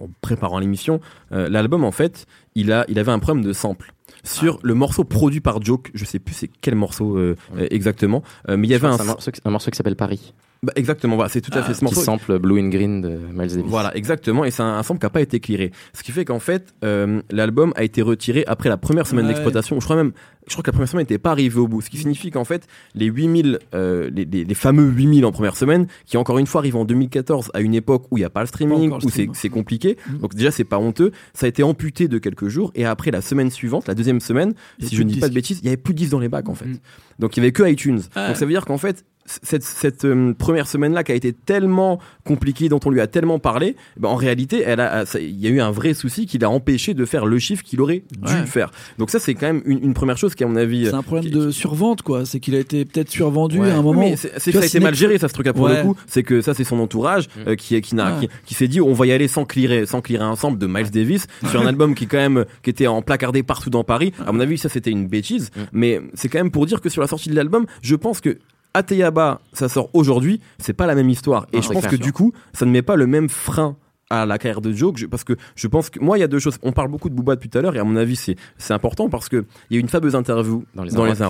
en 0.00 0.08
préparant 0.20 0.58
l'émission, 0.58 1.00
euh, 1.32 1.48
l'album 1.48 1.84
en 1.84 1.92
fait, 1.92 2.26
il 2.56 2.72
a, 2.72 2.84
il 2.88 2.98
avait 2.98 3.12
un 3.12 3.18
problème 3.20 3.44
de 3.44 3.52
sample 3.52 3.92
sur 4.24 4.58
le 4.62 4.74
morceau 4.74 5.04
produit 5.04 5.40
par 5.40 5.62
Joke. 5.62 5.90
Je 5.94 6.04
sais 6.04 6.18
plus 6.18 6.34
c'est 6.34 6.50
quel 6.60 6.74
morceau 6.74 7.16
euh, 7.16 7.36
exactement, 7.70 8.22
euh, 8.48 8.56
mais 8.56 8.66
il 8.66 8.70
y 8.70 8.74
avait 8.74 8.86
un, 8.88 8.96
morceau, 9.04 9.30
un 9.44 9.50
morceau 9.50 9.70
qui 9.70 9.76
s'appelle 9.76 9.94
Paris, 9.96 10.32
bah, 10.62 10.72
exactement, 10.76 11.14
voilà, 11.16 11.28
c'est 11.28 11.40
tout 11.40 11.56
à 11.56 11.62
fait 11.62 11.74
ce 11.74 11.78
qui 11.78 11.84
morceau. 11.84 12.00
sample 12.00 12.38
Blue 12.38 12.60
and 12.60 12.68
Green 12.68 13.00
de 13.00 13.10
Miles 13.32 13.48
Davis. 13.50 13.64
Voilà, 13.66 13.94
exactement, 13.96 14.44
et 14.44 14.50
c'est 14.50 14.62
un, 14.62 14.78
un 14.78 14.82
sample 14.82 14.98
qui 15.00 15.06
n'a 15.06 15.10
pas 15.10 15.20
été 15.20 15.38
clearé. 15.40 15.70
Ce 15.92 16.02
qui 16.02 16.12
fait 16.12 16.24
qu'en 16.24 16.38
fait, 16.40 16.74
euh, 16.84 17.20
l'album 17.30 17.72
a 17.76 17.84
été 17.84 18.02
retiré 18.02 18.44
après 18.46 18.68
la 18.68 18.76
première 18.76 19.06
semaine 19.06 19.26
Ouais. 19.26 19.32
d'exploitation. 19.32 19.78
Je 19.80 19.84
crois 19.84 19.96
même, 19.96 20.12
je 20.46 20.52
crois 20.54 20.62
que 20.62 20.68
la 20.68 20.72
première 20.72 20.88
semaine 20.88 21.02
n'était 21.02 21.18
pas 21.18 21.30
arrivée 21.32 21.58
au 21.60 21.68
bout. 21.68 21.80
Ce 21.82 21.90
qui 21.90 21.98
signifie 21.98 22.30
qu'en 22.30 22.44
fait, 22.44 22.66
les 22.94 23.06
8000, 23.06 23.58
euh, 23.74 24.10
les, 24.14 24.24
les, 24.24 24.44
les 24.44 24.54
fameux 24.54 24.88
8000 24.88 25.24
en 25.26 25.32
première 25.32 25.56
semaine, 25.56 25.86
qui 26.04 26.16
encore 26.16 26.38
une 26.38 26.46
fois 26.46 26.60
arrivent 26.62 26.76
en 26.76 26.84
2014 26.84 27.50
à 27.54 27.60
une 27.60 27.74
époque 27.74 28.04
où 28.10 28.16
il 28.16 28.20
n'y 28.20 28.24
a 28.24 28.30
pas 28.30 28.40
le 28.40 28.46
streaming, 28.46 28.90
Pas 28.90 28.96
où 28.96 29.00
c'est 29.02 29.08
stream. 29.10 29.30
c'est 29.34 29.48
compliqué. 29.50 29.96
Mhm. 30.08 30.18
Donc 30.18 30.34
déjà, 30.34 30.50
c'est 30.50 30.64
pas 30.64 30.78
honteux. 30.78 31.12
Ça 31.34 31.46
a 31.46 31.48
été 31.48 31.62
amputé 31.62 32.08
de 32.08 32.18
quelques 32.18 32.48
jours, 32.48 32.72
et 32.74 32.84
après 32.86 33.10
la 33.10 33.20
semaine 33.20 33.50
suivante, 33.50 33.88
la 33.88 33.94
deuxième 33.94 34.20
semaine, 34.20 34.54
si 34.80 34.94
je 34.96 35.02
de 35.02 35.08
ne 35.08 35.12
dis 35.14 35.20
pas 35.20 35.28
de 35.28 35.34
bêtises, 35.34 35.58
il 35.62 35.66
y 35.66 35.68
avait 35.68 35.76
plus 35.76 35.92
de 35.94 35.98
disques 35.98 36.12
dans 36.12 36.18
les 36.20 36.28
bacs 36.28 36.48
en 36.48 36.54
fait. 36.54 36.66
Mhm. 36.66 36.78
Donc 37.18 37.36
il 37.36 37.40
y 37.40 37.42
avait 37.42 37.52
que 37.52 37.68
iTunes. 37.68 38.00
Ah. 38.14 38.28
Donc 38.28 38.36
ça 38.36 38.44
veut 38.46 38.52
dire 38.52 38.64
qu'en 38.64 38.78
fait, 38.78 39.04
cette, 39.42 39.62
cette 39.62 40.04
euh, 40.04 40.32
première 40.34 40.66
semaine-là 40.66 41.04
qui 41.04 41.12
a 41.12 41.14
été 41.14 41.32
tellement 41.32 41.98
compliquée, 42.24 42.68
dont 42.68 42.80
on 42.84 42.90
lui 42.90 43.00
a 43.00 43.06
tellement 43.06 43.38
parlé, 43.38 43.76
ben, 43.96 44.08
en 44.08 44.14
réalité, 44.16 44.62
elle 44.64 44.80
a, 44.80 45.06
ça- 45.06 45.20
il 45.20 45.38
y 45.38 45.46
a 45.46 45.50
eu 45.50 45.60
un 45.60 45.70
vrai 45.70 45.94
souci 45.94 46.26
qui 46.26 46.38
l'a 46.38 46.50
empêché 46.50 46.94
de 46.94 47.04
faire 47.04 47.26
le 47.26 47.38
chiffre 47.38 47.62
qu'il 47.62 47.80
aurait 47.80 48.04
dû 48.10 48.32
Ouais. 48.32 48.46
faire. 48.46 48.70
Donc 48.98 49.10
ça, 49.10 49.18
c'est 49.18 49.34
quand 49.34 49.46
même 49.46 49.62
une, 49.66 49.82
une 49.82 49.94
première 49.94 50.16
chose 50.18 50.34
qui, 50.34 50.44
à 50.44 50.46
mon 50.46 50.56
avis, 50.56 50.86
C'est 50.86 50.94
un 50.94 51.02
problème 51.02 51.24
qui- 51.24 51.30
de 51.38 51.50
survente, 51.50 52.02
quoi. 52.02 52.24
C'est 52.24 52.40
qu'il 52.40 52.54
a 52.54 52.58
été 52.58 52.84
peut-être 52.84 53.10
survendu 53.10 53.58
Ouais. 53.60 53.70
à 53.70 53.76
un 53.78 53.82
moment. 53.82 54.00
Oui, 54.00 54.10
mais 54.10 54.16
c'est 54.16 54.32
c'est 54.38 54.50
Tu 54.50 54.52
que 54.52 54.58
ça 54.58 54.64
a 54.64 54.66
été 54.66 54.80
mal 54.80 54.94
géré, 54.94 55.18
ça, 55.18 55.28
ce 55.28 55.34
truc-là, 55.34 55.52
pour 55.52 55.64
Ouais. 55.66 55.76
le 55.78 55.82
coup. 55.82 55.96
C'est 56.06 56.22
que 56.22 56.40
ça, 56.40 56.54
c'est 56.54 56.64
son 56.64 56.78
entourage 56.78 57.26
Mm. 57.28 57.48
euh, 57.48 57.54
qui, 57.56 57.80
qui, 57.80 57.94
n'a- 57.94 58.14
Ouais. 58.18 58.26
qui, 58.26 58.28
qui 58.46 58.54
s'est 58.54 58.68
dit, 58.68 58.80
on 58.80 58.92
va 58.92 59.06
y 59.06 59.12
aller 59.12 59.28
sans 59.28 59.44
clearer, 59.44 59.86
sans 59.86 60.00
clearer 60.00 60.24
un 60.24 60.36
sample 60.36 60.58
de 60.58 60.66
Miles 60.66 60.90
Davis 60.90 61.26
sur 61.50 61.60
un 61.60 61.66
album 61.66 61.94
qui, 61.94 62.06
quand 62.06 62.16
même, 62.18 62.44
qui 62.62 62.70
était 62.70 62.86
en 62.86 63.02
placardé 63.02 63.42
partout 63.42 63.70
dans 63.70 63.84
Paris. 63.84 64.12
À 64.26 64.32
mon 64.32 64.40
avis, 64.40 64.58
ça, 64.58 64.68
c'était 64.68 64.90
une 64.90 65.06
bêtise. 65.06 65.50
Mm. 65.56 65.60
Mais 65.72 66.00
c'est 66.14 66.28
quand 66.28 66.38
même 66.38 66.50
pour 66.50 66.66
dire 66.66 66.80
que 66.80 66.88
sur 66.88 67.02
la 67.02 67.08
sortie 67.08 67.28
de 67.30 67.34
l'album, 67.34 67.66
je 67.82 67.94
pense 67.96 68.20
que 68.20 68.38
Ateyaba, 68.76 69.40
ça 69.52 69.68
sort 69.68 69.88
aujourd'hui, 69.94 70.40
c'est 70.58 70.72
pas 70.74 70.86
la 70.86 70.94
même 70.94 71.08
histoire. 71.08 71.46
Et 71.52 71.56
Non, 71.56 71.62
je 71.62 71.68
pense 71.70 71.86
que 71.86 71.96
du 71.96 72.12
coup, 72.12 72.32
ça 72.52 72.66
ne 72.66 72.70
met 72.70 72.82
pas 72.82 72.96
le 72.96 73.06
même 73.06 73.28
frein 73.28 73.76
à 74.10 74.24
la 74.26 74.38
carrière 74.38 74.60
de 74.60 74.72
Joke 74.72 74.98
je- 74.98 75.06
parce 75.06 75.24
que 75.24 75.32
je 75.56 75.66
pense 75.66 75.90
que 75.90 75.98
moi 75.98 76.16
il 76.16 76.20
y 76.20 76.24
a 76.24 76.28
deux 76.28 76.38
choses. 76.38 76.58
On 76.62 76.70
parle 76.70 76.88
beaucoup 76.88 77.08
de 77.08 77.14
Booba 77.14 77.34
depuis 77.34 77.48
tout 77.48 77.58
à 77.58 77.62
l'heure 77.62 77.74
et 77.74 77.80
à 77.80 77.84
mon 77.84 77.96
avis 77.96 78.14
c'est 78.14 78.36
c'est 78.56 78.72
important 78.72 79.08
parce 79.08 79.28
que 79.28 79.44
il 79.68 79.74
y 79.74 79.76
a 79.76 79.78
eu 79.78 79.80
une 79.80 79.88
fameuse 79.88 80.14
interview 80.14 80.64
Dans 80.76 80.84
les 80.84 80.90
dans 80.92 81.04
les 81.04 81.20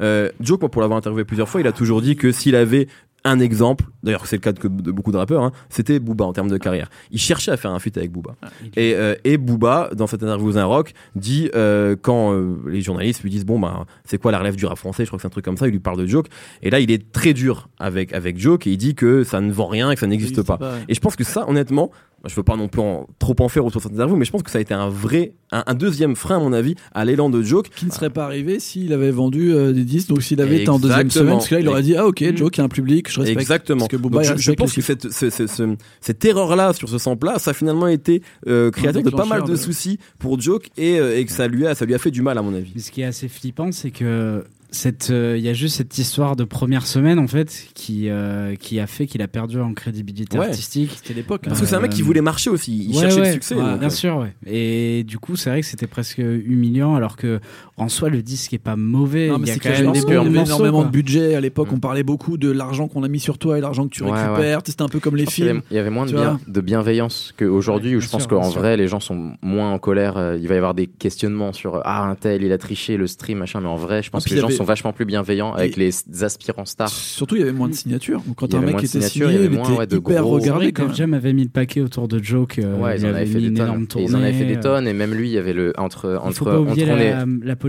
euh, 0.00 0.28
Joke 0.40 0.60
moi 0.60 0.70
pour 0.70 0.82
l'avoir 0.82 0.98
interviewé 0.98 1.24
plusieurs 1.24 1.48
fois 1.48 1.60
il 1.60 1.66
a 1.66 1.72
toujours 1.72 2.00
dit 2.00 2.14
que 2.14 2.30
s'il 2.30 2.54
avait 2.54 2.86
un 3.24 3.38
exemple, 3.40 3.84
d'ailleurs 4.02 4.26
c'est 4.26 4.36
le 4.36 4.40
cas 4.40 4.52
de, 4.52 4.68
de 4.68 4.90
beaucoup 4.90 5.12
de 5.12 5.16
rappeurs, 5.16 5.42
hein, 5.42 5.52
c'était 5.68 5.98
Booba 5.98 6.24
en 6.24 6.32
termes 6.32 6.48
de 6.48 6.56
carrière. 6.58 6.90
Il 7.10 7.18
cherchait 7.18 7.50
à 7.50 7.56
faire 7.56 7.70
un 7.70 7.78
feat 7.78 7.96
avec 7.96 8.10
Booba. 8.10 8.34
Et, 8.76 8.94
euh, 8.94 9.14
et 9.24 9.36
Booba, 9.36 9.90
dans 9.94 10.06
cette 10.06 10.22
interview 10.22 10.56
aux 10.56 10.68
Rock, 10.68 10.92
dit 11.14 11.50
euh, 11.54 11.96
quand 12.00 12.32
euh, 12.32 12.56
les 12.66 12.80
journalistes 12.80 13.22
lui 13.22 13.30
disent 13.30 13.46
bon 13.46 13.58
bah 13.58 13.86
c'est 14.04 14.18
quoi 14.18 14.32
la 14.32 14.38
relève 14.38 14.56
du 14.56 14.66
rap 14.66 14.78
français, 14.78 15.04
je 15.04 15.08
crois 15.10 15.18
que 15.18 15.22
c'est 15.22 15.28
un 15.28 15.30
truc 15.30 15.44
comme 15.44 15.56
ça, 15.56 15.68
il 15.68 15.72
lui 15.72 15.80
parle 15.80 15.98
de 15.98 16.06
Joke. 16.06 16.26
Et 16.62 16.70
là 16.70 16.80
il 16.80 16.90
est 16.90 17.12
très 17.12 17.32
dur 17.32 17.68
avec 17.78 18.12
avec 18.12 18.38
Joke 18.38 18.66
et 18.66 18.70
il 18.72 18.78
dit 18.78 18.94
que 18.94 19.24
ça 19.24 19.40
ne 19.40 19.52
vend 19.52 19.66
rien 19.66 19.90
et 19.90 19.94
que 19.94 20.00
ça 20.00 20.06
n'existe 20.06 20.42
pas. 20.42 20.58
ouais. 20.60 20.84
Et 20.88 20.94
je 20.94 21.00
pense 21.00 21.16
que 21.16 21.24
ça, 21.24 21.48
honnêtement, 21.48 21.90
je 22.26 22.34
veux 22.34 22.42
pas 22.42 22.56
non 22.56 22.68
plus 22.68 22.80
en- 22.80 23.06
trop 23.18 23.34
en 23.40 23.48
faire 23.48 23.64
autour 23.66 23.80
de 23.80 23.84
cette 23.84 23.92
interview, 23.94 24.16
mais 24.16 24.24
je 24.24 24.30
pense 24.30 24.42
que 24.42 24.50
ça 24.50 24.58
a 24.58 24.60
été 24.60 24.74
un 24.74 24.88
vrai, 24.88 25.32
un, 25.50 25.64
un 25.66 25.74
deuxième 25.74 26.14
frein 26.16 26.36
à 26.36 26.40
mon 26.40 26.52
avis 26.52 26.74
à 26.94 27.04
l'élan 27.04 27.30
de 27.30 27.42
Joke. 27.42 27.68
Qui 27.74 27.86
ne 27.86 27.90
serait 27.90 28.10
pas 28.10 28.24
arrivé 28.24 28.60
s'il 28.60 28.92
avait 28.92 29.10
vendu 29.10 29.52
euh, 29.52 29.72
des 29.72 29.84
disques, 29.84 30.08
donc 30.08 30.22
s'il 30.22 30.40
avait 30.40 30.60
été 30.62 30.68
en 30.70 30.78
deuxième 30.78 31.10
semaine, 31.10 31.34
parce 31.34 31.48
que 31.48 31.54
là 31.56 31.60
il 31.60 31.68
aurait 31.68 31.82
dit 31.82 31.96
ah 31.96 32.06
ok 32.06 32.20
Mm. 32.22 32.36
Joe 32.36 32.50
qui 32.50 32.60
a 32.60 32.64
un 32.64 32.68
public, 32.68 33.10
je 33.10 33.20
respecte. 33.20 33.40
Exactement. 33.40 33.78
Parce 33.80 33.88
que 33.88 33.96
Booba, 33.96 34.22
Donc, 34.22 34.30
il 34.36 34.36
je, 34.38 34.42
je 34.42 34.52
pense 34.52 34.72
que 34.72 34.80
cette, 34.80 35.10
ce- 35.12 35.30
ce- 35.30 35.46
ce- 35.46 35.76
cette 36.00 36.24
erreur-là 36.24 36.72
sur 36.72 36.88
ce 36.88 36.98
sample-là, 36.98 37.38
ça 37.38 37.50
a 37.50 37.54
finalement 37.54 37.88
été 37.88 38.22
euh, 38.46 38.70
créateur 38.70 39.02
de 39.02 39.10
pas 39.10 39.24
mal 39.26 39.42
de 39.44 39.56
soucis 39.56 39.98
pour 40.18 40.40
Joke 40.40 40.68
et, 40.76 40.98
euh, 41.00 41.16
et 41.18 41.24
que 41.24 41.32
ça 41.32 41.48
lui 41.48 41.66
a, 41.66 41.74
ça 41.74 41.84
lui 41.84 41.94
a 41.94 41.98
fait 41.98 42.10
du 42.10 42.22
mal 42.22 42.38
à 42.38 42.42
mon 42.42 42.54
avis. 42.54 42.70
Mais 42.74 42.80
ce 42.80 42.90
qui 42.90 43.00
est 43.02 43.04
assez 43.06 43.28
flippant, 43.28 43.72
c'est 43.72 43.90
que 43.90 44.44
cette, 44.74 45.10
euh, 45.10 45.36
il 45.38 45.44
y 45.44 45.48
a 45.48 45.52
juste 45.52 45.76
cette 45.76 45.96
histoire 45.98 46.34
de 46.34 46.44
première 46.44 46.86
semaine 46.86 47.18
en 47.18 47.26
fait 47.28 47.66
qui 47.74 48.08
euh, 48.08 48.56
qui 48.56 48.80
a 48.80 48.86
fait 48.86 49.06
qu'il 49.06 49.20
a 49.22 49.28
perdu 49.28 49.60
en 49.60 49.74
crédibilité 49.74 50.38
Ouais. 50.38 50.46
artistique. 50.46 50.90
C'était 50.96 51.12
l'époque. 51.14 51.42
Parce 51.44 51.60
que 51.60 51.66
c'est 51.66 51.74
un 51.76 51.80
mec 51.80 51.90
qui 51.92 52.00
Euh, 52.02 52.04
voulait 52.06 52.22
marcher 52.22 52.48
aussi, 52.50 52.86
il 52.88 52.94
Ouais, 52.96 53.02
cherchait 53.02 53.20
ouais, 53.20 53.26
le 53.28 53.32
succès. 53.34 53.54
bien 53.54 53.82
euh, 53.82 53.90
sûr, 53.90 54.16
ouais. 54.16 54.32
Et 54.46 55.04
du 55.04 55.18
coup, 55.18 55.36
c'est 55.36 55.50
vrai 55.50 55.60
que 55.60 55.66
c'était 55.66 55.86
presque 55.86 56.18
humiliant, 56.18 56.94
alors 56.94 57.16
que 57.16 57.38
en 57.82 57.88
soi, 57.88 58.08
le 58.08 58.22
disque 58.22 58.52
est 58.54 58.58
pas 58.58 58.76
mauvais. 58.76 59.28
Non, 59.28 59.36
il 59.36 59.40
mais 59.42 59.46
y 59.48 59.50
a 59.50 59.54
c'est 59.54 59.60
quand 59.60 59.68
que 59.70 59.82
même 59.82 59.92
des 59.92 60.00
bons 60.00 60.30
morceaux, 60.30 60.54
énormément 60.56 60.78
quoi. 60.78 60.86
de 60.86 60.90
budget 60.92 61.34
à 61.34 61.40
l'époque. 61.40 61.68
On 61.72 61.78
parlait 61.80 62.02
beaucoup 62.02 62.36
de 62.38 62.50
l'argent 62.50 62.88
qu'on 62.88 63.02
a 63.02 63.08
mis 63.08 63.20
sur 63.20 63.38
toi 63.38 63.58
et 63.58 63.60
l'argent 63.60 63.84
que 63.84 63.90
tu 63.94 64.02
Ouais, 64.04 64.10
récupères. 64.12 64.60
C'était 64.64 64.82
un 64.82 64.88
peu 64.88 65.00
comme 65.00 65.16
les 65.16 65.26
films. 65.26 65.62
Il 65.70 65.76
y 65.76 65.78
avait 65.80 65.90
moins 65.90 66.06
de, 66.06 66.12
bien- 66.12 66.38
bienveillance 66.62 67.34
qu'aujourd'hui, 67.36 67.90
Ouais, 67.90 67.96
où 67.96 68.00
je 68.00 68.08
pense 68.08 68.26
qu'en 68.26 68.48
vrai, 68.48 68.76
les 68.76 68.88
gens 68.88 69.00
sont 69.00 69.32
moins 69.42 69.72
en 69.72 69.78
colère. 69.78 70.16
euh, 70.16 70.38
Il 70.40 70.48
va 70.48 70.54
y 70.54 70.58
avoir 70.58 70.74
des 70.74 70.86
questionnements 70.86 71.52
sur 71.52 71.76
euh, 71.76 71.80
Ah, 71.84 72.04
un 72.08 72.14
tel, 72.14 72.42
il 72.42 72.52
a 72.52 72.58
triché, 72.58 72.96
le 72.96 73.06
stream, 73.06 73.38
machin. 73.38 73.60
Mais 73.60 73.68
en 73.68 73.76
vrai, 73.76 74.02
je 74.02 74.10
pense 74.10 74.24
que 74.24 74.30
les 74.30 74.36
il 74.36 74.40
gens 74.40 74.46
avait- 74.48 74.56
sont 74.56 74.64
vachement 74.64 74.92
plus 74.92 75.04
bienveillants 75.04 75.52
avec 75.52 75.76
les 75.76 75.90
aspirants 76.22 76.64
stars. 76.64 76.88
Surtout, 76.88 77.36
il 77.36 77.40
y 77.40 77.42
avait 77.42 77.52
moins 77.52 77.68
de 77.68 77.74
signatures. 77.74 78.20
Donc, 78.26 78.36
quand 78.36 78.46
Il 78.48 78.56
un 78.56 78.60
mec 78.60 78.78
était 78.82 79.00
signé, 79.00 79.26
il 79.26 79.32
y 79.32 79.36
avait 79.36 79.44
il 79.46 79.50
moins, 79.50 79.82
était 79.82 79.96
hyper 79.96 80.24
regardé 80.26 80.72
quand. 80.72 80.92
Jam 80.94 81.14
avait 81.14 81.32
mis 81.32 81.42
le 81.44 81.48
paquet 81.48 81.80
autour 81.80 82.08
de 82.08 82.22
Joke. 82.22 82.58
euh, 82.58 82.76
Ouais, 82.78 82.96
il 82.96 83.00
ils 83.02 83.06
en 83.06 83.08
avait 83.10 83.18
avaient 83.22 83.26
fait 83.26 83.40
des 83.40 83.54
tonnes. 83.54 83.86
Ils 83.98 84.16
en 84.16 84.18
avaient 84.20 84.32
fait 84.32 84.44
des 84.44 84.60
tonnes. 84.60 84.86
Et 84.86 84.92
même 84.92 85.12
lui, 85.14 85.28
il 85.28 85.32
y 85.32 85.38
avait 85.38 85.52
le 85.52 85.72
entre 85.78 86.18
Il 86.22 86.28
entre 86.28 86.44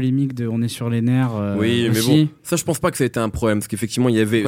polémique 0.04 0.34
de 0.34 0.48
On 0.48 0.62
est 0.62 0.68
sur 0.68 0.90
les 0.90 1.02
nerfs. 1.02 1.32
euh, 1.36 1.56
Oui, 1.58 1.90
mais 1.94 2.02
bon, 2.02 2.28
ça 2.44 2.58
je 2.58 2.64
pense 2.66 2.80
pas 2.80 2.92
que 2.92 2.98
ça 2.98 3.06
a 3.06 3.08
été 3.08 3.20
un 3.22 3.30
problème, 3.30 3.60
parce 3.60 3.68
qu'effectivement 3.70 4.10
il 4.10 4.16
y 4.16 4.20
avait. 4.20 4.44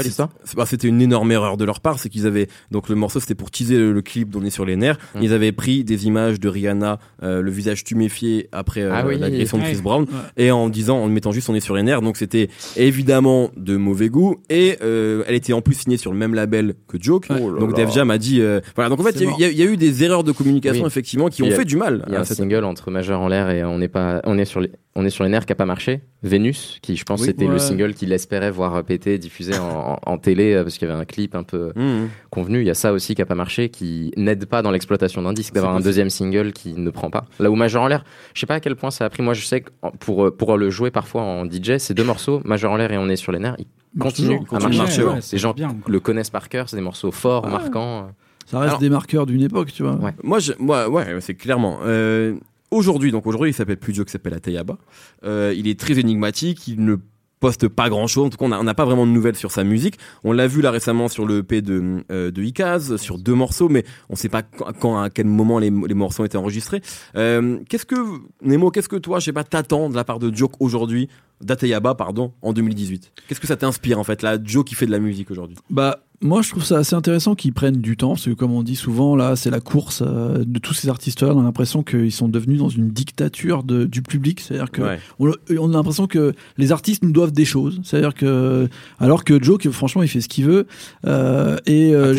Bah, 0.56 0.66
C'était 0.66 0.88
une 0.90 1.02
énorme 1.02 1.32
erreur 1.32 1.56
de 1.56 1.64
leur 1.64 1.80
part, 1.80 1.98
c'est 2.00 2.10
qu'ils 2.10 2.28
avaient 2.28 2.48
donc 2.72 2.90
le 2.90 2.96
morceau 2.96 3.20
c'était 3.22 3.36
pour 3.36 3.52
teaser 3.52 3.78
le, 3.78 3.94
le 3.94 4.02
clip 4.02 4.30
d'On 4.30 4.44
est 4.44 4.50
sur 4.50 4.66
les 4.66 4.76
nerfs. 4.76 4.98
Mm. 5.16 5.20
Ils 5.24 5.34
avaient 5.34 5.52
pris 5.54 5.84
des 5.86 6.08
images 6.08 6.40
de 6.42 6.50
Rihanna, 6.50 7.00
euh, 7.24 7.42
le 7.42 7.52
visage 7.52 7.84
tuméfié 7.86 8.50
après 8.52 8.82
euh, 8.82 8.92
Ah 8.94 9.06
oui, 9.08 9.18
l'agression 9.18 9.58
de. 9.58 9.64
Chris 9.64 9.80
Brown, 9.82 10.04
Ouais. 10.04 10.46
et 10.46 10.52
en 10.52 10.68
disant 10.70 10.98
en 10.98 11.08
mettant 11.08 11.32
juste 11.32 11.50
On 11.50 11.56
est 11.56 11.60
sur 11.62 11.76
les 11.76 11.84
nerfs. 11.84 12.02
Donc 12.02 12.18
c'était 12.18 12.50
évidemment 12.76 13.50
de 13.56 13.78
mauvais 13.78 14.10
goût, 14.10 14.36
et 14.50 14.78
euh, 14.82 15.24
elle 15.28 15.36
était 15.36 15.54
en 15.54 15.62
plus 15.62 15.76
signée 15.76 15.98
sur 15.98 16.12
le 16.12 16.18
même 16.18 16.34
label 16.34 16.74
que 16.88 16.98
Joke. 17.02 17.28
Ouais. 17.30 17.38
Oh 17.42 17.52
là 17.54 17.60
Donc 17.62 17.78
là. 17.78 17.86
Def 17.86 17.94
Jam 17.94 18.12
a 18.12 18.18
dit 18.18 18.42
euh, 18.42 18.60
voilà 18.76 18.90
donc 18.90 19.00
en 19.00 19.04
fait 19.04 19.16
il 19.16 19.22
y 19.40 19.44
a 19.46 19.50
eu- 19.50 19.54
y, 19.54 19.58
y 19.58 19.64
a 19.64 19.76
des 19.76 20.04
erreurs 20.04 20.24
de 20.24 20.32
communication 20.32 20.84
Oui. 20.84 20.88
effectivement 20.88 21.30
qui 21.30 21.44
ont 21.44 21.52
fait 21.52 21.66
du 21.66 21.78
mal 21.78 22.04
Il 22.08 22.14
y 22.14 22.16
a 22.16 22.20
un 22.20 22.24
cette- 22.24 22.38
single 22.38 22.64
entre 22.66 22.92
Majeur 22.92 23.20
en 23.22 23.28
l'air 23.28 23.50
et 23.50 23.64
on 23.64 23.78
n'est 23.78 23.88
pas, 23.88 24.22
on 24.26 24.38
est 24.38 24.46
sur 24.46 24.60
les, 24.62 24.72
on 24.98 25.06
est 25.06 25.10
sur 25.10 25.24
les 25.26 25.30
nerfs 25.30 25.46
qui 25.46 25.52
a 25.52 25.56
pas 25.56 25.66
marché. 25.66 26.02
Vénus, 26.24 26.80
qui 26.82 26.96
je 26.96 27.04
pense 27.04 27.20
Oui. 27.22 27.28
c'était 27.28 27.46
Ouais. 27.46 27.52
le 27.54 27.60
single 27.60 27.94
qu'il 27.94 28.12
espérait 28.14 28.50
voir 28.52 28.84
péter, 28.84 29.18
diffusé 29.18 29.58
en, 29.60 29.64
en- 29.66 30.00
en 30.06 30.18
télé 30.18 30.54
euh, 30.54 30.64
parce 30.64 30.78
qu'il 30.78 30.88
y 30.88 30.92
avait 30.92 31.00
un 31.00 31.06
clip 31.06 31.36
un 31.36 31.44
peu 31.44 31.72
Mmh. 31.76 32.06
convenu. 32.32 32.62
Il 32.62 32.66
y 32.68 32.70
a 32.70 32.74
ça 32.76 32.94
aussi 32.94 33.14
qui 33.16 33.22
a 33.22 33.26
pas 33.26 33.36
marché, 33.36 33.70
qui 33.70 34.12
n'aide 34.18 34.46
pas 34.46 34.62
dans 34.62 34.72
l'exploitation 34.72 35.22
d'un 35.22 35.34
disque 35.34 35.54
d'avoir 35.54 35.76
un 35.76 35.82
deuxième 35.82 36.10
single 36.10 36.54
qui 36.54 36.74
ne 36.74 36.90
prend 36.90 37.10
pas. 37.10 37.26
Là 37.40 37.52
où 37.52 37.56
Majeur 37.56 37.84
en 37.84 37.88
l'air, 37.88 38.06
je 38.34 38.40
sais 38.40 38.46
pas 38.46 38.56
à 38.56 38.60
quel 38.60 38.76
point 38.76 38.90
ça 38.92 39.06
a 39.06 39.10
pris. 39.10 39.22
Moi, 39.22 39.34
je 39.34 39.46
sais 39.46 39.62
que 39.62 39.70
pour 40.00 40.26
euh, 40.28 40.32
pour 40.32 40.58
le 40.58 40.70
jouer 40.70 40.92
parfois 40.92 41.22
en 41.24 41.46
DJ, 41.46 41.78
ces 41.78 41.94
deux 41.94 42.04
morceaux, 42.06 42.42
Majeur 42.46 42.72
en 42.72 42.78
l'air 42.78 42.92
et 42.92 42.98
on 42.98 43.10
est 43.10 43.16
sur 43.18 43.32
les 43.32 43.40
nerfs, 43.40 43.56
ils 43.60 44.00
continuent 44.00 44.40
toujours, 44.40 44.56
à 44.56 44.60
continue 44.60 44.78
marcher. 44.78 45.04
ouais. 45.04 45.14
ouais, 45.14 45.20
Les 45.32 45.38
gens 45.38 45.54
bien. 45.54 45.76
le 45.88 46.00
connaissent 46.00 46.30
par 46.30 46.50
cœur. 46.50 46.70
C'est 46.70 46.78
des 46.78 46.82
morceaux 46.82 47.12
forts, 47.12 47.46
Ouais. 47.46 47.52
marquants. 47.52 48.12
Ça 48.48 48.60
reste 48.60 48.70
Alors- 48.70 48.80
des 48.80 48.90
marqueurs 48.90 49.26
d'une 49.26 49.42
époque, 49.42 49.72
tu 49.74 49.82
vois. 49.84 49.96
Ouais. 49.96 50.12
Moi, 50.24 50.38
je, 50.40 50.54
moi, 50.60 50.88
ouais, 50.88 51.18
c'est 51.20 51.34
clairement. 51.34 51.80
Euh, 51.84 52.36
aujourd'hui, 52.76 53.12
donc 53.12 53.26
aujourd'hui, 53.28 53.52
il 53.52 53.54
s'appelle 53.54 53.78
plus 53.78 53.94
Joe, 53.94 54.06
qui 54.06 54.12
s'appelle 54.12 54.34
Ateyaba. 54.34 54.78
Euh, 55.24 55.54
il 55.56 55.68
est 55.68 55.80
très 55.80 56.00
énigmatique. 56.00 56.68
Il 56.68 56.84
ne 56.84 56.98
poste 57.40 57.68
pas 57.68 57.90
grand 57.90 58.08
chose. 58.08 58.26
En 58.26 58.30
tout 58.30 58.38
cas, 58.38 58.46
on 58.46 58.64
n'a 58.64 58.74
pas 58.74 58.86
vraiment 58.86 59.06
de 59.06 59.12
nouvelles 59.12 59.36
sur 59.36 59.52
sa 59.52 59.64
musique. 59.64 59.98
On 60.24 60.32
l'a 60.32 60.48
vu 60.48 60.62
là 60.62 60.72
récemment 60.72 61.08
sur 61.08 61.26
le 61.26 61.40
EP 61.40 61.62
de, 61.62 62.04
euh, 62.12 62.32
de 62.32 62.42
Ikaz, 62.44 62.98
sur 62.98 63.18
deux 63.18 63.34
morceaux, 63.34 63.70
mais 63.70 63.84
on 64.10 64.16
sait 64.16 64.30
pas 64.30 64.42
quand, 64.42 65.00
à 65.00 65.10
quel 65.10 65.28
moment 65.28 65.60
les, 65.60 65.70
les 65.70 65.94
morceaux 65.94 66.24
ont 66.24 66.26
été 66.26 66.38
enregistrés. 66.38 66.82
Euh, 67.16 67.60
qu'est-ce 67.70 67.86
que, 67.86 67.96
Nemo, 68.42 68.72
qu'est-ce 68.72 68.90
que 68.90 68.96
toi, 68.96 69.20
je 69.20 69.26
sais 69.26 69.34
pas, 69.34 69.44
t'attends 69.44 69.90
de 69.90 69.96
la 69.96 70.04
part 70.04 70.20
de 70.20 70.34
Joke 70.34 70.54
aujourd'hui, 70.60 71.10
d'Ateyaba, 71.42 71.96
pardon, 71.96 72.34
en 72.42 72.54
2018 72.54 73.12
Qu'est-ce 73.28 73.40
que 73.40 73.48
ça 73.48 73.58
t'inspire, 73.58 74.00
en 74.00 74.04
fait, 74.04 74.22
là, 74.22 74.38
Joe 74.42 74.64
qui 74.64 74.76
fait 74.76 74.86
de 74.86 74.92
la 74.92 75.00
musique 75.00 75.30
aujourd'hui? 75.32 75.58
Bah, 75.70 76.05
moi, 76.22 76.42
je 76.42 76.50
trouve 76.50 76.64
ça 76.64 76.78
assez 76.78 76.96
intéressant 76.96 77.36
qu'ils 77.36 77.54
prennent 77.54 77.82
du 77.82 77.98
temps, 77.98 78.10
parce 78.10 78.26
que 78.26 78.32
comme 78.32 78.52
on 78.54 78.64
dit 78.64 78.76
souvent, 78.76 79.16
là, 79.16 79.36
c'est 79.36 79.50
la 79.50 79.60
course 79.60 80.02
euh, 80.06 80.44
de 80.46 80.60
tous 80.60 80.74
ces 80.74 80.90
artistes-là. 80.90 81.34
On 81.36 81.40
a 81.40 81.44
l'impression 81.44 81.84
qu'ils 81.84 82.12
sont 82.12 82.28
devenus 82.28 82.60
dans 82.60 82.70
une 82.70 82.90
dictature 82.90 83.64
de, 83.64 83.86
du 83.86 84.02
public. 84.02 84.40
C'est-à-dire 84.40 84.72
que 84.72 84.82
Ouais. 84.82 85.00
on, 85.20 85.32
on 85.58 85.70
a 85.72 85.74
l'impression 85.74 86.08
que 86.08 86.34
les 86.58 86.72
artistes 86.72 87.04
nous 87.04 87.12
doivent 87.12 87.32
des 87.34 87.46
choses. 87.46 87.82
C'est-à-dire 87.84 88.14
que, 88.14 88.68
alors 89.00 89.24
que 89.24 89.42
Joe, 89.42 89.58
que, 89.58 89.72
franchement, 89.72 90.04
il 90.04 90.10
fait 90.10 90.22
ce 90.22 90.30
qu'il 90.30 90.46
veut. 90.46 90.68
Euh, 91.06 91.58
et 91.66 91.94
euh, 91.94 92.14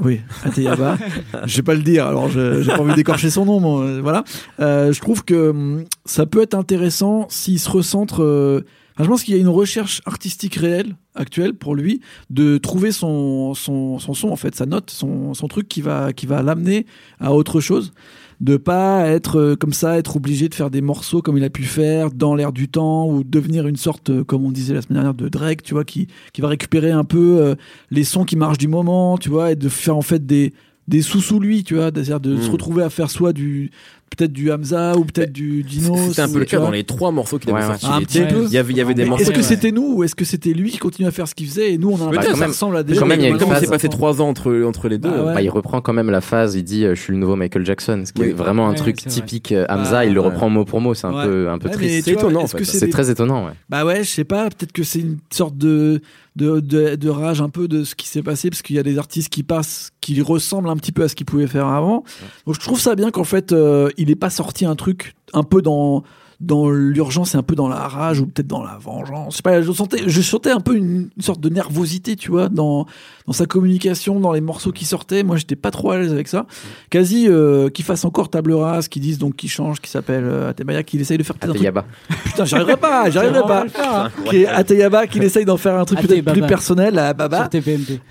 oui, 0.00 0.20
Ateyaba. 0.44 0.98
je 1.46 1.56
vais 1.56 1.62
pas 1.62 1.74
le 1.74 1.82
dire, 1.82 2.06
alors 2.06 2.28
j'ai 2.28 2.64
pas 2.64 2.80
envie 2.80 2.94
d'écorcher 2.94 3.30
son 3.30 3.44
nom, 3.44 3.60
moi, 3.60 3.82
euh, 3.82 4.00
voilà. 4.02 4.24
Euh, 4.60 4.92
je 4.92 5.00
trouve 5.00 5.24
que 5.24 5.50
hum, 5.50 5.84
ça 6.04 6.26
peut 6.26 6.42
être 6.42 6.54
intéressant 6.54 7.26
s'il 7.28 7.58
se 7.60 7.70
recentre 7.70 8.64
Enfin, 8.94 9.04
je 9.04 9.08
pense 9.08 9.22
qu'il 9.24 9.34
y 9.34 9.38
a 9.38 9.40
une 9.40 9.48
recherche 9.48 10.02
artistique 10.06 10.54
réelle 10.56 10.96
actuelle 11.14 11.54
pour 11.54 11.74
lui 11.74 12.00
de 12.30 12.58
trouver 12.58 12.92
son, 12.92 13.54
son, 13.54 13.98
son 13.98 14.14
son 14.14 14.28
en 14.28 14.36
fait, 14.36 14.54
sa 14.54 14.66
note, 14.66 14.90
son, 14.90 15.34
son 15.34 15.48
truc 15.48 15.68
qui 15.68 15.80
va, 15.80 16.12
qui 16.12 16.26
va 16.26 16.42
l'amener 16.42 16.86
à 17.20 17.32
autre 17.32 17.60
chose 17.60 17.92
de 18.40 18.56
pas 18.56 19.06
être 19.06 19.38
euh, 19.38 19.56
comme 19.56 19.72
ça, 19.72 19.98
être 19.98 20.16
obligé 20.16 20.48
de 20.48 20.54
faire 20.54 20.68
des 20.68 20.80
morceaux 20.80 21.22
comme 21.22 21.38
il 21.38 21.44
a 21.44 21.50
pu 21.50 21.62
faire 21.62 22.10
dans 22.10 22.34
l'air 22.34 22.52
du 22.52 22.68
temps 22.68 23.06
ou 23.08 23.22
devenir 23.22 23.68
une 23.68 23.76
sorte, 23.76 24.10
euh, 24.10 24.24
comme 24.24 24.44
on 24.44 24.50
disait 24.50 24.74
la 24.74 24.82
semaine 24.82 24.96
dernière, 24.96 25.14
de 25.14 25.28
Drake, 25.28 25.62
tu 25.62 25.74
vois, 25.74 25.84
qui, 25.84 26.08
qui 26.32 26.40
va 26.40 26.48
récupérer 26.48 26.90
un 26.90 27.04
peu 27.04 27.40
euh, 27.40 27.54
les 27.92 28.02
sons 28.02 28.24
qui 28.24 28.34
marchent 28.34 28.58
du 28.58 28.66
moment, 28.66 29.16
tu 29.16 29.28
vois, 29.28 29.52
et 29.52 29.56
de 29.56 29.68
faire 29.68 29.96
en 29.96 30.02
fait 30.02 30.26
des 30.26 30.52
des 30.88 31.00
sous-sous 31.00 31.38
lui, 31.38 31.62
tu 31.62 31.74
vois, 31.76 31.84
c'est-à-dire 31.94 32.18
de 32.18 32.36
se 32.36 32.48
Mm. 32.48 32.52
retrouver 32.52 32.82
à 32.82 32.90
faire 32.90 33.08
soit 33.08 33.32
du 33.32 33.70
peut-être 34.16 34.32
du 34.32 34.50
Hamza 34.52 34.96
ou 34.96 35.04
peut-être 35.04 35.32
du 35.32 35.62
Dino. 35.62 35.96
C'était 36.08 36.22
un 36.22 36.28
peu 36.28 36.38
le 36.38 36.44
cas 36.44 36.58
dans 36.58 36.70
les 36.70 36.84
trois 36.84 37.10
morceaux 37.10 37.38
qu'il 37.38 37.50
avait 37.50 37.62
sortis. 37.62 37.86
Un 37.86 38.00
Il 38.00 38.52
y 38.52 38.58
avait, 38.58 38.72
il 38.72 38.76
y 38.76 38.80
avait 38.80 38.94
des 38.94 39.04
morceaux. 39.04 39.22
Est-ce 39.22 39.30
que 39.30 39.36
Ouais. 39.36 39.42
c'était 39.42 39.72
nous 39.72 39.94
ou 39.96 40.04
est-ce 40.04 40.14
que 40.14 40.24
c'était 40.24 40.52
lui 40.52 40.70
qui 40.70 40.78
continue 40.78 41.08
à 41.08 41.10
faire 41.10 41.26
ce 41.28 41.34
qu'il 41.34 41.46
faisait 41.46 41.72
et 41.72 41.78
nous 41.78 41.90
on 41.90 41.94
a 41.94 42.10
Peut-être, 42.10 42.10
l'impression 42.10 42.22
que 42.22 42.32
quand 42.32 42.34
ça 42.36 42.40
même. 42.40 42.50
ressemble 42.50 42.76
à 42.76 42.82
des 42.82 42.94
Quand 42.96 43.06
même, 43.06 43.20
il 43.20 43.22
y 43.24 43.26
a 43.26 43.28
une 43.30 43.38
Comme 43.38 43.54
s'est 43.56 43.66
passé 43.66 43.88
trois 43.88 44.20
ans 44.22 44.28
entre, 44.28 44.62
entre 44.64 44.88
les 44.88 44.98
deux. 44.98 45.10
Bah 45.10 45.24
ouais. 45.24 45.34
Bah, 45.34 45.42
il 45.42 45.50
reprend 45.50 45.80
quand 45.80 45.92
même 45.92 46.10
la 46.10 46.20
phase, 46.20 46.54
il 46.54 46.62
dit 46.64 46.84
euh, 46.84 46.94
je 46.94 47.00
suis 47.00 47.12
le 47.12 47.18
nouveau 47.18 47.36
Michael 47.36 47.64
Jackson, 47.66 48.02
ce 48.06 48.12
qui 48.12 48.22
Oui. 48.22 48.28
est 48.28 48.32
vraiment 48.32 48.68
un 48.68 48.74
truc 48.74 48.96
typique 48.96 49.52
euh, 49.52 49.66
Hamza, 49.68 49.90
Bah, 49.92 50.04
il 50.06 50.14
le 50.14 50.20
ouais. 50.20 50.26
reprend 50.26 50.48
mot 50.48 50.64
pour 50.64 50.80
mot, 50.80 50.94
c'est 50.94 51.06
un 51.06 51.12
Ouais. 51.14 51.24
peu 51.26 51.48
un 51.50 51.58
peu 51.58 51.68
Ouais, 51.68 51.74
triste. 51.74 52.04
C'est 52.04 52.12
étonnant, 52.12 52.42
en 52.42 52.46
C'est 52.46 52.88
très 52.90 53.10
étonnant. 53.10 53.48
Bah 53.68 53.84
ouais, 53.84 54.04
je 54.04 54.08
sais 54.10 54.24
pas, 54.24 54.44
peut-être 54.50 54.72
que 54.72 54.82
c'est 54.82 55.00
une 55.00 55.18
sorte 55.30 55.56
de, 55.56 56.00
de, 56.36 56.60
de, 56.60 56.96
de 56.96 57.08
rage 57.08 57.40
un 57.40 57.48
peu 57.48 57.68
de 57.68 57.84
ce 57.84 57.94
qui 57.94 58.08
s'est 58.08 58.22
passé, 58.22 58.50
parce 58.50 58.62
qu'il 58.62 58.76
y 58.76 58.78
a 58.78 58.82
des 58.82 58.98
artistes 58.98 59.28
qui 59.28 59.42
passent, 59.42 59.90
qui 60.00 60.20
ressemblent 60.22 60.68
un 60.68 60.76
petit 60.76 60.92
peu 60.92 61.02
à 61.02 61.08
ce 61.08 61.14
qu'ils 61.14 61.26
pouvaient 61.26 61.46
faire 61.46 61.66
avant. 61.66 62.04
Donc 62.46 62.54
je 62.54 62.60
trouve 62.60 62.80
ça 62.80 62.94
bien 62.94 63.10
qu'en 63.10 63.24
fait, 63.24 63.52
euh, 63.52 63.90
il 63.98 64.10
ait 64.10 64.16
pas 64.16 64.30
sorti 64.30 64.64
un 64.64 64.76
truc 64.76 65.14
un 65.34 65.42
peu 65.42 65.62
dans 65.62 66.02
dans 66.42 66.70
l'urgence 66.70 67.34
et 67.34 67.38
un 67.38 67.42
peu 67.42 67.54
dans 67.54 67.68
la 67.68 67.88
rage 67.88 68.20
ou 68.20 68.26
peut-être 68.26 68.46
dans 68.48 68.62
la 68.62 68.76
vengeance. 68.80 69.32
Je 69.34 69.36
sais 69.38 69.42
pas, 69.42 69.62
je 69.62 69.72
sentais, 69.72 70.02
je 70.06 70.20
sentais 70.20 70.50
un 70.50 70.60
peu 70.60 70.76
une, 70.76 71.08
une 71.16 71.22
sorte 71.22 71.40
de 71.40 71.48
nervosité, 71.48 72.16
tu 72.16 72.30
vois, 72.30 72.48
dans 72.48 72.86
dans 73.26 73.32
sa 73.32 73.46
communication, 73.46 74.18
dans 74.18 74.32
les 74.32 74.40
morceaux 74.40 74.72
qui 74.72 74.84
sortaient. 74.84 75.22
Moi, 75.22 75.36
j'étais 75.36 75.54
pas 75.54 75.70
trop 75.70 75.92
à 75.92 75.98
l'aise 75.98 76.12
avec 76.12 76.26
ça. 76.26 76.46
Quasi 76.90 77.28
euh, 77.28 77.68
qu'il 77.70 77.84
fasse 77.84 78.04
encore 78.04 78.30
table 78.30 78.52
rase, 78.52 78.88
qu'il 78.88 79.00
dise 79.02 79.18
donc 79.18 79.36
qu'il 79.36 79.48
change, 79.48 79.80
qu'il 79.80 79.90
s'appelle 79.90 80.24
euh, 80.24 80.50
Atebaya, 80.50 80.82
qu'il 80.82 81.00
essaye 81.00 81.18
de 81.18 81.22
faire 81.22 81.36
peut-être 81.36 81.50
un 81.50 81.54
truc 81.54 81.66
Ateyaba. 81.68 81.84
Putain, 82.24 82.44
j'arriverai 82.44 82.76
pas, 82.76 83.10
j'arriverai 83.10 83.42
pas. 83.42 83.64
hein. 83.78 84.10
Qui 84.28 84.38
est 84.38 84.46
Ateyaba, 84.46 85.06
qu'il 85.06 85.22
essaye 85.22 85.44
d'en 85.44 85.56
faire 85.56 85.78
un 85.78 85.84
truc 85.84 86.00
peut-être 86.00 86.32
plus 86.32 86.40
personnel 86.48 86.98
à 86.98 87.14
Baba. 87.14 87.48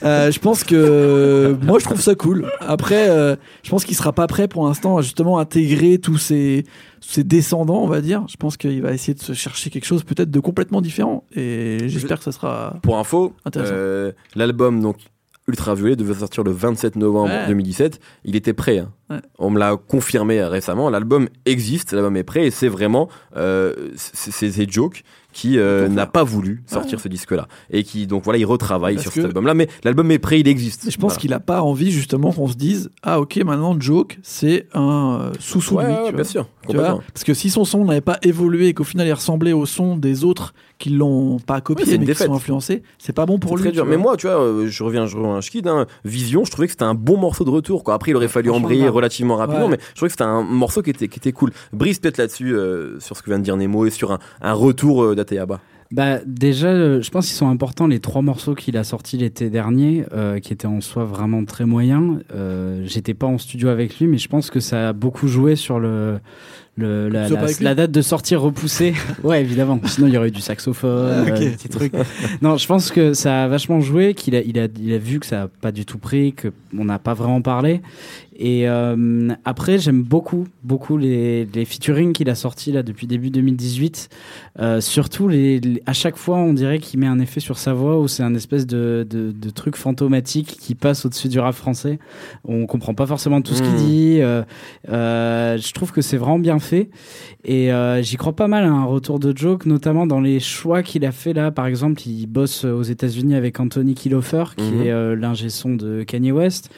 Euh, 0.04 0.32
je 0.32 0.40
pense 0.40 0.64
que 0.64 1.58
moi 1.64 1.80
je 1.80 1.84
trouve 1.86 2.00
ça 2.00 2.16
cool. 2.16 2.50
Après, 2.66 3.10
euh, 3.10 3.36
je 3.64 3.70
pense 3.70 3.84
qu'il 3.84 3.96
sera 3.98 4.14
pas 4.14 4.28
prêt 4.28 4.48
pour 4.48 4.66
l'instant 4.68 4.98
à 4.98 5.02
justement 5.02 5.40
intégrer 5.40 5.98
tous 5.98 6.18
ses, 6.18 6.64
ses 7.02 7.24
descendants, 7.24 7.82
on 7.84 7.88
va 7.88 8.00
dire. 8.02 8.24
Je 8.30 8.38
pense 8.38 8.56
qu'il 8.58 8.82
va 8.82 8.94
essayer 8.94 9.14
de 9.14 9.20
se 9.22 9.34
chercher 9.34 9.70
quelque 9.70 9.86
chose 9.86 10.04
peut-être 10.04 10.32
de 10.32 10.40
complètement 10.40 10.82
différent. 10.82 11.26
Et 11.36 11.80
j'espère 11.88 12.18
que 12.20 12.24
ça 12.24 12.32
sera. 12.32 12.78
Pour 12.84 12.98
info, 12.98 13.34
euh, 13.58 14.12
l'album 14.36 14.80
donc 14.82 14.98
Ultraviolet 15.48 15.96
devait 15.96 16.14
sortir 16.14 16.44
le 16.44 16.52
27 16.52 16.96
novembre 16.96 17.32
Ouais. 17.32 17.48
2017. 17.48 18.00
Il 18.26 18.36
était 18.36 18.54
prêt. 18.54 18.78
hein. 18.80 18.92
Ouais. 19.10 19.18
On 19.40 19.50
me 19.50 19.60
l'a 19.60 19.76
confirmé 19.76 20.42
récemment. 20.44 20.90
L'album 20.90 21.28
existe, 21.46 21.92
l'album 21.92 22.16
est 22.16 22.24
prêt 22.24 22.46
et 22.46 22.52
c'est 22.52 22.70
vraiment 22.70 23.10
euh, 23.36 23.74
c'est 23.96 24.72
Joke 24.72 25.04
qui 25.34 25.58
euh, 25.58 25.88
n'a 25.90 26.06
pas 26.08 26.24
voulu 26.24 26.62
sortir 26.66 27.00
ce 27.00 27.08
disque-là 27.08 27.48
et 27.70 27.84
qui 27.84 28.06
donc 28.08 28.24
voilà 28.24 28.38
il 28.38 28.46
retravaille 28.46 28.96
Parce 28.96 29.04
sur 29.06 29.14
cet 29.14 29.26
album-là. 29.26 29.54
Mais 29.54 29.68
l'album 29.84 30.10
est 30.12 30.20
prêt, 30.20 30.40
il 30.40 30.48
existe. 30.48 30.90
Je 30.92 30.98
pense 30.98 31.14
Voilà. 31.14 31.20
qu'il 31.22 31.34
a 31.34 31.40
pas 31.42 31.62
envie 31.62 31.92
justement 31.92 32.32
qu'on 32.32 32.48
se 32.48 32.56
dise 32.56 32.90
ah 33.04 33.20
ok 33.20 33.38
maintenant 33.44 33.76
Joke 33.80 34.20
c'est 34.24 34.68
un 34.74 35.20
euh, 35.22 35.32
sous-sous 35.40 35.80
lui. 35.80 35.86
tu 35.88 36.02
bien 36.04 36.12
vois. 36.12 36.24
sûr. 36.24 36.48
Tu 36.72 36.78
vois 36.78 36.86
complètement. 36.88 37.12
Parce 37.14 37.24
que 37.24 37.34
si 37.34 37.50
son 37.50 37.64
son 37.66 37.86
n'avait 37.86 38.02
pas 38.02 38.18
évolué 38.24 38.68
et 38.68 38.74
qu'au 38.74 38.84
final 38.84 39.06
il 39.08 39.14
ressemblait 39.14 39.54
au 39.54 39.66
son 39.66 39.96
des 39.98 40.24
autres 40.24 40.54
qui 40.80 40.90
l'ont 40.90 41.38
pas 41.40 41.62
copié 41.62 41.94
une 41.94 42.02
mais 42.06 42.14
qui 42.14 42.24
sont 42.24 42.34
influencés, 42.34 42.82
c'est 42.98 43.14
pas 43.14 43.26
bon 43.28 43.38
pour 43.38 43.56
lui. 43.56 43.64
très 43.66 43.72
dur. 43.72 43.86
Mais 43.86 43.98
moi, 43.98 44.18
tu 44.18 44.26
vois, 44.28 44.42
euh, 44.42 44.68
je 44.68 44.84
reviens, 44.84 45.06
je 45.06 45.16
reviens 45.16 45.38
à 45.38 45.42
Schkid, 45.42 45.68
hein. 45.68 45.86
Vision, 46.06 46.44
je 46.44 46.50
trouvais 46.52 46.66
que 46.68 46.72
c'était 46.74 46.84
un 46.86 46.96
bon 46.96 47.18
morceau 47.18 47.44
de 47.44 47.52
retour. 47.52 47.84
Quoi. 47.84 47.94
Après, 47.94 48.12
il 48.12 48.16
aurait 48.16 48.28
fallu 48.28 48.50
embrayer 48.50 48.88
relativement 48.90 49.36
rapidement, 49.36 49.66
Ouais. 49.66 49.78
mais 49.78 49.80
je 49.90 49.96
trouvais 49.96 50.08
que 50.08 50.14
c'était 50.14 50.24
un 50.24 50.42
morceau 50.42 50.82
qui 50.82 50.90
était, 50.90 51.08
qui 51.08 51.20
était 51.20 51.32
cool. 51.34 51.52
Brise 51.72 52.00
peut-être 52.00 52.18
là-dessus, 52.18 52.56
euh, 52.56 53.00
sur 53.00 53.16
ce 53.16 53.22
que 53.22 53.30
vient 53.30 53.38
de 53.38 53.44
dire 53.44 53.58
Nemo 53.58 53.86
et 53.86 53.92
sur 53.92 54.12
un, 54.12 54.20
un 54.42 54.54
retour 54.54 55.04
euh, 55.04 55.16
d'Ateyaba. 55.16 55.60
Bah 55.92 56.20
déjà, 56.26 56.68
euh, 56.70 57.02
je 57.02 57.12
pense 57.12 57.28
qu'ils 57.28 57.36
sont 57.36 57.50
importants 57.50 57.86
les 57.86 58.00
trois 58.00 58.22
morceaux 58.22 58.56
qu'il 58.56 58.78
a 58.78 58.84
sortis 58.86 59.18
l'été 59.18 59.50
dernier, 59.50 60.06
euh, 60.14 60.40
qui 60.40 60.54
étaient 60.54 60.68
en 60.68 60.80
soi 60.80 61.04
vraiment 61.04 61.44
très 61.44 61.66
moyens. 61.66 62.24
Euh, 62.34 62.84
J'étais 62.86 63.14
pas 63.14 63.28
en 63.28 63.38
studio 63.38 63.68
avec 63.68 64.00
lui, 64.00 64.08
mais 64.08 64.18
je 64.18 64.30
pense 64.30 64.50
que 64.50 64.62
ça 64.62 64.90
a 64.90 64.94
beaucoup 64.94 65.28
joué 65.28 65.58
sur 65.58 65.80
le, 65.80 66.22
le 66.78 67.10
la, 67.10 67.76
date 67.76 67.92
de 67.92 68.02
sortie 68.02 68.36
repoussée. 68.36 68.94
ouais, 69.24 69.42
évidemment. 69.42 69.80
Sinon, 69.86 70.08
il 70.08 70.14
y 70.14 70.18
aurait 70.18 70.30
eu 70.30 70.32
du 70.32 70.42
saxophone, 70.42 71.26
Ah, 71.28 71.30
euh, 71.32 71.38
des 71.38 71.50
petits 71.52 71.70
trucs. 71.70 71.94
Non, 72.42 72.58
je 72.58 72.66
pense 72.66 72.92
que 72.92 73.14
ça 73.14 73.44
a 73.44 73.48
vachement 73.48 73.82
joué, 73.82 74.14
qu'il 74.14 74.36
a, 74.36 74.42
il 74.42 74.58
a, 74.58 74.68
il 74.80 74.94
a 74.94 74.98
vu 74.98 75.20
que 75.20 75.26
ça 75.26 75.44
a 75.44 75.48
pas 75.48 75.72
du 75.72 75.86
tout 75.86 75.98
pris, 75.98 76.34
que 76.34 76.48
on 76.78 76.86
n'a 76.86 76.98
pas 77.00 77.14
vraiment 77.14 77.42
parlé. 77.42 77.82
Et 78.44 78.68
euh, 78.68 79.30
après, 79.46 79.78
j'aime 79.78 80.02
beaucoup, 80.02 80.48
beaucoup 80.64 80.98
les, 80.98 81.46
les 81.54 81.64
featuring 81.66 82.12
qu'il 82.14 82.28
a 82.30 82.34
sortis 82.34 82.72
là 82.72 82.82
depuis 82.82 83.06
début 83.06 83.30
2018. 83.30 84.10
Euh, 84.60 84.82
surtout, 84.82 85.28
les, 85.28 85.60
les- 85.60 85.84
à 85.86 85.94
chaque 85.94 86.16
fois, 86.18 86.38
on 86.38 86.54
dirait 86.54 86.80
qu'il 86.80 87.00
met 87.02 87.06
un 87.06 87.20
effet 87.20 87.40
sur 87.40 87.60
sa 87.60 87.74
voix 87.74 88.00
ou 88.00 88.08
c'est 88.08 88.24
un 88.24 88.34
espèce 88.34 88.66
de, 88.66 89.06
de, 89.08 89.32
de 89.32 89.50
truc 89.52 89.76
fantomatique 89.76 90.58
qui 90.60 90.74
passe 90.74 91.06
au-dessus 91.06 91.28
du 91.28 91.40
rap 91.40 91.54
français. 91.54 92.00
On 92.44 92.66
comprend 92.66 92.96
pas 92.96 93.06
forcément 93.06 93.42
tout 93.42 93.54
ce 93.54 93.62
qu'il 93.62 93.72
Mm. 93.74 93.76
dit. 93.86 94.18
Je 94.88 95.74
trouve 95.74 95.92
que 95.92 96.02
c'est 96.02 96.18
vraiment 96.18 96.40
bien 96.40 96.58
fait. 96.62 96.90
Et 97.44 97.74
euh, 97.74 98.02
j'y 98.02 98.16
crois 98.16 98.36
pas 98.36 98.48
mal 98.48 98.64
à 98.64 98.70
un 98.70 98.86
retour 98.86 99.20
de 99.20 99.36
Joke, 99.36 99.66
notamment 99.66 100.08
dans 100.08 100.22
les 100.22 100.40
choix 100.40 100.84
qu'il 100.84 101.06
a 101.06 101.12
fait 101.12 101.34
là. 101.34 101.52
Par 101.52 101.66
exemple, 101.66 102.02
il 102.08 102.28
bosse 102.28 102.64
aux 102.64 102.84
États-Unis 102.84 103.36
avec 103.36 103.60
Anthony 103.60 103.94
Kilofer, 103.96 104.44
qui 104.56 104.64
Mhm. 104.72 104.82
est 104.84 104.92
euh, 104.92 105.16
l'ingé 105.16 105.50
son 105.50 105.76
de 105.76 106.04
Kanye 106.04 106.32
West. 106.32 106.70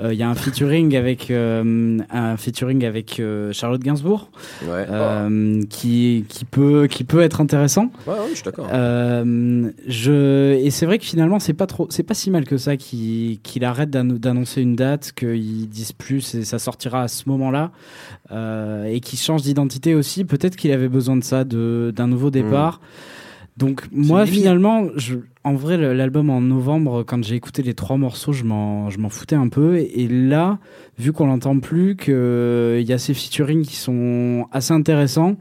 Euh, 0.00 0.12
Il 0.14 0.18
y 0.18 0.22
a 0.22 0.30
un 0.30 0.34
featuring 0.34 0.96
avec 0.96 1.30
euh, 1.30 1.98
un 2.10 2.36
featuring 2.36 2.84
avec 2.86 3.18
euh, 3.20 3.52
Charlotte 3.52 3.82
Gainsbourg 3.82 4.30
Ouais. 4.62 4.86
euh, 4.88 5.60
qui 5.68 6.24
qui 6.28 6.44
peut 6.44 6.86
qui 6.88 7.04
peut 7.04 7.20
être 7.20 7.40
intéressant. 7.40 7.90
Ouais, 8.06 8.14
ouais, 8.14 8.18
je 8.30 8.34
suis 8.36 8.44
d'accord. 8.44 8.68
Euh, 8.72 9.70
je 9.88 10.54
et 10.54 10.70
c'est 10.70 10.86
vrai 10.86 10.98
que 10.98 11.04
finalement 11.04 11.38
c'est 11.40 11.54
pas 11.54 11.66
trop 11.66 11.88
c'est 11.90 12.02
pas 12.04 12.14
si 12.14 12.30
mal 12.30 12.44
que 12.44 12.56
ça 12.56 12.76
qu'il 12.76 13.40
qu'il 13.40 13.64
arrête 13.64 13.90
d'ann- 13.90 14.16
d'annoncer 14.18 14.62
une 14.62 14.76
date 14.76 15.12
qu'ils 15.12 15.68
disent 15.68 15.92
plus 15.92 16.34
et 16.36 16.44
ça 16.44 16.58
sortira 16.60 17.02
à 17.02 17.08
ce 17.08 17.28
moment-là 17.28 17.72
euh, 18.30 18.84
et 18.84 19.00
qu'il 19.00 19.18
change 19.24 19.42
d'identité 19.42 19.94
aussi 19.94 20.24
peut-être 20.24 20.56
qu'il 20.56 20.72
avait 20.72 20.88
besoin 20.88 21.16
de 21.16 21.24
ça 21.24 21.44
de 21.44 21.92
d'un 21.94 22.06
nouveau 22.06 22.30
départ 22.30 22.80
donc 23.56 23.84
moi 23.92 24.26
finalement 24.26 24.88
je, 24.96 25.16
en 25.44 25.54
vrai 25.54 25.76
l'album 25.76 26.30
en 26.30 26.40
novembre 26.40 27.04
quand 27.04 27.22
j'ai 27.24 27.36
écouté 27.36 27.62
les 27.62 27.74
trois 27.74 27.96
morceaux 27.96 28.32
je 28.32 28.44
m'en 28.44 28.90
je 28.90 28.98
m'en 28.98 29.08
foutais 29.08 29.36
un 29.36 29.48
peu 29.48 29.76
et, 29.76 30.02
et 30.02 30.08
là 30.08 30.58
vu 30.98 31.12
qu'on 31.12 31.26
l'entend 31.26 31.58
plus 31.58 31.96
que 31.96 32.78
il 32.80 32.86
y 32.86 32.92
a 32.92 32.98
ces 32.98 33.14
featuring 33.14 33.62
qui 33.64 33.76
sont 33.76 34.46
assez 34.52 34.72
intéressants 34.72 35.36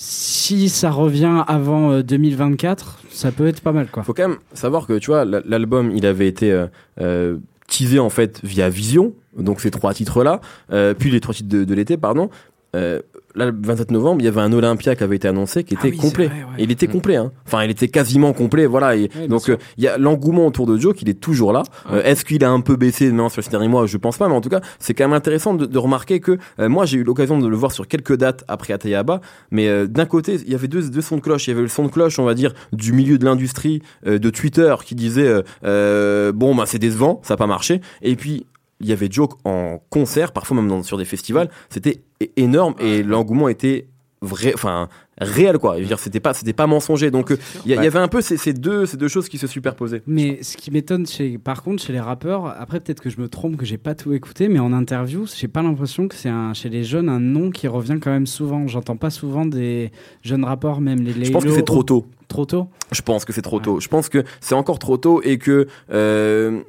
si 0.00 0.68
ça 0.68 0.92
revient 0.92 1.42
avant 1.48 1.90
euh, 1.90 2.02
2024, 2.04 3.00
ça 3.10 3.32
peut 3.32 3.48
être 3.48 3.60
pas 3.60 3.72
mal 3.72 3.88
quoi. 3.88 4.04
Faut 4.04 4.14
quand 4.14 4.28
même 4.28 4.38
savoir 4.52 4.86
que, 4.86 4.96
tu 4.96 5.10
vois, 5.10 5.24
l'album, 5.24 5.90
il 5.92 6.06
avait 6.06 6.28
été 6.28 6.52
euh, 6.52 6.68
euh, 7.00 7.38
teasé 7.66 7.98
en 7.98 8.08
fait 8.08 8.38
via 8.44 8.68
Vision, 8.68 9.12
donc 9.36 9.60
ces 9.60 9.72
trois 9.72 9.92
titres-là, 9.94 10.40
euh, 10.70 10.94
puis 10.94 11.10
les 11.10 11.18
trois 11.18 11.34
titres 11.34 11.48
de, 11.48 11.64
de 11.64 11.74
l'été, 11.74 11.96
pardon. 11.96 12.30
Euh, 12.76 13.00
là, 13.34 13.46
le 13.46 13.54
27 13.58 13.90
novembre, 13.92 14.20
il 14.20 14.24
y 14.24 14.28
avait 14.28 14.40
un 14.42 14.52
Olympia 14.52 14.94
qui 14.94 15.02
avait 15.02 15.16
été 15.16 15.26
annoncé, 15.26 15.64
qui 15.64 15.74
Ah 15.76 15.80
était 15.86 15.96
oui, 15.96 15.96
complet. 15.96 16.26
vrai, 16.26 16.36
ouais. 16.36 16.44
Et 16.58 16.64
il 16.64 16.70
était 16.70 16.86
Mm. 16.86 16.90
complet, 16.90 17.16
hein. 17.16 17.32
Enfin, 17.46 17.64
il 17.64 17.70
était 17.70 17.88
quasiment 17.88 18.32
complet, 18.34 18.66
voilà. 18.66 18.94
Et 18.96 19.08
donc, 19.28 19.48
euh, 19.48 19.56
il 19.78 19.84
y 19.84 19.88
a 19.88 19.96
l'engouement 19.96 20.46
autour 20.46 20.66
de 20.66 20.76
Joe, 20.76 20.94
qu'il 20.94 21.08
est 21.08 21.18
toujours 21.20 21.52
là. 21.54 21.62
Euh, 21.90 22.02
Est-ce 22.02 22.24
qu'il 22.26 22.44
a 22.44 22.50
un 22.50 22.60
peu 22.60 22.76
baissé? 22.76 23.06
Maintenant 23.06 23.28
sur 23.30 23.42
ces 23.42 23.50
derniers 23.50 23.68
mois 23.68 23.86
Je 23.86 23.96
pense 23.96 24.18
pas, 24.18 24.28
mais 24.28 24.34
en 24.34 24.40
tout 24.42 24.50
cas, 24.50 24.60
c'est 24.78 24.92
quand 24.92 25.04
même 25.04 25.14
intéressant 25.16 25.54
de, 25.54 25.64
de 25.66 25.78
remarquer 25.78 26.20
que 26.20 26.36
euh, 26.60 26.68
moi, 26.68 26.84
j'ai 26.84 26.98
eu 26.98 27.04
l'occasion 27.04 27.38
de 27.38 27.48
le 27.48 27.56
voir 27.56 27.72
sur 27.72 27.88
quelques 27.88 28.16
dates 28.16 28.44
après 28.48 28.74
Ateyaba, 28.74 29.20
mais 29.50 29.66
euh, 29.68 29.86
d'un 29.86 30.04
côté, 30.06 30.34
il 30.34 30.50
y 30.52 30.54
avait 30.54 30.68
deux, 30.68 30.90
deux 30.90 31.00
sons 31.00 31.16
de 31.16 31.22
cloche. 31.22 31.46
Il 31.46 31.50
y 31.50 31.52
avait 31.54 31.62
le 31.62 31.68
son 31.68 31.84
de 31.84 31.88
cloche, 31.90 32.18
on 32.18 32.24
va 32.24 32.34
dire, 32.34 32.52
du 32.72 32.92
milieu 32.92 33.16
de 33.18 33.24
l'industrie, 33.24 33.80
euh, 34.06 34.18
de 34.18 34.28
Twitter, 34.30 34.74
qui 34.84 34.94
disait 34.94 35.26
euh, 35.26 35.42
euh, 35.64 36.32
bon, 36.32 36.54
bah, 36.54 36.64
c'est 36.66 36.78
décevant, 36.78 37.20
ça 37.22 37.34
n'a 37.34 37.38
pas 37.38 37.46
marché. 37.46 37.80
Et 38.02 38.14
puis 38.16 38.44
il 38.80 38.88
y 38.88 38.92
avait 38.92 39.08
Joke 39.10 39.34
en 39.44 39.82
concert, 39.90 40.32
parfois 40.32 40.56
même 40.56 40.68
dans- 40.68 40.82
sur 40.82 40.98
des 40.98 41.04
festivals, 41.04 41.50
c'était 41.70 42.02
énorme 42.36 42.74
et 42.78 43.02
l'engouement 43.02 43.48
était 43.48 43.88
vrai, 44.20 44.52
enfin 44.54 44.88
réel 45.20 45.58
quoi. 45.58 45.76
Je 45.76 45.82
veux 45.82 45.86
dire, 45.86 45.98
c'était 45.98 46.20
pas, 46.20 46.34
c'était 46.34 46.52
pas 46.52 46.66
mensonger. 46.66 47.10
Donc 47.10 47.30
euh, 47.32 47.38
il 47.64 47.72
y, 47.72 47.74
avait 47.76 47.98
un 47.98 48.08
peu 48.08 48.20
ces, 48.20 48.36
ces 48.36 48.52
deux, 48.52 48.86
ces 48.86 48.96
deux 48.96 49.08
choses 49.08 49.28
qui 49.28 49.38
se 49.38 49.46
superposaient. 49.46 50.02
Mais 50.06 50.42
ce 50.42 50.56
qui 50.56 50.70
m'étonne, 50.70 51.06
chez, 51.06 51.38
par 51.38 51.62
contre, 51.62 51.82
chez 51.82 51.92
les 51.92 52.00
rappeurs, 52.00 52.46
après 52.46 52.80
peut-être 52.80 53.00
que 53.00 53.10
je 53.10 53.20
me 53.20 53.28
trompe, 53.28 53.56
que 53.56 53.64
j'ai 53.64 53.78
pas 53.78 53.94
tout 53.94 54.12
écouté, 54.12 54.48
mais 54.48 54.58
en 54.58 54.72
interview, 54.72 55.26
j'ai 55.26 55.48
pas 55.48 55.62
l'impression 55.62 56.08
que 56.08 56.14
c'est 56.14 56.28
un, 56.28 56.54
chez 56.54 56.68
les 56.68 56.84
jeunes 56.84 57.08
un 57.08 57.20
nom 57.20 57.50
qui 57.50 57.68
revient 57.68 57.98
quand 58.00 58.10
même 58.10 58.26
souvent. 58.26 58.66
J'entends 58.66 58.96
pas 58.96 59.10
souvent 59.10 59.46
des 59.46 59.90
jeunes 60.22 60.44
rappeurs, 60.44 60.80
même 60.80 61.00
les. 61.02 61.24
Je 61.24 61.32
pense 61.32 61.44
que 61.44 61.50
c'est 61.50 61.62
trop 61.62 61.82
tôt. 61.82 62.06
Trop 62.28 62.44
tôt. 62.44 62.68
Je 62.92 63.00
pense 63.02 63.24
que 63.24 63.32
c'est 63.32 63.42
trop 63.42 63.58
tôt. 63.58 63.80
Je 63.80 63.88
pense 63.88 64.08
que 64.08 64.22
c'est 64.40 64.54
encore 64.54 64.78
trop 64.78 64.98
tôt 64.98 65.22
et 65.22 65.38
que 65.38 65.66
euh, 65.90 66.60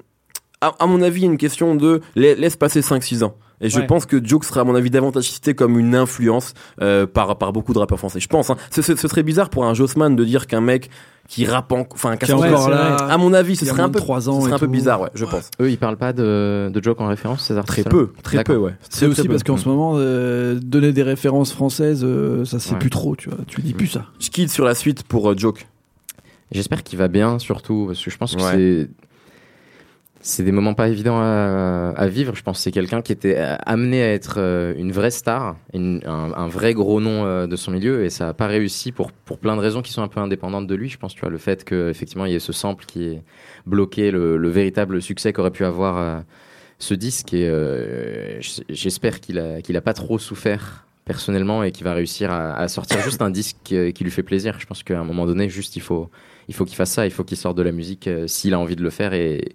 à, 0.61 0.73
à 0.79 0.85
mon 0.87 1.01
avis, 1.01 1.23
une 1.23 1.37
question 1.37 1.75
de 1.75 2.01
la- 2.15 2.35
laisse 2.35 2.55
passer 2.55 2.81
5-6 2.81 3.23
ans. 3.23 3.35
Et 3.61 3.69
je 3.69 3.81
pense 3.81 4.05
que 4.05 4.23
Joke 4.25 4.45
sera, 4.45 4.61
à 4.61 4.63
mon 4.63 4.73
avis, 4.73 4.89
davantage 4.89 5.25
cité 5.29 5.53
comme 5.53 5.77
une 5.77 5.93
influence 5.93 6.53
euh, 6.81 7.05
par, 7.05 7.37
par 7.37 7.51
beaucoup 7.51 7.73
de 7.73 7.79
rappeurs 7.79 7.99
français. 7.99 8.21
Je 8.21 8.27
pense. 8.29 8.49
Hein. 8.49 8.55
Ce, 8.71 8.81
ce- 8.81 8.95
ce 8.95 9.07
serait 9.09 9.21
bizarre 9.23 9.49
pour 9.49 9.65
un 9.65 9.73
Jossman 9.73 10.15
de 10.15 10.23
dire 10.23 10.47
qu'un 10.47 10.61
mec 10.61 10.89
qui 11.27 11.45
rappe, 11.45 11.69
en- 11.73 11.85
enfin, 11.91 12.15
qui 12.15 12.31
encore 12.31 12.69
là. 12.69 12.95
à 12.95 13.17
mon 13.17 13.33
avis, 13.33 13.57
ce 13.57 13.65
serait 13.65 13.81
un 13.81 13.89
peu, 13.89 13.99
trois 13.99 14.21
ce 14.21 14.29
ans 14.29 14.39
serait 14.39 14.51
et 14.51 14.53
un 14.53 14.59
peu 14.59 14.67
bizarre, 14.67 15.01
ouais, 15.01 15.09
je 15.13 15.25
pense. 15.25 15.49
Eux, 15.61 15.69
ils 15.69 15.77
parlent 15.77 15.97
pas 15.97 16.13
de, 16.13 16.71
de 16.73 16.81
joke 16.83 17.01
en 17.01 17.07
référence, 17.07 17.45
ces 17.45 17.57
artistes 17.57 17.81
Très 17.81 17.89
peu, 17.89 18.11
très 18.23 18.43
peu, 18.45 18.55
ouais. 18.55 18.75
C'est 18.89 19.05
aussi 19.07 19.23
peu. 19.23 19.27
parce 19.27 19.43
qu'en 19.43 19.57
ce 19.57 19.67
moment, 19.67 19.95
euh, 19.97 20.55
donner 20.55 20.93
des 20.93 21.03
références 21.03 21.51
françaises, 21.51 22.03
euh, 22.05 22.45
ça 22.45 22.59
c'est 22.59 22.71
Ouais. 22.73 22.79
plus 22.79 22.89
trop, 22.89 23.17
tu 23.17 23.27
vois. 23.29 23.39
Tu 23.45 23.59
dis 23.61 23.73
plus 23.73 23.87
ça. 23.87 24.05
Je 24.21 24.29
quitte 24.29 24.51
sur 24.51 24.63
la 24.63 24.73
suite 24.73 25.03
pour 25.03 25.29
euh, 25.29 25.35
Joke. 25.37 25.67
J'espère 26.51 26.81
qu'il 26.83 26.97
va 26.97 27.09
bien, 27.09 27.37
surtout, 27.39 27.85
parce 27.87 28.03
que 28.03 28.09
je 28.09 28.17
pense 28.17 28.35
que 28.35 28.41
Ouais. 28.41 28.51
c'est. 28.53 28.89
C'est 30.21 30.43
des 30.43 30.51
moments 30.51 30.73
pas 30.73 30.89
évidents 30.89 31.19
à, 31.21 32.07
vivre. 32.07 32.35
Je 32.35 32.43
pense 32.43 32.57
que 32.57 32.63
c'est 32.63 32.71
quelqu'un 32.71 33.01
qui 33.01 33.13
était 33.13 33.37
euh, 33.37 33.55
amené 33.65 34.03
à 34.03 34.11
être 34.11 34.35
euh, 34.37 34.73
une 34.77 34.91
vraie 34.91 35.11
star, 35.11 35.55
un, 35.73 36.47
vrai 36.49 36.73
gros 36.73 36.99
nom 36.99 37.25
euh, 37.25 37.47
de 37.47 37.55
son 37.55 37.71
milieu, 37.71 38.03
et 38.03 38.09
ça 38.09 38.25
n'a 38.25 38.33
pas 38.33 38.47
réussi 38.47 38.91
pour, 38.91 39.13
pour 39.13 39.39
plein 39.39 39.55
de 39.55 39.61
raisons 39.61 39.81
qui 39.81 39.93
sont 39.93 40.01
un 40.01 40.09
peu 40.09 40.19
indépendantes 40.19 40.67
de 40.67 40.75
lui. 40.75 40.89
Je 40.89 40.97
pense, 40.97 41.13
tu 41.13 41.21
vois, 41.21 41.29
le 41.29 41.37
fait 41.37 41.63
qu'effectivement 41.63 42.25
il 42.25 42.33
y 42.33 42.35
ait 42.35 42.39
ce 42.39 42.51
sample 42.51 42.83
qui 42.85 43.05
est 43.05 43.23
bloqué 43.65 44.11
le, 44.11 44.35
le 44.35 44.49
véritable 44.49 45.01
succès 45.01 45.31
qu'aurait 45.31 45.51
pu 45.51 45.63
avoir 45.63 46.23
ce 46.79 46.93
disque, 46.93 47.33
et 47.33 47.49
j'espère 48.69 49.21
qu'il 49.21 49.39
a, 49.39 49.61
qu'il 49.61 49.77
a 49.77 49.81
pas 49.81 49.93
trop 49.93 50.19
souffert 50.19 50.85
personnellement 51.05 51.63
et 51.63 51.71
qu'il 51.71 51.85
va 51.85 51.93
réussir 51.93 52.31
à, 52.31 52.67
sortir 52.67 53.01
juste 53.01 53.21
un 53.21 53.29
disque 53.29 53.57
qui, 53.63 54.03
lui 54.03 54.11
fait 54.11 54.23
plaisir. 54.23 54.59
Je 54.59 54.65
pense 54.65 54.83
qu'à 54.83 54.99
un 54.99 55.03
moment 55.03 55.25
donné, 55.25 55.49
juste 55.49 55.75
il 55.75 55.81
faut, 55.81 56.09
il 56.49 56.53
faut 56.53 56.65
qu'il 56.65 56.75
fasse 56.75 56.91
ça, 56.91 57.05
il 57.05 57.11
faut 57.11 57.23
qu'il 57.23 57.37
sorte 57.37 57.57
de 57.57 57.63
la 57.63 57.71
musique 57.71 58.09
s'il 58.27 58.53
a 58.53 58.59
envie 58.59 58.75
de 58.75 58.83
le 58.83 58.89
faire 58.89 59.13
et, 59.13 59.53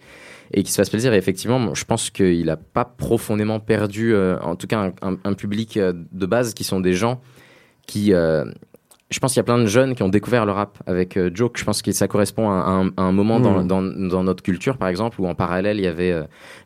et 0.53 0.63
qu'il 0.63 0.71
se 0.71 0.77
fasse 0.77 0.91
plaisir. 0.91 1.13
Et 1.15 1.17
effectivement, 1.17 1.75
je 1.75 1.85
pense 1.85 2.11
qu'il 2.11 2.47
n'a 2.47 2.57
pas 2.57 2.85
profondément 2.85 3.61
perdu, 3.61 4.15
euh, 4.15 4.39
en 4.41 4.57
tout 4.57 4.67
cas, 4.67 4.79
un, 4.81 4.93
un- 5.13 5.17
un 5.25 5.33
public 5.35 5.77
euh, 5.77 5.93
de 6.13 6.27
base 6.27 6.55
qui 6.55 6.65
sont 6.65 6.81
des 6.81 6.95
gens 6.95 7.21
qui. 7.87 8.13
euh, 8.13 8.45
je 9.11 9.21
pense 9.21 9.33
qu'il 9.33 9.39
y 9.39 9.41
a 9.43 9.45
plein 9.45 9.59
de 9.59 9.67
jeunes 9.67 9.95
qui 9.95 10.03
ont 10.03 10.09
découvert 10.09 10.45
le 10.45 10.51
rap 10.51 10.79
avec 10.87 11.17
Joke. 11.35 11.57
Je 11.57 11.65
pense 11.65 11.83
que 11.83 11.93
ça 11.93 12.09
correspond 12.09 12.51
à 12.51 12.55
un, 12.55 12.89
à 12.97 13.03
un 13.03 13.13
moment 13.13 13.39
dans, 13.39 13.63
Mm. 13.63 13.67
dans, 13.69 13.83
dans 13.83 14.25
notre 14.25 14.43
culture, 14.43 14.77
par 14.77 14.89
exemple, 14.89 15.21
où 15.21 15.27
en 15.29 15.37
parallèle, 15.37 15.77
il 15.77 15.85
y 15.85 15.87
avait, 15.87 16.09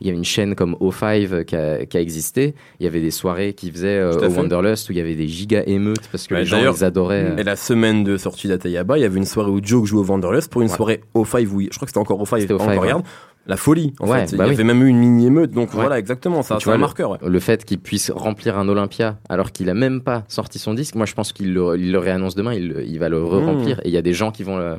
il 0.01 0.07
y 0.07 0.09
avait 0.09 0.17
une 0.17 0.25
chaîne 0.25 0.55
comme 0.55 0.75
O5 0.81 1.45
qui 1.45 1.57
a, 1.57 1.85
qui 1.85 1.97
a 1.99 2.01
existé. 2.01 2.55
Il 2.81 2.85
y 2.85 2.87
avait 2.87 3.03
des 3.03 3.11
soirées 3.11 3.53
qui 3.53 3.71
faisaient 3.71 4.03
au. 4.03 4.31
Wanderlust 4.31 4.89
où 4.89 4.93
il 4.93 4.99
y 4.99 5.01
avait 5.01 5.17
des 5.17 5.29
giga 5.29 5.63
émeutes 5.67 6.09
parce 6.11 6.27
que 6.27 6.35
Ouais, 6.35 6.41
les 6.41 6.47
gens 6.47 6.73
ils 6.75 6.85
adoraient. 6.85 7.35
Et 7.37 7.43
la 7.43 7.57
semaine 7.57 8.03
de 8.03 8.17
sortie 8.17 8.49
d'Atayaba, 8.49 8.97
il 8.97 9.03
y 9.03 9.05
avait 9.05 9.19
une 9.19 9.27
soirée 9.27 9.51
où 9.51 9.61
Joke 9.63 9.85
jouait 9.85 10.01
au 10.01 10.07
Wanderlust 10.11 10.51
pour 10.51 10.63
une 10.63 10.69
Ouais. 10.71 10.77
soirée 10.77 11.01
au 11.13 11.27
5 11.27 11.47
où 11.53 11.61
je 11.61 11.67
crois 11.71 11.81
que 11.81 11.87
c'était 11.89 11.99
encore 11.99 12.21
au 12.21 12.25
5 12.25 12.41
C'était 12.41 12.55
au 12.55 12.61
on 12.63 12.69
Five, 12.71 12.79
regarde. 12.79 13.03
La 13.49 13.57
folie, 13.57 13.95
en 13.99 14.07
Ouais, 14.09 14.27
fait. 14.27 14.37
bah 14.37 14.45
il 14.45 14.49
y 14.49 14.51
oui. 14.51 14.55
avait 14.57 14.65
même 14.65 14.83
eu 14.83 14.89
une 14.89 14.99
mini 14.99 15.27
émeute, 15.27 15.51
donc 15.53 15.71
Ouais. 15.71 15.81
voilà, 15.81 15.99
exactement. 15.99 16.43
Ça, 16.43 16.57
Tu 16.59 16.67
c'est 16.67 16.71
un 16.71 16.77
marqueur. 16.79 17.11
ouais. 17.13 17.19
le 17.27 17.41
fait 17.41 17.65
qu'il 17.65 17.79
puisse 17.79 18.11
remplir 18.11 18.59
un 18.59 18.69
Olympia 18.69 19.19
alors 19.31 19.53
qu'il 19.53 19.71
a 19.71 19.75
même 19.75 20.03
pas 20.03 20.25
sorti 20.29 20.59
son 20.59 20.75
disque, 20.75 20.95
moi 20.97 21.07
je 21.07 21.15
pense 21.15 21.33
qu'il 21.33 21.55
le, 21.55 21.99
réannonce 21.99 22.35
demain, 22.35 22.53
il, 22.55 22.99
va 22.99 23.09
le 23.09 23.23
re-remplir. 23.25 23.81
Et 23.85 23.89
il 23.89 23.93
y 23.95 23.97
a 23.97 24.03
des 24.03 24.13
gens 24.13 24.31
qui 24.33 24.43
vont, 24.43 24.59
le- 24.59 24.77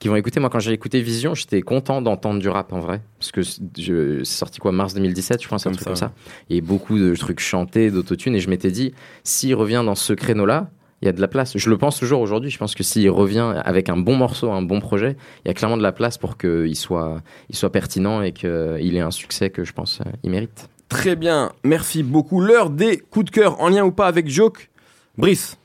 qui 0.00 0.08
vont 0.08 0.16
écouter. 0.16 0.38
Moi 0.38 0.50
quand 0.50 0.58
j'ai 0.60 0.72
écouté 0.72 1.00
Vision, 1.00 1.34
j'étais 1.34 1.62
content 1.62 2.02
d'entendre 2.02 2.40
du 2.40 2.48
rap 2.50 2.72
en 2.74 2.80
vrai. 2.80 3.00
Parce 3.18 3.32
que 3.32 3.40
c'est 3.42 4.24
sorti 4.24 4.58
quoi, 4.58 4.70
mars 4.72 4.92
2017, 4.94 5.42
je 5.42 5.48
pense, 5.48 5.66
un 5.66 5.70
Comme 5.70 5.76
truc 5.76 5.96
ça, 5.96 6.06
comme 6.06 6.10
ça. 6.10 6.12
Y 6.50 6.58
a 6.58 6.60
beaucoup 6.60 6.98
de 6.98 7.14
trucs 7.16 7.40
chantés, 7.40 7.90
d'autotune. 7.90 8.34
Et 8.34 8.40
je 8.40 8.50
m'étais 8.50 8.70
dit, 8.70 8.92
s'il 9.24 9.54
revient 9.54 9.82
dans 9.84 9.94
ce 9.94 10.12
créneau-là, 10.12 10.68
il 11.02 11.06
y 11.06 11.08
a 11.08 11.12
de 11.12 11.20
la 11.20 11.28
place. 11.28 11.56
Je 11.56 11.70
le 11.70 11.78
pense 11.78 11.98
toujours 11.98 12.20
aujourd'hui. 12.20 12.50
Je 12.50 12.58
pense 12.58 12.74
que 12.74 12.82
s'il 12.82 13.08
revient 13.10 13.54
avec 13.64 13.88
un 13.88 13.96
bon 13.96 14.16
morceau, 14.16 14.50
un 14.50 14.62
bon 14.62 14.80
projet, 14.80 15.16
il 15.44 15.48
y 15.48 15.50
a 15.50 15.54
clairement 15.54 15.76
de 15.76 15.82
la 15.82 15.92
place 15.92 16.18
pour 16.18 16.36
qu'il 16.36 16.76
soit, 16.76 17.22
il 17.48 17.56
soit 17.56 17.72
pertinent 17.72 18.22
et 18.22 18.32
qu'il 18.32 18.96
ait 18.96 19.00
un 19.00 19.10
succès 19.10 19.50
que 19.50 19.64
je 19.64 19.72
pense 19.72 20.00
euh, 20.00 20.10
il 20.22 20.30
mérite. 20.30 20.68
Très 20.88 21.16
bien, 21.16 21.52
merci 21.62 22.02
beaucoup. 22.02 22.40
L'heure 22.40 22.70
des 22.70 22.98
coups 22.98 23.26
de 23.26 23.30
cœur 23.30 23.60
en 23.60 23.68
lien 23.68 23.84
ou 23.84 23.92
pas 23.92 24.08
avec 24.08 24.28
Joke. 24.28 24.70
Brice, 25.16 25.59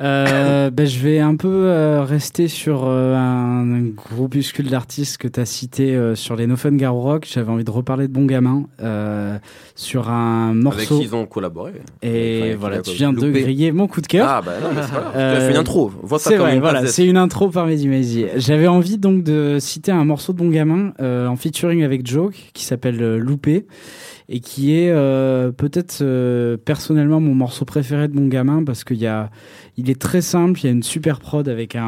Euh, 0.00 0.70
ben, 0.70 0.86
je 0.86 0.98
vais 0.98 1.18
un 1.18 1.36
peu 1.36 1.48
euh, 1.48 2.02
rester 2.02 2.48
sur 2.48 2.84
euh, 2.86 3.14
un, 3.14 3.82
groupuscule 3.82 4.70
d'artistes 4.70 5.18
que 5.18 5.28
tu 5.28 5.38
as 5.40 5.44
cité 5.44 5.94
euh, 5.94 6.14
sur 6.14 6.36
les 6.36 6.46
No 6.46 6.56
Fun 6.56 6.72
Garo 6.72 7.00
Rock. 7.00 7.26
J'avais 7.30 7.50
envie 7.50 7.64
de 7.64 7.70
reparler 7.70 8.08
de 8.08 8.12
Bon 8.12 8.24
Gamin 8.24 8.64
euh, 8.82 9.38
sur 9.74 10.08
un 10.08 10.50
avec 10.50 10.62
morceau. 10.62 10.98
qui 10.98 11.04
ils 11.04 11.14
ont 11.14 11.26
collaboré. 11.26 11.72
Et 12.02 12.40
Enfin, 12.50 12.56
voilà, 12.58 12.80
tu 12.80 12.92
viens 12.92 13.12
de 13.12 13.30
griller 13.30 13.72
mon 13.72 13.88
coup 13.88 14.00
de 14.00 14.06
cœur. 14.06 14.26
Ah 14.28 14.42
bah 14.42 14.52
non, 14.62 14.68
mais 14.74 14.82
c'est. 14.82 15.16
Euh, 15.18 15.46
fait 15.46 15.52
une 15.52 15.58
intro. 15.58 15.92
C'est 16.18 16.36
vrai, 16.36 16.54
une 16.54 16.60
voilà, 16.60 16.86
c'est 16.86 17.06
une 17.06 17.16
intro 17.16 17.50
par 17.50 17.66
Mehdi. 17.66 18.26
J'avais 18.36 18.68
envie 18.68 18.98
donc 18.98 19.22
de 19.22 19.58
citer 19.60 19.92
un 19.92 20.04
morceau 20.04 20.32
de 20.32 20.38
Bon 20.38 20.48
Gamin 20.48 20.92
euh, 21.00 21.26
en 21.26 21.36
featuring 21.36 21.82
avec 21.82 22.06
Joke 22.06 22.50
qui 22.54 22.64
s'appelle 22.64 23.02
euh, 23.02 23.18
Loupé 23.18 23.66
et 24.32 24.38
qui 24.38 24.72
est 24.78 24.90
euh, 24.92 25.50
peut-être 25.50 25.98
euh, 26.02 26.56
personnellement 26.56 27.18
mon 27.18 27.34
morceau 27.34 27.64
préféré 27.64 28.06
de 28.06 28.12
Bon 28.14 28.28
Gamin 28.28 28.62
parce 28.62 28.84
qu'il 28.84 28.98
y 28.98 29.06
a, 29.08 29.28
il 29.76 29.90
est 29.90 30.00
très 30.00 30.20
simple, 30.20 30.60
il 30.60 30.64
y 30.66 30.68
a 30.68 30.70
une 30.70 30.84
super 30.84 31.18
prod 31.18 31.48
avec 31.48 31.74
un, 31.74 31.82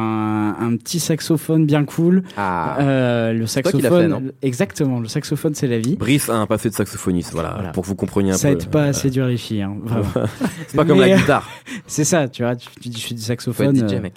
un 0.59 0.75
petit 0.75 0.99
saxophone 0.99 1.65
bien 1.65 1.85
cool. 1.85 2.23
Ah, 2.35 2.75
Euh, 2.81 3.31
le 3.31 3.39
toi 3.39 3.47
qui 3.47 3.51
saxophone, 3.53 3.81
l'as 3.81 4.01
fait, 4.01 4.07
non? 4.09 4.21
exactement, 4.41 4.99
le 4.99 5.07
saxophone 5.07 5.55
c'est 5.55 5.67
la 5.67 5.79
vie. 5.79 5.95
Brice 5.95 6.29
a 6.29 6.35
un 6.35 6.45
passé 6.45 6.69
de 6.69 6.73
saxophoniste, 6.75 7.31
voilà, 7.31 7.53
Voilà. 7.55 7.69
pour 7.71 7.83
que 7.83 7.87
vous 7.87 7.95
compreniez 7.95 8.31
un 8.31 8.37
Ça 8.37 8.49
peu. 8.49 8.55
aide 8.55 8.67
pas 8.69 8.91
séduire 8.91 9.27
les 9.27 9.37
filles, 9.37 9.61
hein. 9.61 9.77
C'est 10.67 10.75
pas 10.75 10.83
comme 10.83 10.99
la 10.99 11.15
guitare. 11.17 11.49
C'est 11.87 12.03
ça, 12.03 12.27
tu 12.27 12.43
vois, 12.43 12.57
tu, 12.57 12.67
tu 12.81 12.91
suis 12.91 13.15
du 13.15 13.21
saxophone. 13.21 13.73
DJ, 13.87 14.01
mec. 14.01 14.13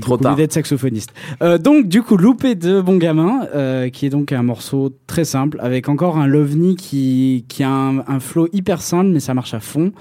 Trop 0.00 0.16
tard. 0.16 0.36
d'être 0.36 0.52
saxophoniste. 0.52 1.12
Euh, 1.42 1.58
donc 1.58 1.88
du 1.88 2.02
coup 2.02 2.16
loupé 2.16 2.54
de 2.54 2.80
Bon 2.80 2.96
Gamin, 2.96 3.46
euh, 3.54 3.88
qui 3.90 4.06
est 4.06 4.10
donc 4.10 4.32
un 4.32 4.42
morceau 4.42 4.92
très 5.06 5.24
simple 5.24 5.58
avec 5.60 5.88
encore 5.88 6.16
un 6.16 6.26
Lovni 6.26 6.76
qui 6.76 7.44
qui 7.48 7.62
a 7.62 7.70
un, 7.70 7.98
un 8.08 8.20
flow 8.20 8.48
hyper 8.52 8.80
simple 8.80 9.10
mais 9.10 9.20
ça 9.20 9.34
marche 9.34 9.54
à 9.54 9.60
fond. 9.60 9.92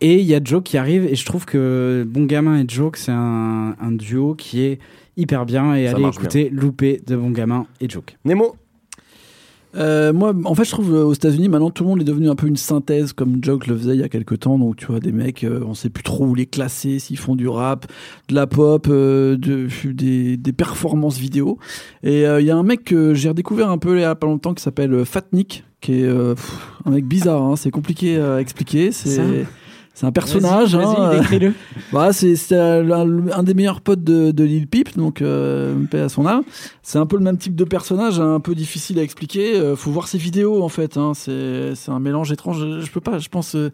Et 0.00 0.20
il 0.20 0.26
y 0.26 0.34
a 0.34 0.40
Joe 0.42 0.62
qui 0.62 0.78
arrive 0.78 1.04
et 1.04 1.14
je 1.14 1.24
trouve 1.26 1.44
que 1.44 2.06
Bon 2.08 2.24
Gamin 2.24 2.60
et 2.60 2.64
Joe 2.68 2.92
c'est 2.94 3.12
un, 3.12 3.74
un 3.80 3.92
duo 3.92 4.34
qui 4.34 4.62
est 4.62 4.78
hyper 5.16 5.44
bien 5.44 5.74
et 5.74 5.88
allez 5.88 6.06
écouter 6.06 6.48
loupé 6.50 7.00
de 7.06 7.16
Bon 7.16 7.30
Gamin 7.30 7.66
et 7.80 7.88
Joke. 7.88 8.16
Nemo, 8.24 8.56
Euh, 9.76 10.12
moi, 10.12 10.34
en 10.44 10.54
fait, 10.54 10.64
je 10.64 10.70
trouve 10.70 10.92
euh, 10.94 11.04
aux 11.04 11.12
États-Unis 11.12 11.48
maintenant 11.48 11.70
tout 11.70 11.84
le 11.84 11.90
monde 11.90 12.00
est 12.00 12.04
devenu 12.04 12.28
un 12.28 12.34
peu 12.34 12.48
une 12.48 12.56
synthèse 12.56 13.12
comme 13.12 13.38
Joke 13.42 13.68
le 13.68 13.76
faisait 13.76 13.94
il 13.94 14.00
y 14.00 14.02
a 14.02 14.08
quelques 14.08 14.40
temps. 14.40 14.58
Donc, 14.58 14.76
tu 14.76 14.86
vois, 14.86 14.98
des 15.00 15.12
mecs, 15.12 15.44
euh, 15.44 15.62
on 15.66 15.74
sait 15.74 15.90
plus 15.90 16.02
trop 16.02 16.26
où 16.26 16.34
les 16.34 16.46
classer, 16.46 16.98
s'ils 16.98 17.18
font 17.18 17.36
du 17.36 17.46
rap, 17.46 17.86
de 18.28 18.34
la 18.34 18.46
pop, 18.46 18.86
euh, 18.88 19.36
de, 19.36 19.68
des, 19.84 20.36
des 20.36 20.52
performances 20.52 21.18
vidéo. 21.18 21.58
Et 22.02 22.26
euh, 22.26 22.40
il 22.40 22.46
y 22.46 22.50
a 22.50 22.56
un 22.56 22.64
mec 22.64 22.84
que 22.84 23.14
j'ai 23.14 23.28
redécouvert 23.28 23.70
un 23.70 23.78
peu 23.78 23.96
il 23.96 24.00
y 24.00 24.04
a 24.04 24.14
pas 24.14 24.26
longtemps 24.26 24.54
qui 24.54 24.62
s'appelle 24.62 24.92
euh, 24.92 25.04
Fatnik, 25.04 25.64
qui 25.80 26.02
est 26.02 26.34
pff, 26.34 26.58
un 26.84 26.90
mec 26.90 27.06
bizarre. 27.06 27.42
hein, 27.42 27.56
c'est 27.56 27.70
compliqué 27.70 28.18
à 28.18 28.40
expliquer. 28.40 28.92
C'est 28.92 29.46
c'est 30.00 30.06
un 30.06 30.12
personnage. 30.12 30.74
Hein, 30.74 31.20
euh, 31.30 31.50
bah, 31.92 32.14
c'est 32.14 32.34
c'est 32.34 32.56
un, 32.56 32.90
un 32.90 33.42
des 33.42 33.52
meilleurs 33.52 33.82
potes 33.82 34.02
de, 34.02 34.30
de 34.30 34.44
Lil 34.44 34.66
Peep, 34.66 34.96
donc 34.96 35.20
euh, 35.20 35.74
paix 35.90 36.00
à 36.00 36.08
son 36.08 36.24
âme. 36.24 36.42
C'est 36.82 36.96
un 36.96 37.04
peu 37.04 37.18
le 37.18 37.22
même 37.22 37.36
type 37.36 37.54
de 37.54 37.64
personnage, 37.64 38.18
hein, 38.18 38.36
un 38.36 38.40
peu 38.40 38.54
difficile 38.54 38.98
à 38.98 39.02
expliquer. 39.02 39.56
Euh, 39.56 39.76
faut 39.76 39.90
voir 39.90 40.08
ses 40.08 40.16
vidéos 40.16 40.62
en 40.62 40.70
fait. 40.70 40.96
Hein. 40.96 41.12
C'est 41.14 41.74
c'est 41.74 41.90
un 41.90 42.00
mélange 42.00 42.32
étrange. 42.32 42.60
Je, 42.60 42.80
je 42.80 42.90
peux 42.90 43.02
pas. 43.02 43.18
Je 43.18 43.28
pense. 43.28 43.54
euh, 43.56 43.70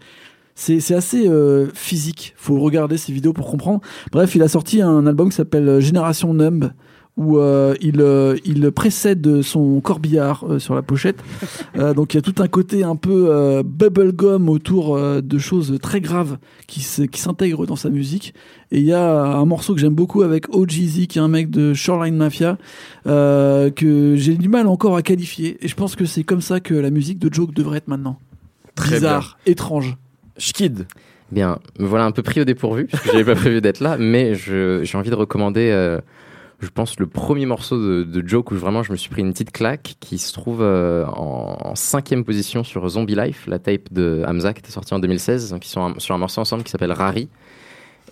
c'est 0.57 0.81
c'est 0.81 0.97
assez 0.97 1.29
euh, 1.29 1.69
physique. 1.75 2.35
Faut 2.37 2.59
regarder 2.59 2.97
ses 2.97 3.13
vidéos 3.13 3.33
pour 3.33 3.49
comprendre. 3.49 3.81
Bref, 4.11 4.35
il 4.35 4.43
a 4.43 4.49
sorti 4.49 4.83
un 4.83 5.07
album 5.07 5.29
qui 5.29 5.37
s'appelle 5.37 5.79
Génération 5.79 6.35
Numb 6.35 6.73
où 7.17 7.39
euh, 7.39 7.75
il, 7.81 8.01
euh, 8.01 8.37
il 8.45 8.71
précède 8.73 9.41
son 9.43 9.81
corbillard 9.81 10.45
euh, 10.49 10.59
sur 10.59 10.75
la 10.75 10.83
pochette. 10.83 11.23
Euh, 11.79 11.93
donc 11.93 12.15
il 12.15 12.17
y 12.17 12.19
a 12.19 12.23
tout 12.23 12.43
un 12.43 12.49
côté 12.49 12.85
un 12.85 12.97
peu 12.97 13.27
euh, 13.29 13.63
bubblegum 13.63 14.49
autour 14.49 14.97
euh, 14.97 15.21
de 15.21 15.37
choses 15.37 15.77
très 15.83 16.01
graves 16.01 16.39
qui 16.67 16.81
se- 16.81 17.03
qui 17.03 17.21
s'intègrent 17.21 17.67
dans 17.67 17.77
sa 17.77 17.91
musique. 17.91 18.33
Et 18.71 18.79
il 18.79 18.85
y 18.87 18.95
a 18.95 19.23
un 19.25 19.45
morceau 19.45 19.75
que 19.75 19.81
j'aime 19.81 19.95
beaucoup 19.95 20.23
avec 20.23 20.49
OGZ, 20.55 21.07
qui 21.07 21.19
est 21.19 21.21
un 21.21 21.29
mec 21.29 21.51
de 21.51 21.75
Shoreline 21.75 22.17
Mafia, 22.17 22.57
euh, 23.07 23.71
que 23.71 24.17
j'ai 24.17 24.37
du 24.37 24.49
mal 24.49 24.67
encore 24.69 24.97
à 24.97 25.03
qualifier. 25.03 25.59
Et 25.61 25.69
je 25.69 25.75
pense 25.75 25.97
que 25.97 26.07
c'est 26.07 26.25
comme 26.25 26.41
ça 26.41 26.61
que 26.61 26.73
la 26.75 26.91
musique 26.91 27.19
de 27.19 27.33
Joke 27.33 27.53
devrait 27.53 27.79
être 27.79 27.89
maintenant. 27.89 28.19
Très 28.75 28.97
Bizarre, 28.97 29.39
étrange. 29.45 29.97
Schkid. 30.39 30.87
Bien, 31.31 31.59
me 31.79 31.87
voilà 31.87 32.05
un 32.07 32.13
peu 32.13 32.23
pris 32.23 32.41
au 32.41 32.45
dépourvu, 32.45 32.87
parce 32.87 33.03
que 33.03 33.11
j'avais 33.13 33.25
pas 33.25 33.35
prévu 33.41 33.61
d'être 33.61 33.81
là, 33.81 33.97
mais 33.99 34.35
j'ai 34.35 34.97
envie 34.97 35.11
de 35.11 35.15
recommander, 35.15 35.71
euh, 35.73 35.99
je 36.61 36.69
pense, 36.69 36.99
le 36.99 37.07
premier 37.07 37.45
morceau 37.45 37.77
de, 38.05 38.27
Joke 38.27 38.51
où 38.51 38.55
vraiment 38.55 38.83
je 38.83 38.91
me 38.91 38.97
suis 38.97 39.11
pris 39.11 39.21
une 39.21 39.33
petite 39.33 39.53
claque, 39.53 39.97
qui 40.01 40.19
se 40.19 40.33
trouve 40.33 40.63
euh, 40.63 41.05
en, 41.07 41.75
cinquième 41.75 42.25
position 42.25 42.65
sur 42.65 42.89
Zombie 42.89 43.15
Life, 43.15 43.47
la 43.47 43.59
tape 43.59 43.93
de 43.93 44.23
Hamza 44.27 44.55
qui 44.55 44.61
était 44.61 44.71
sortie 44.71 44.95
en 44.95 44.99
2016, 44.99 45.51
donc 45.51 45.65
sont 45.65 45.99
sur 45.99 46.15
un 46.15 46.19
morceau 46.19 46.41
ensemble 46.41 46.63
qui 46.63 46.71
s'appelle 46.71 46.93
Rari. 46.93 47.29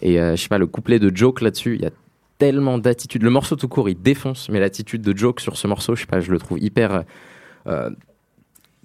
Et 0.02 0.20
euh, 0.20 0.36
je 0.36 0.42
sais 0.42 0.48
pas, 0.48 0.58
le 0.58 0.66
couplet 0.66 0.98
de 0.98 1.14
Joke 1.14 1.40
là-dessus, 1.40 1.76
il 1.76 1.82
y 1.82 1.86
a 1.86 1.90
tellement 2.38 2.78
d'attitude. 2.78 3.22
Le 3.22 3.30
morceau 3.30 3.56
tout 3.56 3.68
court, 3.68 3.88
il 3.88 4.00
défonce, 4.00 4.48
mais 4.50 4.60
l'attitude 4.60 5.02
de 5.02 5.16
Joke 5.16 5.40
sur 5.40 5.56
ce 5.56 5.66
morceau, 5.66 5.94
je 5.94 6.02
sais 6.02 6.06
pas, 6.06 6.20
je 6.20 6.30
le 6.30 6.38
trouve 6.38 6.58
hyper. 6.58 7.04
euh, 7.66 7.90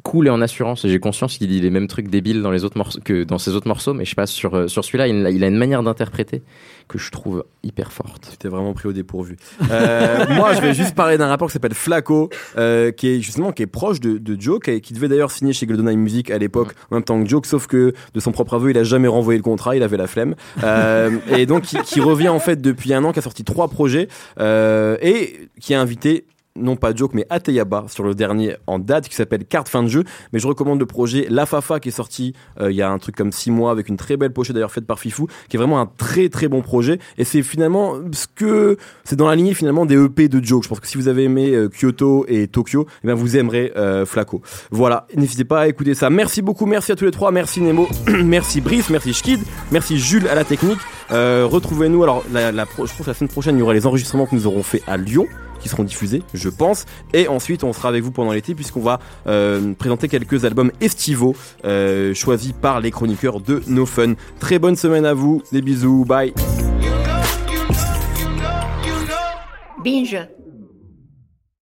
cool 0.04 0.28
et 0.28 0.30
en 0.30 0.42
assurance. 0.42 0.86
Et 0.86 0.90
j'ai 0.90 1.00
conscience 1.00 1.38
qu'il 1.38 1.48
dit 1.50 1.60
les 1.60 1.70
mêmes 1.70 1.88
trucs 1.88 2.08
débiles 2.08 2.42
dans 2.42 2.52
les 2.52 2.64
autres 2.64 2.78
morceaux 2.78 3.00
que 3.04 3.24
dans 3.24 3.38
ses 3.38 3.56
autres 3.56 3.68
morceaux, 3.68 3.94
mais 3.94 4.06
je 4.06 4.10
sais 4.12 4.16
pas 4.16 4.28
sur 4.28 4.56
euh, 4.56 4.68
sur 4.68 4.84
celui-là, 4.86 5.08
il, 5.08 5.26
a- 5.26 5.30
il 5.32 5.44
a 5.44 5.48
une 5.48 5.58
manière 5.58 5.84
d'interpréter 5.84 6.42
que 6.88 6.98
je 6.98 7.12
trouve 7.12 7.44
hyper 7.64 7.92
forte. 7.92 8.36
T'es 8.40 8.48
vraiment 8.48 8.74
pris 8.74 8.88
au 8.88 8.94
dépourvu. 8.94 9.38
Euh, 9.70 10.26
moi, 10.36 10.54
je 10.54 10.62
vais 10.62 10.74
juste 10.74 10.96
parler 10.96 11.18
d'un 11.20 11.28
rapport 11.28 11.48
qui 11.50 11.54
s'appelle 11.54 11.74
Flaco, 11.76 12.30
euh, 12.58 12.92
qui 12.92 13.10
est 13.10 13.22
justement 13.22 13.52
qui 13.52 13.62
est 13.62 13.68
proche 13.68 14.00
de, 14.00 14.18
de 14.18 14.42
Joke 14.42 14.70
et 14.70 14.82
qui 14.82 14.94
devait 14.94 15.08
d'ailleurs 15.08 15.30
signer 15.32 15.54
chez 15.54 15.68
GoldenEye 15.68 15.98
Music 15.98 16.32
à 16.32 16.38
l'époque, 16.40 16.74
en 16.90 16.96
même 16.96 17.04
temps 17.04 17.22
que 17.22 17.30
Joke, 17.30 17.46
sauf 17.46 17.68
que 17.68 17.94
de 18.14 18.20
son 18.20 18.32
propre 18.32 18.56
aveu, 18.56 18.72
il 18.72 18.78
a 18.78 18.84
jamais 18.84 19.08
renvoyé 19.08 19.38
le 19.38 19.44
contrat, 19.44 19.76
il 19.76 19.84
avait 19.84 19.98
la 19.98 20.08
flemme. 20.08 20.34
Euh, 20.64 21.12
et 21.38 21.46
donc, 21.46 21.64
qui, 21.64 21.78
qui 21.84 22.00
revient 22.00 22.30
en 22.30 22.40
fait 22.40 22.60
depuis 22.60 22.94
un 22.94 23.04
an, 23.04 23.12
qui 23.12 23.20
a 23.20 23.22
sorti 23.22 23.44
trois 23.44 23.68
projets 23.68 24.08
et 24.40 25.50
qui 25.60 25.74
a 25.74 25.82
invité 25.82 26.26
non 26.56 26.76
pas 26.76 26.94
Joke 26.94 27.14
mais 27.14 27.26
Ateyaba 27.30 27.86
sur 27.88 28.04
le 28.04 28.16
dernier 28.16 28.56
en 28.68 28.80
date 28.80 29.08
qui 29.08 29.16
s'appelle 29.16 29.46
Carte 29.46 29.70
fin 29.70 29.84
de 29.84 29.88
jeu. 29.88 30.04
Mais 30.34 30.40
je 30.40 30.48
recommande 30.48 30.80
le 30.80 30.86
projet 30.86 31.28
La 31.30 31.46
Fafa 31.46 31.80
qui 31.80 31.90
est 31.90 31.94
sorti 31.94 32.34
euh, 32.60 32.72
il 32.72 32.78
y 32.78 32.82
a 32.82 32.90
un 32.90 32.98
truc 32.98 33.16
comme 33.16 33.32
six 33.32 33.52
mois 33.52 33.72
avec 33.72 33.90
une 33.90 33.98
très 33.98 34.18
belle 34.18 34.34
pochette 34.34 34.56
d'ailleurs 34.56 34.72
faite 34.72 34.86
par 34.86 35.00
Fifou 35.00 35.28
qui 35.48 35.58
est 35.58 35.60
vraiment 35.60 35.80
un 35.80 35.86
très 35.86 36.30
très 36.30 36.48
bon 36.48 36.62
projet. 36.62 37.00
Et 37.18 37.24
c'est 37.24 37.42
finalement 37.42 37.96
ce 38.12 38.28
que 38.34 38.78
c'est 39.04 39.16
dans 39.16 39.28
la 39.28 39.36
lignée 39.36 39.54
finalement 39.54 39.86
des 39.86 39.96
EP 39.96 40.28
de 40.28 40.44
Joke. 40.44 40.64
Je 40.64 40.70
pense 40.70 40.80
que 40.80 40.88
si 40.88 40.98
vous 40.98 41.08
avez 41.08 41.24
aimé 41.24 41.52
euh, 41.52 41.70
Kyoto 41.70 42.26
et 42.28 42.48
Tokyo 42.48 42.88
eh 43.04 43.14
vous 43.14 43.38
aimerez 43.38 43.72
euh, 43.76 44.06
Flaco. 44.06 44.42
Voilà. 44.72 45.08
N'hésitez 45.16 45.46
pas 45.46 45.62
à 45.62 45.68
écouter 45.68 45.94
ça. 45.94 46.10
Merci 46.10 46.42
beaucoup. 46.42 46.66
Merci 46.66 46.92
à 46.92 46.96
tous 46.96 47.06
les 47.06 47.12
trois. 47.12 47.32
Merci 47.32 47.62
Nemo. 47.62 47.88
Merci 48.08 48.62
Brice. 48.62 48.90
Merci 48.90 49.14
Schkid. 49.14 49.40
Merci 49.72 49.98
Jules 49.98 50.28
à 50.28 50.36
la 50.36 50.44
technique. 50.44 50.80
Retrouvez-nous. 51.10 52.04
Alors 52.04 52.24
la, 52.32 52.52
je 52.52 52.76
pense 52.76 52.92
que 52.94 53.04
la 53.08 53.14
semaine 53.14 53.30
prochaine 53.30 53.56
il 53.56 53.60
y 53.60 53.64
aura 53.64 53.74
les 53.74 53.88
enregistrements 53.88 54.26
que 54.26 54.36
nous 54.36 54.46
aurons 54.46 54.64
fait 54.64 54.82
à 54.88 54.98
Lyon 54.98 55.26
qui 55.60 55.70
seront 55.70 55.84
diffusés, 55.84 56.24
je 56.34 56.50
pense. 56.50 56.86
Et 57.14 57.28
ensuite, 57.28 57.64
on 57.64 57.74
sera 57.74 57.90
avec 57.90 58.04
vous 58.04 58.12
pendant 58.12 58.32
l'été 58.32 58.56
puisqu'on 58.56 58.82
va 58.82 59.00
euh, 59.28 59.74
présenter 59.74 60.08
quelques 60.08 60.46
albums 60.46 60.72
estivaux 60.82 61.36
euh, 61.66 62.14
choisis 62.14 62.54
par 62.54 62.80
les 62.80 62.92
chroniqueurs 62.92 63.40
de 63.40 63.62
No 63.68 63.86
Fun. 63.86 64.14
Très 64.40 64.60
bonne 64.60 64.76
semaine 64.76 65.06
à 65.06 65.14
vous, 65.14 65.42
des 65.52 65.62
bisous, 65.62 66.06
bye. 66.06 66.34
Binge. 69.84 70.18